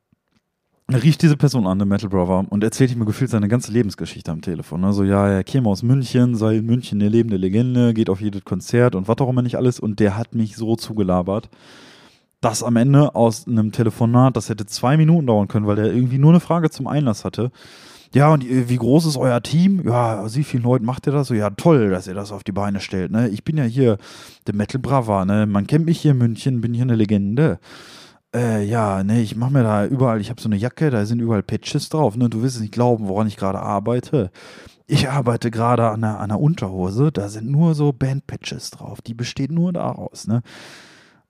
rief 0.91 1.18
diese 1.18 1.36
Person 1.36 1.68
an, 1.68 1.80
der 1.80 1.86
Metal 1.86 2.09
Brother, 2.09 2.45
und 2.49 2.63
erzählte 2.63 2.97
mir 2.97 3.05
gefühlt 3.05 3.30
seine 3.30 3.49
ganze 3.49 3.72
Lebensgeschichte 3.72 4.32
am 4.32 4.41
Telefon. 4.41 4.86
Also 4.86 5.03
ja, 5.03 5.28
er 5.28 5.43
käme 5.43 5.70
aus 5.70 5.84
München, 5.84 6.36
sei 6.36 6.57
in 6.57 6.65
München 6.65 7.01
eine 7.01 7.09
lebende 7.09 7.38
Legende, 7.38 7.93
geht 7.93 8.09
auf 8.09 8.22
jedes 8.22 8.45
Konzert 8.45 8.95
und 8.95 9.07
was 9.07 9.18
auch 9.18 9.30
immer 9.30 9.41
nicht 9.41 9.57
alles. 9.57 9.80
Und 9.80 9.99
der 9.99 10.18
hat 10.18 10.34
mich 10.34 10.55
so 10.55 10.76
zugelabert, 10.76 11.49
dass 12.39 12.63
am 12.63 12.76
Ende 12.78 13.15
aus 13.15 13.47
einem 13.47 13.72
Telefonat, 13.72 14.38
das 14.38 14.49
hätte 14.49 14.65
zwei 14.65 14.95
Minuten 14.95 15.28
dauern 15.28 15.47
können, 15.47 15.68
weil 15.68 15.76
der 15.76 15.93
irgendwie 15.93 16.20
nur 16.20 16.32
eine 16.32 16.39
Frage 16.39 16.70
zum 16.70 16.88
Einlass 16.88 17.26
hatte. 17.26 17.51
Ja, 18.13 18.32
und 18.32 18.45
wie 18.47 18.78
groß 18.78 19.05
ist 19.05 19.18
euer 19.18 19.43
Team? 19.43 19.82
Ja, 19.86 20.34
wie 20.34 20.43
vielen 20.45 20.63
Leuten 20.63 20.86
macht 20.86 21.05
ihr 21.07 21.11
das? 21.11 21.28
So, 21.28 21.34
ja, 21.34 21.49
toll, 21.49 21.89
dass 21.89 22.07
ihr 22.07 22.13
das 22.13 22.32
auf 22.32 22.45
die 22.45 22.53
Beine 22.53 22.80
stellt. 22.80 23.11
Ne? 23.11 23.28
Ich 23.28 23.43
bin 23.43 23.57
ja 23.57 23.65
hier 23.65 23.97
der 24.47 24.55
Metal 24.55 24.80
Brava, 24.80 25.26
ne? 25.26 25.45
Man 25.45 25.68
kennt 25.68 25.86
mich 25.86 25.99
hier 25.99 26.11
in 26.11 26.18
München, 26.18 26.61
bin 26.61 26.74
hier 26.74 26.84
eine 26.84 26.95
Legende. 26.95 27.59
Äh, 28.36 28.65
ja, 28.65 29.03
ne, 29.03 29.21
ich 29.21 29.36
mache 29.36 29.53
mir 29.53 29.63
da 29.63 29.86
überall, 29.86 30.19
ich 30.19 30.30
habe 30.30 30.41
so 30.41 30.49
eine 30.49 30.57
Jacke, 30.57 30.89
da 30.89 31.05
sind 31.05 31.21
überall 31.21 31.43
Patches 31.43 31.89
drauf, 31.89 32.17
ne? 32.17 32.30
Du 32.30 32.41
wirst 32.41 32.55
es 32.57 32.61
nicht 32.61 32.73
glauben, 32.73 33.07
woran 33.07 33.28
ich 33.28 33.38
gerade 33.38 33.59
arbeite. 33.59 34.32
Ich 34.86 35.09
arbeite 35.09 35.49
gerade 35.51 35.89
an 35.89 36.03
einer, 36.03 36.19
an 36.19 36.32
einer 36.32 36.39
Unterhose, 36.39 37.11
da 37.11 37.30
sind 37.30 37.49
nur 37.49 37.73
so 37.73 37.93
Band-Patches 37.93 38.71
drauf, 38.71 39.01
die 39.01 39.13
besteht 39.13 39.51
nur 39.51 39.73
daraus, 39.73 40.28
ne? 40.28 40.41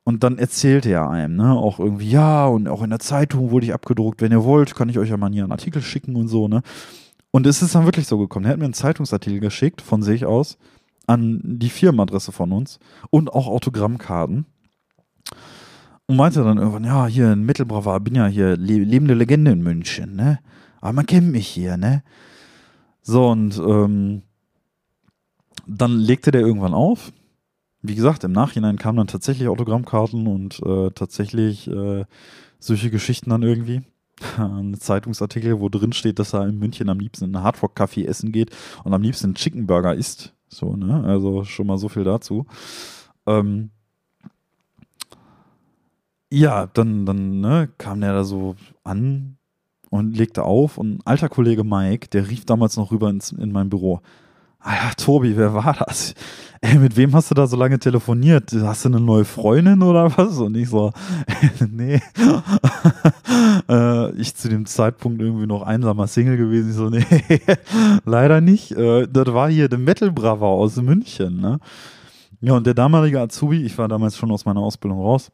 Und 0.03 0.23
dann 0.23 0.37
erzählt 0.37 0.85
er 0.85 1.09
einem, 1.09 1.35
ne, 1.35 1.53
auch 1.53 1.79
irgendwie, 1.79 2.09
ja, 2.09 2.47
und 2.47 2.67
auch 2.67 2.81
in 2.81 2.89
der 2.89 2.99
Zeitung 2.99 3.51
wurde 3.51 3.65
ich 3.67 3.73
abgedruckt, 3.73 4.21
wenn 4.21 4.31
ihr 4.31 4.43
wollt, 4.43 4.73
kann 4.75 4.89
ich 4.89 4.97
euch 4.99 5.09
ja 5.09 5.17
mal 5.17 5.31
hier 5.31 5.43
einen 5.43 5.51
Artikel 5.51 5.81
schicken 5.81 6.15
und 6.15 6.27
so, 6.29 6.47
ne? 6.47 6.61
Und 7.31 7.45
es 7.45 7.61
ist 7.61 7.75
dann 7.75 7.85
wirklich 7.85 8.07
so 8.07 8.17
gekommen. 8.17 8.45
Er 8.45 8.51
hat 8.53 8.57
mir 8.59 8.65
einen 8.65 8.73
Zeitungsartikel 8.73 9.39
geschickt, 9.39 9.81
von 9.81 10.01
sich 10.01 10.25
aus, 10.25 10.57
an 11.05 11.41
die 11.43 11.69
Firmenadresse 11.69 12.31
von 12.31 12.51
uns 12.51 12.79
und 13.11 13.31
auch 13.31 13.47
Autogrammkarten. 13.47 14.45
Und 16.07 16.15
meinte 16.15 16.41
dann 16.43 16.57
irgendwann, 16.57 16.85
ja, 16.85 17.05
hier 17.05 17.33
in 17.33 17.43
Mittelbrauer, 17.43 17.99
bin 17.99 18.15
ja 18.15 18.27
hier 18.27 18.55
lebende 18.55 19.13
Legende 19.13 19.51
in 19.51 19.61
München, 19.61 20.15
ne? 20.15 20.39
Aber 20.79 20.93
man 20.93 21.05
kennt 21.05 21.31
mich 21.31 21.47
hier, 21.47 21.75
ne? 21.75 22.01
So, 23.01 23.29
und 23.29 23.57
ähm, 23.57 24.23
dann 25.67 25.97
legte 25.97 26.31
der 26.31 26.41
irgendwann 26.41 26.73
auf. 26.73 27.11
Wie 27.81 27.95
gesagt, 27.95 28.23
im 28.23 28.31
Nachhinein 28.31 28.77
kamen 28.77 28.97
dann 28.97 29.07
tatsächlich 29.07 29.49
Autogrammkarten 29.49 30.27
und 30.27 30.61
äh, 30.65 30.91
tatsächlich 30.91 31.67
äh, 31.67 32.05
solche 32.59 32.89
Geschichten 32.89 33.29
dann 33.29 33.43
irgendwie. 33.43 33.81
Ein 34.37 34.75
Zeitungsartikel, 34.75 35.59
wo 35.59 35.69
drin 35.69 35.93
steht, 35.93 36.19
dass 36.19 36.33
er 36.33 36.47
in 36.47 36.57
München 36.57 36.89
am 36.89 36.99
liebsten 36.99 37.25
in 37.25 37.35
einen 37.35 37.43
Hardrock-Café 37.43 38.05
essen 38.05 38.31
geht 38.31 38.55
und 38.83 38.93
am 38.93 39.01
liebsten 39.01 39.27
einen 39.27 39.35
Chicken 39.35 39.67
Burger 39.67 39.93
isst. 39.93 40.33
So, 40.47 40.75
ne? 40.75 41.03
Also 41.03 41.43
schon 41.43 41.67
mal 41.67 41.77
so 41.77 41.89
viel 41.89 42.03
dazu. 42.03 42.45
Ähm, 43.25 43.71
ja, 46.31 46.67
dann, 46.67 47.05
dann 47.05 47.39
ne, 47.39 47.69
kam 47.77 48.01
der 48.01 48.13
da 48.13 48.23
so 48.23 48.55
an 48.83 49.37
und 49.89 50.17
legte 50.17 50.43
auf 50.43 50.77
und 50.77 50.97
ein 50.97 50.99
alter 51.05 51.29
Kollege 51.29 51.63
Mike, 51.63 52.09
der 52.09 52.29
rief 52.29 52.45
damals 52.45 52.77
noch 52.77 52.91
rüber 52.91 53.09
ins, 53.09 53.31
in 53.31 53.51
mein 53.51 53.69
Büro. 53.69 54.01
Ah 54.59 54.73
ja, 54.73 54.91
Tobi, 54.97 55.37
wer 55.37 55.53
war 55.53 55.73
das? 55.73 56.13
Ey, 56.61 56.77
mit 56.77 56.97
wem 56.97 57.13
hast 57.13 57.29
du 57.29 57.35
da 57.35 57.45
so 57.47 57.55
lange 57.55 57.79
telefoniert? 57.79 58.51
Hast 58.51 58.83
du 58.83 58.89
eine 58.89 58.99
neue 58.99 59.23
Freundin 59.23 59.83
oder 59.83 60.17
was? 60.17 60.39
Und 60.39 60.57
ich 60.57 60.69
so, 60.69 60.91
nee. 61.69 62.01
äh, 63.69 64.11
ich 64.13 64.35
zu 64.35 64.49
dem 64.49 64.65
Zeitpunkt 64.65 65.21
irgendwie 65.21 65.45
noch 65.45 65.61
einsamer 65.61 66.07
Single 66.07 66.35
gewesen. 66.35 66.71
Ich 66.71 66.75
so, 66.75 66.89
nee, 66.89 67.05
leider 68.05 68.41
nicht. 68.41 68.71
Äh, 68.71 69.07
das 69.07 69.27
war 69.27 69.49
hier 69.49 69.69
der 69.69 69.79
Metal 69.79 70.11
Brava 70.11 70.47
aus 70.47 70.75
München, 70.77 71.39
ne? 71.39 71.59
Ja, 72.41 72.53
und 72.53 72.67
der 72.67 72.73
damalige 72.73 73.21
Azubi, 73.21 73.63
ich 73.63 73.77
war 73.77 73.87
damals 73.87 74.17
schon 74.17 74.31
aus 74.31 74.45
meiner 74.45 74.59
Ausbildung 74.59 74.99
raus, 74.99 75.31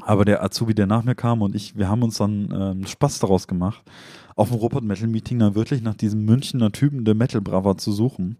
aber 0.00 0.24
der 0.24 0.42
Azubi, 0.42 0.74
der 0.74 0.86
nach 0.86 1.04
mir 1.04 1.14
kam 1.14 1.42
und 1.42 1.54
ich, 1.54 1.76
wir 1.76 1.88
haben 1.88 2.02
uns 2.02 2.18
dann 2.18 2.48
ähm, 2.52 2.86
Spaß 2.86 3.18
daraus 3.20 3.46
gemacht, 3.46 3.82
auf 4.36 4.48
dem 4.48 4.58
Robot 4.58 4.84
Metal 4.84 5.08
Meeting 5.08 5.38
dann 5.38 5.54
wirklich 5.54 5.82
nach 5.82 5.94
diesem 5.94 6.24
Münchner 6.24 6.72
Typen 6.72 7.04
der 7.04 7.14
Metal 7.14 7.40
Brava 7.40 7.76
zu 7.76 7.92
suchen. 7.92 8.36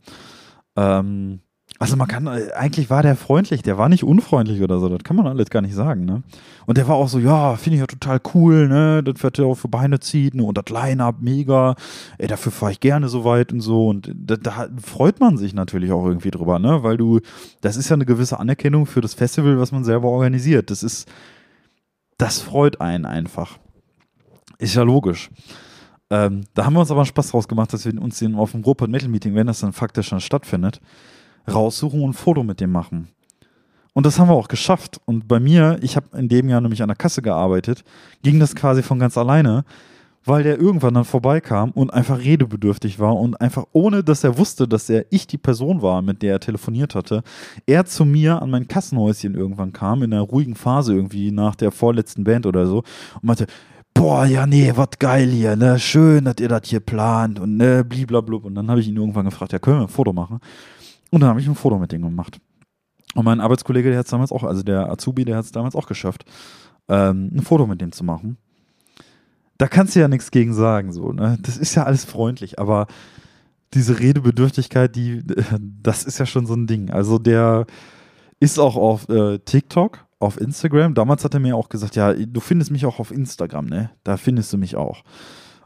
Ähm, 0.76 1.40
also 1.80 1.96
man 1.96 2.06
kann, 2.06 2.26
äh, 2.26 2.52
eigentlich 2.54 2.88
war 2.88 3.02
der 3.02 3.16
freundlich, 3.16 3.62
der 3.62 3.78
war 3.78 3.88
nicht 3.88 4.04
unfreundlich 4.04 4.62
oder 4.62 4.78
so, 4.78 4.88
das 4.88 5.02
kann 5.02 5.16
man 5.16 5.26
alles 5.26 5.50
gar 5.50 5.60
nicht 5.60 5.74
sagen, 5.74 6.04
ne? 6.04 6.22
Und 6.66 6.78
der 6.78 6.86
war 6.86 6.94
auch 6.94 7.08
so, 7.08 7.18
ja, 7.18 7.56
finde 7.56 7.76
ich 7.76 7.80
ja 7.80 7.86
total 7.86 8.20
cool, 8.32 8.68
ne? 8.68 9.02
Das 9.02 9.22
wird 9.22 9.38
ja 9.38 9.44
auch 9.44 9.56
für 9.56 9.68
Beine 9.68 9.98
ziehen 9.98 10.40
und 10.40 10.56
das 10.56 10.68
Line-Up 10.68 11.16
mega, 11.20 11.74
ey, 12.18 12.28
dafür 12.28 12.52
fahre 12.52 12.72
ich 12.72 12.80
gerne 12.80 13.08
so 13.08 13.24
weit 13.24 13.52
und 13.52 13.60
so 13.60 13.88
und 13.88 14.12
da, 14.14 14.36
da, 14.36 14.68
freut 14.80 15.18
man 15.18 15.36
sich 15.36 15.52
natürlich 15.52 15.90
auch 15.90 16.06
irgendwie 16.06 16.30
drüber, 16.30 16.58
ne? 16.60 16.84
Weil 16.84 16.96
du, 16.96 17.20
das 17.60 17.76
ist 17.76 17.88
ja 17.88 17.94
eine 17.94 18.06
gewisse 18.06 18.38
Anerkennung 18.38 18.86
für 18.86 19.00
das 19.00 19.14
Festival, 19.14 19.58
was 19.58 19.72
man 19.72 19.84
selber 19.84 20.08
organisiert. 20.08 20.70
Das 20.70 20.82
ist, 20.84 21.08
das 22.24 22.40
freut 22.40 22.80
einen 22.80 23.04
einfach. 23.04 23.58
Ist 24.56 24.76
ja 24.76 24.82
logisch. 24.82 25.28
Ähm, 26.08 26.44
da 26.54 26.64
haben 26.64 26.72
wir 26.72 26.80
uns 26.80 26.90
aber 26.90 27.04
Spaß 27.04 27.28
draus 27.28 27.46
gemacht, 27.46 27.70
dass 27.74 27.84
wir 27.84 28.00
uns 28.00 28.18
den 28.18 28.34
auf 28.34 28.52
dem 28.52 28.62
Rupert 28.62 28.88
Metal 28.88 29.10
Meeting, 29.10 29.34
wenn 29.34 29.46
das 29.46 29.60
dann 29.60 29.74
faktisch 29.74 30.08
schon 30.08 30.20
stattfindet, 30.20 30.80
raussuchen 31.46 32.00
und 32.00 32.10
ein 32.10 32.14
Foto 32.14 32.42
mit 32.42 32.60
dem 32.60 32.72
machen. 32.72 33.08
Und 33.92 34.06
das 34.06 34.18
haben 34.18 34.28
wir 34.28 34.34
auch 34.34 34.48
geschafft. 34.48 35.02
Und 35.04 35.28
bei 35.28 35.38
mir, 35.38 35.76
ich 35.82 35.96
habe 35.96 36.16
in 36.16 36.30
dem 36.30 36.48
Jahr 36.48 36.62
nämlich 36.62 36.80
an 36.80 36.88
der 36.88 36.96
Kasse 36.96 37.20
gearbeitet, 37.20 37.84
ging 38.22 38.40
das 38.40 38.54
quasi 38.54 38.82
von 38.82 38.98
ganz 38.98 39.18
alleine, 39.18 39.66
weil 40.24 40.42
der 40.42 40.58
irgendwann 40.58 40.94
dann 40.94 41.04
vorbeikam 41.04 41.70
und 41.72 41.92
einfach 41.92 42.18
redebedürftig 42.18 42.98
war 42.98 43.16
und 43.16 43.40
einfach 43.40 43.64
ohne, 43.72 44.02
dass 44.02 44.24
er 44.24 44.38
wusste, 44.38 44.66
dass 44.66 44.88
er 44.88 45.06
ich 45.10 45.26
die 45.26 45.38
Person 45.38 45.82
war, 45.82 46.02
mit 46.02 46.22
der 46.22 46.32
er 46.32 46.40
telefoniert 46.40 46.94
hatte, 46.94 47.22
er 47.66 47.84
zu 47.84 48.04
mir 48.04 48.40
an 48.40 48.50
mein 48.50 48.66
Kassenhäuschen 48.66 49.34
irgendwann 49.34 49.72
kam, 49.72 50.02
in 50.02 50.12
einer 50.12 50.22
ruhigen 50.22 50.54
Phase 50.54 50.94
irgendwie 50.94 51.30
nach 51.30 51.54
der 51.54 51.70
vorletzten 51.70 52.24
Band 52.24 52.46
oder 52.46 52.66
so 52.66 52.78
und 52.78 53.24
meinte, 53.24 53.46
boah, 53.92 54.24
ja, 54.24 54.46
nee, 54.46 54.72
was 54.74 54.98
geil 54.98 55.28
hier, 55.28 55.56
ne, 55.56 55.78
schön, 55.78 56.24
dass 56.24 56.36
ihr 56.40 56.48
das 56.48 56.62
hier 56.64 56.80
plant 56.80 57.38
und 57.38 57.56
ne, 57.56 57.84
bliblablub. 57.84 58.44
Und 58.44 58.54
dann 58.54 58.68
habe 58.68 58.80
ich 58.80 58.88
ihn 58.88 58.96
irgendwann 58.96 59.26
gefragt, 59.26 59.52
ja, 59.52 59.58
können 59.58 59.78
wir 59.78 59.82
ein 59.82 59.88
Foto 59.88 60.12
machen? 60.12 60.40
Und 61.10 61.20
dann 61.20 61.30
habe 61.30 61.40
ich 61.40 61.46
ein 61.46 61.54
Foto 61.54 61.78
mit 61.78 61.92
ihm 61.92 62.02
gemacht. 62.02 62.38
Und 63.14 63.24
mein 63.24 63.40
Arbeitskollege, 63.40 63.90
der 63.90 63.98
hat 64.00 64.06
es 64.06 64.10
damals 64.10 64.32
auch, 64.32 64.42
also 64.42 64.64
der 64.64 64.90
Azubi, 64.90 65.24
der 65.24 65.36
hat 65.36 65.44
es 65.44 65.52
damals 65.52 65.76
auch 65.76 65.86
geschafft, 65.86 66.24
ähm, 66.88 67.30
ein 67.32 67.42
Foto 67.42 67.66
mit 67.66 67.80
dem 67.80 67.92
zu 67.92 68.02
machen 68.02 68.36
da 69.58 69.68
kannst 69.68 69.94
du 69.94 70.00
ja 70.00 70.08
nichts 70.08 70.30
gegen 70.30 70.54
sagen, 70.54 70.92
so, 70.92 71.12
ne? 71.12 71.38
Das 71.42 71.56
ist 71.56 71.74
ja 71.74 71.84
alles 71.84 72.04
freundlich, 72.04 72.58
aber 72.58 72.86
diese 73.72 73.98
Redebedürftigkeit, 73.98 74.94
die, 74.94 75.22
das 75.82 76.04
ist 76.04 76.18
ja 76.18 76.26
schon 76.26 76.46
so 76.46 76.54
ein 76.54 76.66
Ding. 76.66 76.90
Also 76.90 77.18
der 77.18 77.66
ist 78.40 78.58
auch 78.58 78.76
auf 78.76 79.08
äh, 79.08 79.38
TikTok, 79.38 80.06
auf 80.18 80.40
Instagram. 80.40 80.94
Damals 80.94 81.24
hat 81.24 81.34
er 81.34 81.40
mir 81.40 81.56
auch 81.56 81.68
gesagt, 81.68 81.96
ja, 81.96 82.12
du 82.12 82.40
findest 82.40 82.70
mich 82.70 82.86
auch 82.86 82.98
auf 82.98 83.10
Instagram, 83.10 83.66
ne? 83.66 83.90
Da 84.04 84.16
findest 84.16 84.52
du 84.52 84.58
mich 84.58 84.76
auch. 84.76 85.02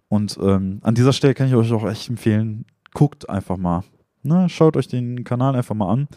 Und 0.08 0.38
ähm, 0.40 0.80
an 0.82 0.94
dieser 0.94 1.12
Stelle 1.12 1.34
kann 1.34 1.48
ich 1.48 1.54
euch 1.54 1.72
auch 1.72 1.88
echt 1.88 2.08
empfehlen, 2.08 2.64
guckt 2.94 3.28
einfach 3.28 3.56
mal. 3.56 3.84
Ne? 4.22 4.48
Schaut 4.48 4.76
euch 4.76 4.88
den 4.88 5.24
Kanal 5.24 5.54
einfach 5.54 5.74
mal 5.74 5.92
an. 5.92 6.08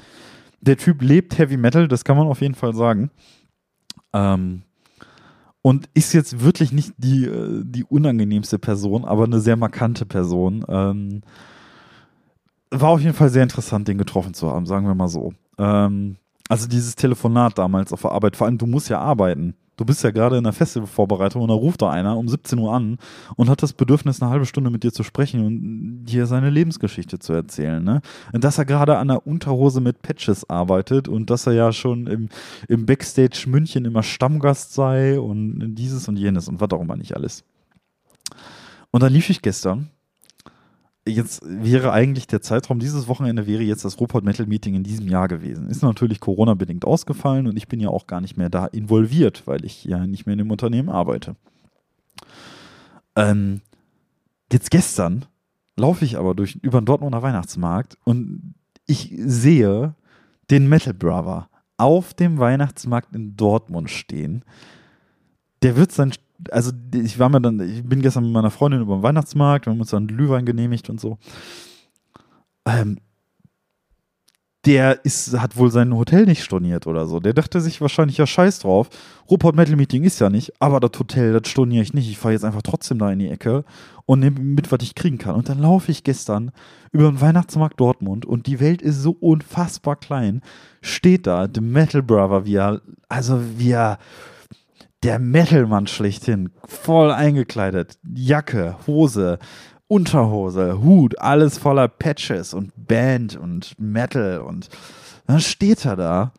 Der 0.62 0.78
Typ 0.78 1.02
lebt 1.02 1.38
Heavy 1.38 1.58
Metal, 1.58 1.88
das 1.88 2.06
kann 2.06 2.18
man 2.18 2.28
auf 2.28 2.42
jeden 2.42 2.56
Fall 2.56 2.74
sagen. 2.74 3.12
Ähm, 4.14 4.64
und 5.62 5.90
ist 5.94 6.14
jetzt 6.14 6.44
wirklich 6.44 6.72
nicht 6.72 6.94
die, 6.98 7.26
äh, 7.26 7.62
die 7.64 7.84
unangenehmste 7.84 8.60
Person, 8.60 9.06
aber 9.06 9.26
eine 9.26 9.40
sehr 9.40 9.58
markante 9.58 10.06
Person. 10.06 10.66
Ähm, 10.68 11.22
war 12.72 12.90
auf 12.90 13.02
jeden 13.02 13.14
Fall 13.14 13.30
sehr 13.30 13.44
interessant, 13.44 13.88
den 13.88 13.98
getroffen 13.98 14.34
zu 14.34 14.50
haben, 14.50 14.66
sagen 14.66 14.88
wir 14.88 14.96
mal 14.96 15.10
so. 15.10 15.34
Ähm, 15.58 16.16
also 16.50 16.68
dieses 16.68 16.96
Telefonat 16.96 17.58
damals 17.58 17.94
auf 17.94 18.02
der 18.02 18.12
Arbeit, 18.12 18.36
vor 18.36 18.48
allem 18.48 18.58
du 18.58 18.66
musst 18.66 18.90
ja 18.90 19.00
arbeiten. 19.00 19.56
Du 19.82 19.86
bist 19.86 20.04
ja 20.04 20.12
gerade 20.12 20.38
in 20.38 20.44
der 20.44 20.54
Festivalvorbereitung 20.54 21.42
und 21.42 21.48
da 21.48 21.56
ruft 21.56 21.82
da 21.82 21.90
einer 21.90 22.16
um 22.16 22.28
17 22.28 22.60
Uhr 22.60 22.72
an 22.72 23.00
und 23.36 23.50
hat 23.50 23.64
das 23.64 23.74
Bedürfnis, 23.74 24.22
eine 24.22 24.30
halbe 24.30 24.46
Stunde 24.46 24.70
mit 24.70 24.84
dir 24.84 24.94
zu 24.94 25.02
sprechen 25.02 25.44
und 25.44 26.06
dir 26.06 26.28
seine 26.28 26.52
Lebensgeschichte 26.52 27.18
zu 27.18 27.34
erzählen. 27.34 27.84
Ne? 27.84 28.04
Und 28.32 28.44
dass 28.44 28.60
er 28.60 28.66
gerade 28.66 29.00
an 29.00 29.08
der 29.08 29.26
Unterhose 29.26 29.82
mit 29.82 30.04
Patches 30.04 30.48
arbeitet 30.48 31.08
und 31.08 31.32
dass 31.32 31.48
er 31.48 31.54
ja 31.54 31.74
schon 31.74 32.06
im, 32.06 32.30
im 32.68 32.86
Backstage 32.86 33.46
München 33.48 33.86
immer 33.86 34.04
Stammgast 34.04 34.76
sei 34.76 35.20
und 35.20 35.74
dieses 35.74 36.08
und 36.08 36.16
jenes 36.16 36.48
und 36.48 36.62
was 36.62 36.70
auch 36.70 36.82
immer 36.82 36.96
nicht 36.96 37.16
alles. 37.16 37.44
Und 38.92 39.02
dann 39.02 39.12
lief 39.12 39.32
ich 39.32 39.42
gestern 39.42 39.90
jetzt 41.08 41.42
wäre 41.44 41.92
eigentlich 41.92 42.28
der 42.28 42.42
Zeitraum, 42.42 42.80
dieses 42.80 43.08
Wochenende 43.08 43.48
wäre 43.48 43.64
jetzt 43.64 43.86
das 43.86 44.00
Ruhrpott 44.00 44.24
Metal 44.24 44.46
Meeting 44.46 44.76
in 44.76 44.84
diesem 44.84 45.08
Jahr 45.08 45.28
gewesen. 45.28 45.70
Ist 45.70 45.82
natürlich 45.82 46.20
Corona-bedingt 46.20 46.86
ausgefallen 46.86 47.48
und 47.48 47.58
ich 47.58 47.68
bin 47.68 47.80
ja 47.80 47.90
auch 47.90 48.08
gar 48.08 48.22
nicht 48.22 48.38
mehr 48.38 48.50
da 48.50 48.66
involviert, 48.68 49.44
weil 49.46 49.66
ich 49.66 49.84
ja 49.84 50.06
nicht 50.06 50.26
mehr 50.26 50.34
in 50.34 50.40
dem 50.40 50.52
Unternehmen 50.52 50.90
arbeite. 50.90 51.36
Ähm, 53.16 53.62
jetzt 54.52 54.70
gestern 54.70 55.26
laufe 55.76 56.06
ich 56.06 56.18
aber 56.18 56.36
durch, 56.36 56.56
über 56.62 56.80
den 56.82 56.86
Dortmunder 56.86 57.22
Weihnachtsmarkt 57.22 57.98
und 58.04 58.54
ich 58.86 59.14
sehe 59.18 59.96
den 60.52 60.70
Metal 60.70 60.94
Brother 60.94 61.50
auf 61.78 62.14
dem 62.14 62.38
Weihnachtsmarkt 62.38 63.16
in 63.16 63.36
Dortmund 63.36 63.90
stehen. 63.90 64.44
Der 65.64 65.76
wird 65.76 65.92
sein 65.92 66.12
also 66.50 66.72
ich 66.94 67.20
war 67.20 67.30
mir 67.30 67.42
dann, 67.42 67.60
ich 67.60 67.84
bin 67.84 68.02
gestern 68.02 68.24
mit 68.24 68.34
meiner 68.34 68.52
Freundin 68.52 68.82
über 68.82 68.98
den 68.98 69.04
Weihnachtsmarkt, 69.04 69.66
wir 69.66 69.74
haben 69.74 69.80
uns 69.80 69.92
dann 69.92 70.08
Glühwein 70.08 70.46
genehmigt 70.46 70.90
und 70.90 71.00
so. 71.00 71.18
Ähm, 72.66 72.98
der 74.66 75.04
ist, 75.06 75.40
hat 75.40 75.58
wohl 75.58 75.72
sein 75.72 75.96
Hotel 75.96 76.26
nicht 76.26 76.44
storniert 76.44 76.86
oder 76.86 77.08
so. 77.08 77.20
Der 77.20 77.34
dachte 77.34 77.62
sich 77.62 77.82
wahrscheinlich, 77.82 78.18
ja, 78.18 78.28
scheiß 78.28 78.60
drauf. 78.60 78.90
Rupert 79.30 79.56
Metal 79.56 79.76
Meeting 79.76 80.04
ist 80.04 80.20
ja 80.20 80.30
nicht, 80.30 80.54
aber 80.60 80.80
das 80.80 80.92
Hotel, 81.00 81.34
das 81.34 81.50
storniere 81.50 81.82
ich 81.82 81.94
nicht. 81.94 82.10
Ich 82.10 82.20
fahre 82.20 82.34
jetzt 82.34 82.46
einfach 82.46 82.62
trotzdem 82.62 83.00
da 83.00 83.12
in 83.12 83.20
die 83.20 83.30
Ecke 83.30 83.66
und 84.06 84.20
nehme 84.20 84.40
mit, 84.40 84.72
was 84.72 84.84
ich 84.84 84.94
kriegen 84.94 85.18
kann. 85.18 85.36
Und 85.36 85.50
dann 85.50 85.60
laufe 85.60 85.92
ich 85.92 86.04
gestern 86.04 86.52
über 86.92 87.10
den 87.10 87.22
Weihnachtsmarkt 87.22 87.80
Dortmund 87.80 88.26
und 88.26 88.46
die 88.46 88.60
Welt 88.60 88.84
ist 88.84 89.02
so 89.02 89.12
unfassbar 89.20 89.96
klein. 89.96 90.42
Steht 90.82 91.26
da, 91.26 91.48
The 91.52 91.62
Metal 91.62 92.04
Brother, 92.04 92.46
wie 92.46 92.56
er, 92.56 92.82
also 93.10 93.42
wie 93.58 93.72
er 93.72 93.98
der 95.04 95.20
Metalmann 95.20 95.88
schlechthin, 95.88 96.52
voll 96.66 97.12
eingekleidet, 97.12 97.98
Jacke, 98.14 98.78
Hose, 98.86 99.40
Unterhose, 99.88 100.82
Hut, 100.82 101.20
alles 101.20 101.58
voller 101.58 101.88
Patches 101.88 102.54
und 102.54 102.72
Band 102.76 103.36
und 103.36 103.78
Metal 103.80 104.40
und 104.40 104.70
dann 105.28 105.40
steht 105.40 105.86
er 105.86 105.96
da, 105.96 106.34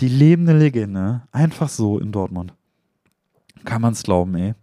die 0.00 0.08
lebende 0.08 0.56
Legende, 0.56 1.22
einfach 1.32 1.68
so 1.68 1.98
in 1.98 2.12
Dortmund. 2.12 2.54
Kann 3.64 3.82
man's 3.82 4.02
glauben, 4.02 4.34
ey. 4.34 4.54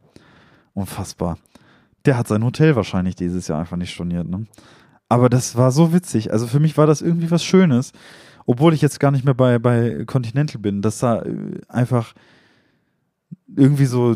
Unfassbar. 0.74 1.38
Der 2.06 2.18
hat 2.18 2.28
sein 2.28 2.44
Hotel 2.44 2.76
wahrscheinlich 2.76 3.16
dieses 3.16 3.48
Jahr 3.48 3.60
einfach 3.60 3.78
nicht 3.78 3.94
storniert, 3.94 4.28
ne? 4.28 4.48
Aber 5.08 5.30
das 5.30 5.56
war 5.56 5.72
so 5.72 5.92
witzig. 5.92 6.32
Also 6.32 6.46
für 6.46 6.60
mich 6.60 6.78
war 6.78 6.86
das 6.86 7.02
irgendwie 7.02 7.32
was 7.32 7.44
Schönes, 7.44 7.94
obwohl 8.46 8.74
ich 8.74 8.82
jetzt 8.82 9.00
gar 9.00 9.12
nicht 9.12 9.26
mehr 9.26 9.34
bei, 9.34 9.58
bei 9.58 10.04
Continental 10.06 10.62
bin, 10.62 10.82
dass 10.82 11.00
da 11.00 11.22
äh, 11.24 11.62
einfach 11.68 12.14
irgendwie 13.56 13.86
so, 13.86 14.16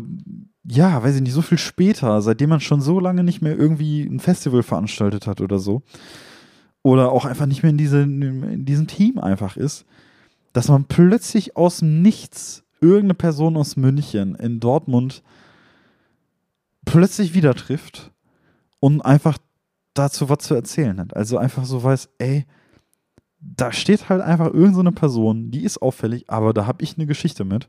ja, 0.64 1.02
weiß 1.02 1.16
ich 1.16 1.22
nicht, 1.22 1.32
so 1.32 1.42
viel 1.42 1.58
später, 1.58 2.22
seitdem 2.22 2.50
man 2.50 2.60
schon 2.60 2.80
so 2.80 3.00
lange 3.00 3.24
nicht 3.24 3.42
mehr 3.42 3.56
irgendwie 3.56 4.02
ein 4.02 4.20
Festival 4.20 4.62
veranstaltet 4.62 5.26
hat 5.26 5.40
oder 5.40 5.58
so, 5.58 5.82
oder 6.82 7.12
auch 7.12 7.24
einfach 7.24 7.46
nicht 7.46 7.62
mehr 7.62 7.70
in, 7.70 7.78
diese, 7.78 8.02
in 8.02 8.64
diesem 8.64 8.86
Team 8.86 9.18
einfach 9.18 9.56
ist, 9.56 9.86
dass 10.52 10.68
man 10.68 10.84
plötzlich 10.84 11.56
aus 11.56 11.78
dem 11.78 12.02
Nichts 12.02 12.64
irgendeine 12.80 13.14
Person 13.14 13.56
aus 13.56 13.76
München 13.76 14.34
in 14.34 14.60
Dortmund 14.60 15.22
plötzlich 16.84 17.34
wieder 17.34 17.54
trifft 17.54 18.12
und 18.80 19.00
einfach 19.00 19.38
dazu 19.94 20.28
was 20.28 20.38
zu 20.38 20.54
erzählen 20.54 20.98
hat. 21.00 21.16
Also 21.16 21.38
einfach 21.38 21.64
so 21.64 21.82
weiß, 21.82 22.10
ey, 22.18 22.44
da 23.40 23.72
steht 23.72 24.08
halt 24.08 24.20
einfach 24.20 24.46
irgendeine 24.46 24.90
so 24.90 24.94
Person, 24.94 25.50
die 25.50 25.64
ist 25.64 25.80
auffällig, 25.80 26.28
aber 26.28 26.52
da 26.52 26.66
habe 26.66 26.82
ich 26.82 26.96
eine 26.96 27.06
Geschichte 27.06 27.44
mit. 27.44 27.68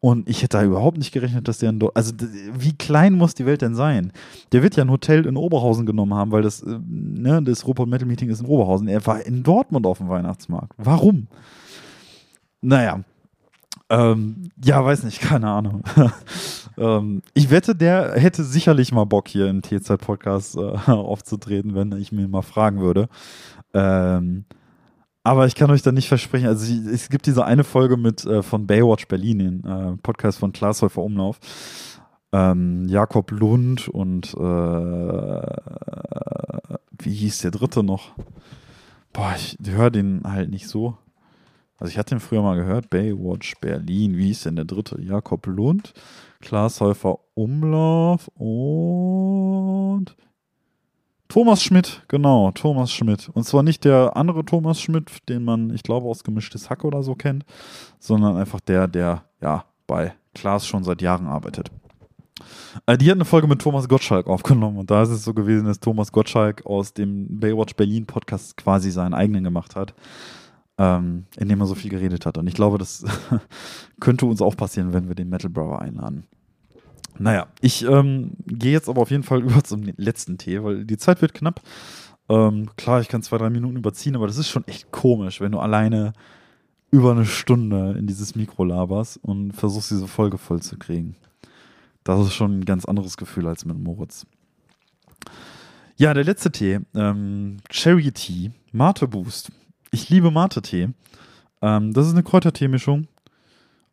Und 0.00 0.28
ich 0.28 0.42
hätte 0.42 0.58
da 0.58 0.64
überhaupt 0.64 0.98
nicht 0.98 1.12
gerechnet, 1.12 1.48
dass 1.48 1.58
der 1.58 1.70
ein. 1.70 1.80
Also, 1.94 2.12
wie 2.56 2.72
klein 2.72 3.14
muss 3.14 3.34
die 3.34 3.46
Welt 3.46 3.62
denn 3.62 3.74
sein? 3.74 4.12
Der 4.52 4.62
wird 4.62 4.76
ja 4.76 4.84
ein 4.84 4.90
Hotel 4.90 5.26
in 5.26 5.36
Oberhausen 5.36 5.86
genommen 5.86 6.14
haben, 6.14 6.30
weil 6.30 6.42
das, 6.42 6.62
äh, 6.62 6.78
ne, 6.86 7.42
das 7.42 7.66
Robot 7.66 7.88
Metal 7.88 8.06
Meeting 8.06 8.28
ist 8.28 8.40
in 8.40 8.46
Oberhausen. 8.46 8.86
Er 8.86 9.04
war 9.06 9.24
in 9.26 9.42
Dortmund 9.42 9.86
auf 9.86 9.98
dem 9.98 10.08
Weihnachtsmarkt. 10.08 10.72
Warum? 10.76 11.26
Naja. 12.60 13.00
Ähm, 13.90 14.50
ja, 14.62 14.84
weiß 14.84 15.02
nicht, 15.04 15.20
keine 15.20 15.48
Ahnung. 15.48 15.82
ähm, 16.78 17.22
ich 17.34 17.50
wette, 17.50 17.74
der 17.74 18.12
hätte 18.14 18.44
sicherlich 18.44 18.92
mal 18.92 19.04
Bock, 19.04 19.28
hier 19.28 19.48
im 19.48 19.62
T-Zeit-Podcast 19.62 20.56
äh, 20.56 20.60
aufzutreten, 20.90 21.74
wenn 21.74 21.92
ich 21.92 22.12
mir 22.12 22.28
mal 22.28 22.42
fragen 22.42 22.80
würde. 22.80 23.08
Ähm, 23.74 24.44
aber 25.28 25.46
ich 25.46 25.54
kann 25.54 25.70
euch 25.70 25.82
da 25.82 25.92
nicht 25.92 26.08
versprechen, 26.08 26.46
also 26.46 26.72
es 26.90 27.10
gibt 27.10 27.26
diese 27.26 27.44
eine 27.44 27.62
Folge 27.62 27.98
mit 27.98 28.24
äh, 28.24 28.42
von 28.42 28.66
Baywatch 28.66 29.08
Berlin, 29.08 29.38
den 29.38 29.62
äh, 29.64 29.94
Podcast 29.98 30.38
von 30.38 30.52
Klaas 30.52 30.80
Häufer 30.80 31.02
Umlauf. 31.02 31.38
Ähm, 32.32 32.88
Jakob 32.88 33.30
Lund 33.30 33.88
und 33.88 34.32
äh, 34.32 35.42
wie 36.98 37.12
hieß 37.12 37.40
der 37.40 37.50
dritte 37.50 37.82
noch? 37.82 38.12
Boah, 39.12 39.34
ich 39.36 39.58
höre 39.66 39.90
den 39.90 40.22
halt 40.24 40.50
nicht 40.50 40.66
so. 40.66 40.96
Also 41.76 41.90
ich 41.90 41.98
hatte 41.98 42.14
den 42.14 42.20
früher 42.20 42.40
mal 42.40 42.56
gehört, 42.56 42.88
Baywatch 42.88 43.56
Berlin, 43.60 44.16
wie 44.16 44.28
hieß 44.28 44.44
denn 44.44 44.56
der 44.56 44.64
dritte? 44.64 44.98
Jakob 44.98 45.46
Lund, 45.46 45.92
Klaas 46.40 46.80
Häufer 46.80 47.18
Umlauf 47.34 48.28
und 48.34 50.06
Thomas 51.28 51.62
Schmidt, 51.62 52.02
genau, 52.08 52.50
Thomas 52.52 52.90
Schmidt. 52.90 53.28
Und 53.34 53.44
zwar 53.44 53.62
nicht 53.62 53.84
der 53.84 54.16
andere 54.16 54.44
Thomas 54.44 54.80
Schmidt, 54.80 55.28
den 55.28 55.44
man, 55.44 55.70
ich 55.74 55.82
glaube, 55.82 56.08
aus 56.08 56.24
Gemischtes 56.24 56.70
Hack 56.70 56.84
oder 56.84 57.02
so 57.02 57.14
kennt, 57.14 57.44
sondern 57.98 58.36
einfach 58.36 58.60
der, 58.60 58.88
der 58.88 59.24
ja 59.42 59.64
bei 59.86 60.14
Klaas 60.34 60.66
schon 60.66 60.84
seit 60.84 61.02
Jahren 61.02 61.26
arbeitet. 61.26 61.70
Äh, 62.86 62.96
die 62.96 63.10
hat 63.10 63.16
eine 63.16 63.24
Folge 63.24 63.46
mit 63.46 63.60
Thomas 63.60 63.88
Gottschalk 63.88 64.26
aufgenommen 64.26 64.78
und 64.78 64.90
da 64.90 65.02
ist 65.02 65.10
es 65.10 65.24
so 65.24 65.34
gewesen, 65.34 65.66
dass 65.66 65.80
Thomas 65.80 66.12
Gottschalk 66.12 66.64
aus 66.64 66.94
dem 66.94 67.40
Baywatch 67.40 67.74
Berlin 67.76 68.06
Podcast 68.06 68.56
quasi 68.56 68.90
seinen 68.90 69.14
eigenen 69.14 69.44
gemacht 69.44 69.76
hat, 69.76 69.94
ähm, 70.78 71.26
in 71.36 71.48
dem 71.48 71.60
er 71.60 71.66
so 71.66 71.74
viel 71.74 71.90
geredet 71.90 72.24
hat. 72.24 72.38
Und 72.38 72.46
ich 72.46 72.54
glaube, 72.54 72.78
das 72.78 73.04
könnte 74.00 74.26
uns 74.26 74.40
auch 74.40 74.56
passieren, 74.56 74.92
wenn 74.92 75.08
wir 75.08 75.14
den 75.14 75.28
Metal 75.28 75.50
Brother 75.50 75.80
einladen. 75.80 76.24
Naja, 77.18 77.48
ich 77.60 77.84
ähm, 77.84 78.32
gehe 78.46 78.72
jetzt 78.72 78.88
aber 78.88 79.02
auf 79.02 79.10
jeden 79.10 79.22
Fall 79.22 79.42
über 79.44 79.62
zum 79.64 79.84
letzten 79.96 80.38
Tee, 80.38 80.62
weil 80.62 80.84
die 80.84 80.98
Zeit 80.98 81.22
wird 81.22 81.34
knapp. 81.34 81.60
Ähm, 82.28 82.70
klar, 82.76 83.00
ich 83.00 83.08
kann 83.08 83.22
zwei, 83.22 83.38
drei 83.38 83.50
Minuten 83.50 83.76
überziehen, 83.76 84.16
aber 84.16 84.26
das 84.26 84.38
ist 84.38 84.48
schon 84.48 84.66
echt 84.66 84.90
komisch, 84.92 85.40
wenn 85.40 85.52
du 85.52 85.58
alleine 85.58 86.12
über 86.90 87.12
eine 87.12 87.26
Stunde 87.26 87.96
in 87.98 88.06
dieses 88.06 88.34
Mikro 88.34 88.64
laberst 88.64 89.18
und 89.22 89.52
versuchst, 89.52 89.90
diese 89.90 90.06
Folge 90.06 90.38
voll 90.38 90.60
zu 90.60 90.78
kriegen. 90.78 91.16
Das 92.04 92.20
ist 92.20 92.34
schon 92.34 92.60
ein 92.60 92.64
ganz 92.64 92.84
anderes 92.86 93.16
Gefühl 93.16 93.46
als 93.46 93.64
mit 93.64 93.78
Moritz. 93.78 94.26
Ja, 95.96 96.14
der 96.14 96.24
letzte 96.24 96.52
Tee, 96.52 96.80
ähm, 96.94 97.58
Cherry 97.68 98.12
Tea, 98.12 98.52
Mate 98.72 99.08
Boost. 99.08 99.50
Ich 99.90 100.08
liebe 100.08 100.30
Mate-Tee. 100.30 100.90
Ähm, 101.60 101.92
das 101.92 102.06
ist 102.06 102.12
eine 102.12 102.22
Kräutertee-Mischung 102.22 103.08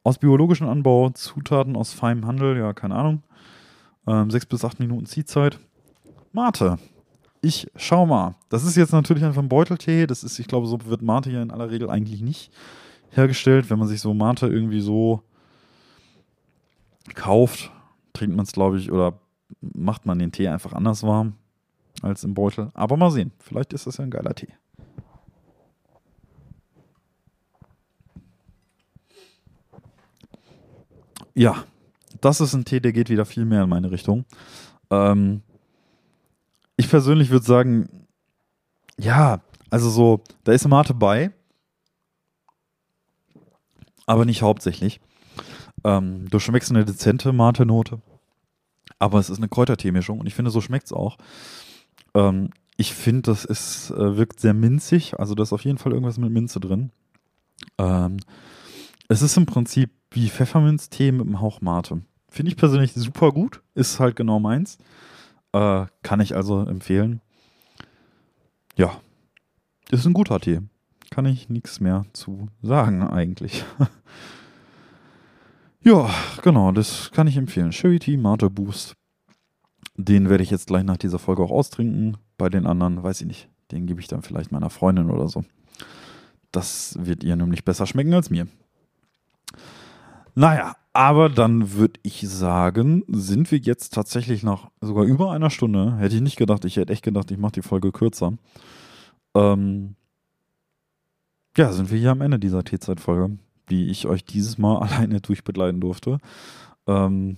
aus 0.05 0.19
biologischem 0.19 0.69
Anbau, 0.69 1.09
Zutaten 1.09 1.75
aus 1.75 1.91
feinem 1.91 2.27
Handel, 2.27 2.57
ja, 2.57 2.73
keine 2.73 2.95
Ahnung. 2.95 3.23
Ähm, 4.07 4.29
sechs 4.29 4.45
bis 4.45 4.63
acht 4.63 4.79
Minuten 4.79 5.07
Ziehzeit. 5.07 5.59
Mate. 6.31 6.77
Ich 7.41 7.67
schau 7.75 8.05
mal. 8.05 8.35
Das 8.49 8.63
ist 8.63 8.75
jetzt 8.75 8.93
natürlich 8.93 9.23
einfach 9.23 9.41
ein 9.41 9.49
Beuteltee. 9.49 10.05
Das 10.05 10.23
ist, 10.23 10.37
ich 10.37 10.47
glaube, 10.47 10.67
so 10.67 10.77
wird 10.85 11.01
Mate 11.01 11.31
ja 11.31 11.41
in 11.41 11.49
aller 11.49 11.71
Regel 11.71 11.89
eigentlich 11.89 12.21
nicht 12.21 12.51
hergestellt. 13.09 13.71
Wenn 13.71 13.79
man 13.79 13.87
sich 13.87 13.99
so 13.99 14.13
Mate 14.13 14.47
irgendwie 14.47 14.79
so 14.79 15.23
kauft, 17.15 17.71
trinkt 18.13 18.35
man 18.35 18.45
es, 18.45 18.51
glaube 18.51 18.77
ich, 18.77 18.91
oder 18.91 19.19
macht 19.59 20.05
man 20.05 20.19
den 20.19 20.31
Tee 20.31 20.47
einfach 20.47 20.73
anders 20.73 21.01
warm 21.01 21.33
als 22.03 22.23
im 22.23 22.35
Beutel. 22.35 22.69
Aber 22.75 22.95
mal 22.95 23.09
sehen. 23.09 23.31
Vielleicht 23.39 23.73
ist 23.73 23.87
das 23.87 23.97
ja 23.97 24.03
ein 24.03 24.11
geiler 24.11 24.35
Tee. 24.35 24.53
Ja, 31.35 31.63
das 32.21 32.41
ist 32.41 32.53
ein 32.53 32.65
Tee, 32.65 32.79
der 32.79 32.93
geht 32.93 33.09
wieder 33.09 33.25
viel 33.25 33.45
mehr 33.45 33.63
in 33.63 33.69
meine 33.69 33.91
Richtung. 33.91 34.25
Ähm, 34.89 35.41
ich 36.77 36.89
persönlich 36.89 37.29
würde 37.29 37.45
sagen, 37.45 38.07
ja, 38.97 39.41
also 39.69 39.89
so, 39.89 40.21
da 40.43 40.53
ist 40.53 40.67
Mate 40.67 40.93
bei, 40.93 41.31
aber 44.05 44.25
nicht 44.25 44.41
hauptsächlich. 44.41 44.99
Ähm, 45.83 46.29
du 46.29 46.39
schmeckst 46.39 46.71
eine 46.71 46.85
dezente 46.85 47.33
Mate-Note. 47.33 48.01
Aber 48.97 49.19
es 49.19 49.29
ist 49.29 49.37
eine 49.37 49.49
Kräutertee-Mischung 49.49 50.19
und 50.19 50.27
ich 50.27 50.35
finde, 50.35 50.51
so 50.51 50.61
schmeckt 50.61 50.85
es 50.85 50.93
auch. 50.93 51.17
Ähm, 52.13 52.51
ich 52.77 52.93
finde, 52.93 53.23
das 53.23 53.43
ist, 53.45 53.91
äh, 53.91 54.17
wirkt 54.17 54.39
sehr 54.39 54.53
minzig. 54.53 55.19
Also 55.19 55.35
da 55.35 55.43
ist 55.43 55.53
auf 55.53 55.65
jeden 55.65 55.77
Fall 55.77 55.91
irgendwas 55.91 56.17
mit 56.17 56.31
Minze 56.31 56.59
drin. 56.59 56.91
Ähm, 57.77 58.17
es 59.07 59.21
ist 59.21 59.37
im 59.37 59.45
Prinzip 59.45 59.91
wie 60.15 60.29
Pfefferminztee 60.29 61.11
mit 61.11 61.27
einem 61.27 61.41
Hauch 61.41 61.61
Mate. 61.61 62.01
Finde 62.29 62.49
ich 62.49 62.57
persönlich 62.57 62.93
super 62.93 63.31
gut. 63.31 63.61
Ist 63.75 63.99
halt 63.99 64.15
genau 64.15 64.39
meins. 64.39 64.77
Äh, 65.51 65.85
kann 66.03 66.21
ich 66.21 66.35
also 66.35 66.61
empfehlen. 66.61 67.21
Ja. 68.75 68.99
Ist 69.91 70.05
ein 70.05 70.13
guter 70.13 70.39
Tee. 70.39 70.61
Kann 71.11 71.25
ich 71.25 71.49
nichts 71.49 71.79
mehr 71.79 72.05
zu 72.13 72.47
sagen 72.61 73.03
eigentlich. 73.03 73.63
ja, 75.81 76.09
genau, 76.41 76.71
das 76.71 77.11
kann 77.11 77.27
ich 77.27 77.37
empfehlen. 77.37 77.71
Sherry 77.71 77.99
Tea 77.99 78.17
Mate 78.17 78.49
Boost. 78.49 78.95
Den 79.97 80.29
werde 80.29 80.43
ich 80.43 80.49
jetzt 80.49 80.67
gleich 80.67 80.83
nach 80.83 80.97
dieser 80.97 81.19
Folge 81.19 81.43
auch 81.43 81.51
austrinken. 81.51 82.17
Bei 82.37 82.49
den 82.49 82.65
anderen 82.65 83.03
weiß 83.03 83.21
ich 83.21 83.27
nicht. 83.27 83.49
Den 83.71 83.85
gebe 83.85 84.01
ich 84.01 84.07
dann 84.07 84.21
vielleicht 84.21 84.51
meiner 84.51 84.69
Freundin 84.69 85.09
oder 85.09 85.27
so. 85.27 85.43
Das 86.51 86.97
wird 86.99 87.23
ihr 87.23 87.35
nämlich 87.35 87.65
besser 87.65 87.85
schmecken 87.85 88.13
als 88.13 88.29
mir. 88.29 88.47
Naja, 90.35 90.75
aber 90.93 91.29
dann 91.29 91.73
würde 91.73 91.99
ich 92.03 92.21
sagen, 92.27 93.03
sind 93.07 93.51
wir 93.51 93.57
jetzt 93.57 93.93
tatsächlich 93.93 94.43
nach 94.43 94.69
sogar 94.81 95.05
über 95.05 95.31
einer 95.31 95.49
Stunde. 95.49 95.97
Hätte 95.97 96.15
ich 96.15 96.21
nicht 96.21 96.37
gedacht. 96.37 96.65
Ich 96.65 96.77
hätte 96.77 96.93
echt 96.93 97.03
gedacht, 97.03 97.31
ich 97.31 97.37
mache 97.37 97.53
die 97.53 97.61
Folge 97.61 97.91
kürzer. 97.91 98.33
Ähm 99.33 99.95
ja, 101.57 101.71
sind 101.71 101.89
wir 101.89 101.97
hier 101.97 102.11
am 102.11 102.21
Ende 102.21 102.37
dieser 102.37 102.63
T-Zeit-Folge, 102.63 103.37
die 103.69 103.87
ich 103.87 104.07
euch 104.07 104.25
dieses 104.25 104.57
Mal 104.57 104.77
alleine 104.81 105.21
durchbegleiten 105.21 105.79
durfte. 105.79 106.19
Ähm 106.85 107.37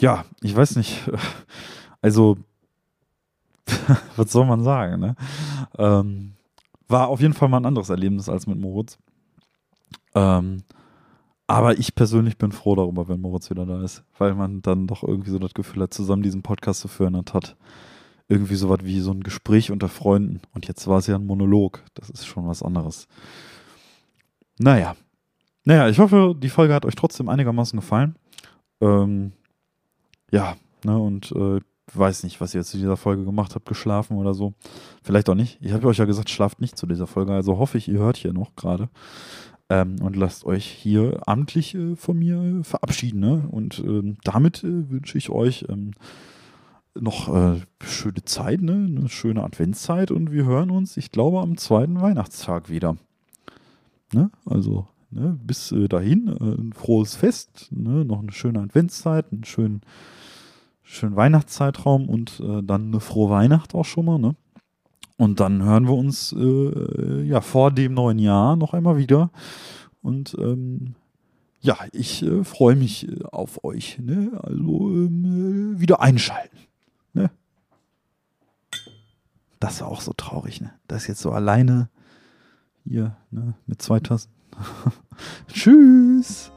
ja, 0.00 0.24
ich 0.42 0.54
weiß 0.54 0.76
nicht. 0.76 1.02
Also, 2.02 2.38
was 4.16 4.32
soll 4.32 4.46
man 4.46 4.64
sagen, 4.64 5.00
ne? 5.00 5.16
Ähm, 5.76 6.32
war 6.88 7.08
auf 7.08 7.20
jeden 7.20 7.34
Fall 7.34 7.50
mal 7.50 7.58
ein 7.58 7.66
anderes 7.66 7.90
Erlebnis 7.90 8.30
als 8.30 8.46
mit 8.46 8.58
Moritz. 8.58 8.96
Ähm, 10.14 10.62
aber 11.50 11.76
ich 11.80 11.96
persönlich 11.96 12.38
bin 12.38 12.52
froh 12.52 12.76
darüber, 12.76 13.08
wenn 13.08 13.20
Moritz 13.20 13.50
wieder 13.50 13.66
da 13.66 13.82
ist, 13.82 14.04
weil 14.16 14.36
man 14.36 14.62
dann 14.62 14.86
doch 14.86 15.02
irgendwie 15.02 15.30
so 15.30 15.40
das 15.40 15.52
Gefühl 15.52 15.82
hat, 15.82 15.92
zusammen 15.92 16.22
diesen 16.22 16.42
Podcast 16.42 16.80
zu 16.80 16.86
führen 16.86 17.16
und 17.16 17.34
hat 17.34 17.56
irgendwie 18.28 18.54
so 18.54 18.68
was 18.68 18.84
wie 18.84 19.00
so 19.00 19.10
ein 19.10 19.24
Gespräch 19.24 19.72
unter 19.72 19.88
Freunden. 19.88 20.40
Und 20.54 20.68
jetzt 20.68 20.86
war 20.86 20.98
es 20.98 21.08
ja 21.08 21.16
ein 21.16 21.26
Monolog. 21.26 21.82
Das 21.94 22.08
ist 22.08 22.24
schon 22.24 22.46
was 22.46 22.62
anderes. 22.62 23.08
Naja. 24.60 24.94
Naja, 25.64 25.88
ich 25.88 25.98
hoffe, 25.98 26.36
die 26.38 26.50
Folge 26.50 26.72
hat 26.72 26.86
euch 26.86 26.94
trotzdem 26.94 27.28
einigermaßen 27.28 27.80
gefallen. 27.80 28.14
Ähm, 28.80 29.32
ja, 30.30 30.54
ne, 30.84 30.96
und 30.96 31.32
äh, 31.32 31.58
weiß 31.92 32.22
nicht, 32.22 32.40
was 32.40 32.54
ihr 32.54 32.62
zu 32.62 32.76
dieser 32.76 32.96
Folge 32.96 33.24
gemacht 33.24 33.56
habt, 33.56 33.66
geschlafen 33.66 34.18
oder 34.18 34.34
so. 34.34 34.54
Vielleicht 35.02 35.28
auch 35.28 35.34
nicht. 35.34 35.58
Ich 35.60 35.72
habe 35.72 35.88
euch 35.88 35.98
ja 35.98 36.04
gesagt, 36.04 36.30
schlaft 36.30 36.60
nicht 36.60 36.78
zu 36.78 36.86
dieser 36.86 37.08
Folge, 37.08 37.32
also 37.32 37.58
hoffe 37.58 37.76
ich, 37.76 37.88
ihr 37.88 37.98
hört 37.98 38.16
hier 38.16 38.32
noch 38.32 38.54
gerade. 38.54 38.88
Ähm, 39.70 39.96
und 40.02 40.16
lasst 40.16 40.44
euch 40.44 40.66
hier 40.66 41.20
amtlich 41.26 41.76
äh, 41.76 41.94
von 41.94 42.18
mir 42.18 42.62
verabschieden. 42.64 43.20
Ne? 43.20 43.48
Und 43.50 43.78
ähm, 43.78 44.16
damit 44.24 44.64
äh, 44.64 44.90
wünsche 44.90 45.16
ich 45.16 45.30
euch 45.30 45.64
ähm, 45.68 45.92
noch 46.98 47.34
äh, 47.34 47.60
schöne 47.80 48.24
Zeit, 48.24 48.62
ne? 48.62 48.72
eine 48.72 49.08
schöne 49.08 49.44
Adventszeit 49.44 50.10
und 50.10 50.32
wir 50.32 50.44
hören 50.44 50.70
uns, 50.70 50.96
ich 50.96 51.12
glaube, 51.12 51.40
am 51.40 51.56
zweiten 51.56 52.00
Weihnachtstag 52.00 52.68
wieder. 52.68 52.96
Ne? 54.12 54.30
Also 54.44 54.88
ne? 55.10 55.38
bis 55.40 55.70
äh, 55.70 55.88
dahin 55.88 56.28
äh, 56.28 56.60
ein 56.60 56.72
frohes 56.72 57.14
Fest, 57.14 57.68
ne? 57.70 58.04
noch 58.04 58.20
eine 58.20 58.32
schöne 58.32 58.60
Adventszeit, 58.60 59.26
einen 59.30 59.44
schönen, 59.44 59.82
schönen 60.82 61.14
Weihnachtszeitraum 61.14 62.08
und 62.08 62.40
äh, 62.40 62.62
dann 62.62 62.88
eine 62.88 63.00
frohe 63.00 63.30
Weihnacht 63.30 63.74
auch 63.76 63.84
schon 63.84 64.06
mal. 64.06 64.34
Und 65.20 65.38
dann 65.38 65.62
hören 65.62 65.86
wir 65.86 65.92
uns 65.92 66.32
äh, 66.32 67.24
ja 67.24 67.42
vor 67.42 67.70
dem 67.72 67.92
neuen 67.92 68.18
Jahr 68.18 68.56
noch 68.56 68.72
einmal 68.72 68.96
wieder. 68.96 69.28
Und 70.00 70.34
ähm, 70.38 70.94
ja, 71.60 71.76
ich 71.92 72.22
äh, 72.22 72.42
freue 72.42 72.74
mich 72.74 73.06
äh, 73.06 73.24
auf 73.24 73.62
euch. 73.62 73.98
Ne? 73.98 74.30
Also 74.42 74.88
ähm, 74.88 75.76
äh, 75.76 75.80
wieder 75.80 76.00
einschalten. 76.00 76.56
Ne? 77.12 77.30
Das 79.58 79.82
war 79.82 79.88
auch 79.88 80.00
so 80.00 80.14
traurig, 80.14 80.62
ne? 80.62 80.72
Das 80.88 81.06
jetzt 81.06 81.20
so 81.20 81.32
alleine 81.32 81.90
hier, 82.86 83.14
ne? 83.30 83.52
Mit 83.66 83.82
zwei 83.82 84.00
Tassen. 84.00 84.30
Tschüss! 85.52 86.50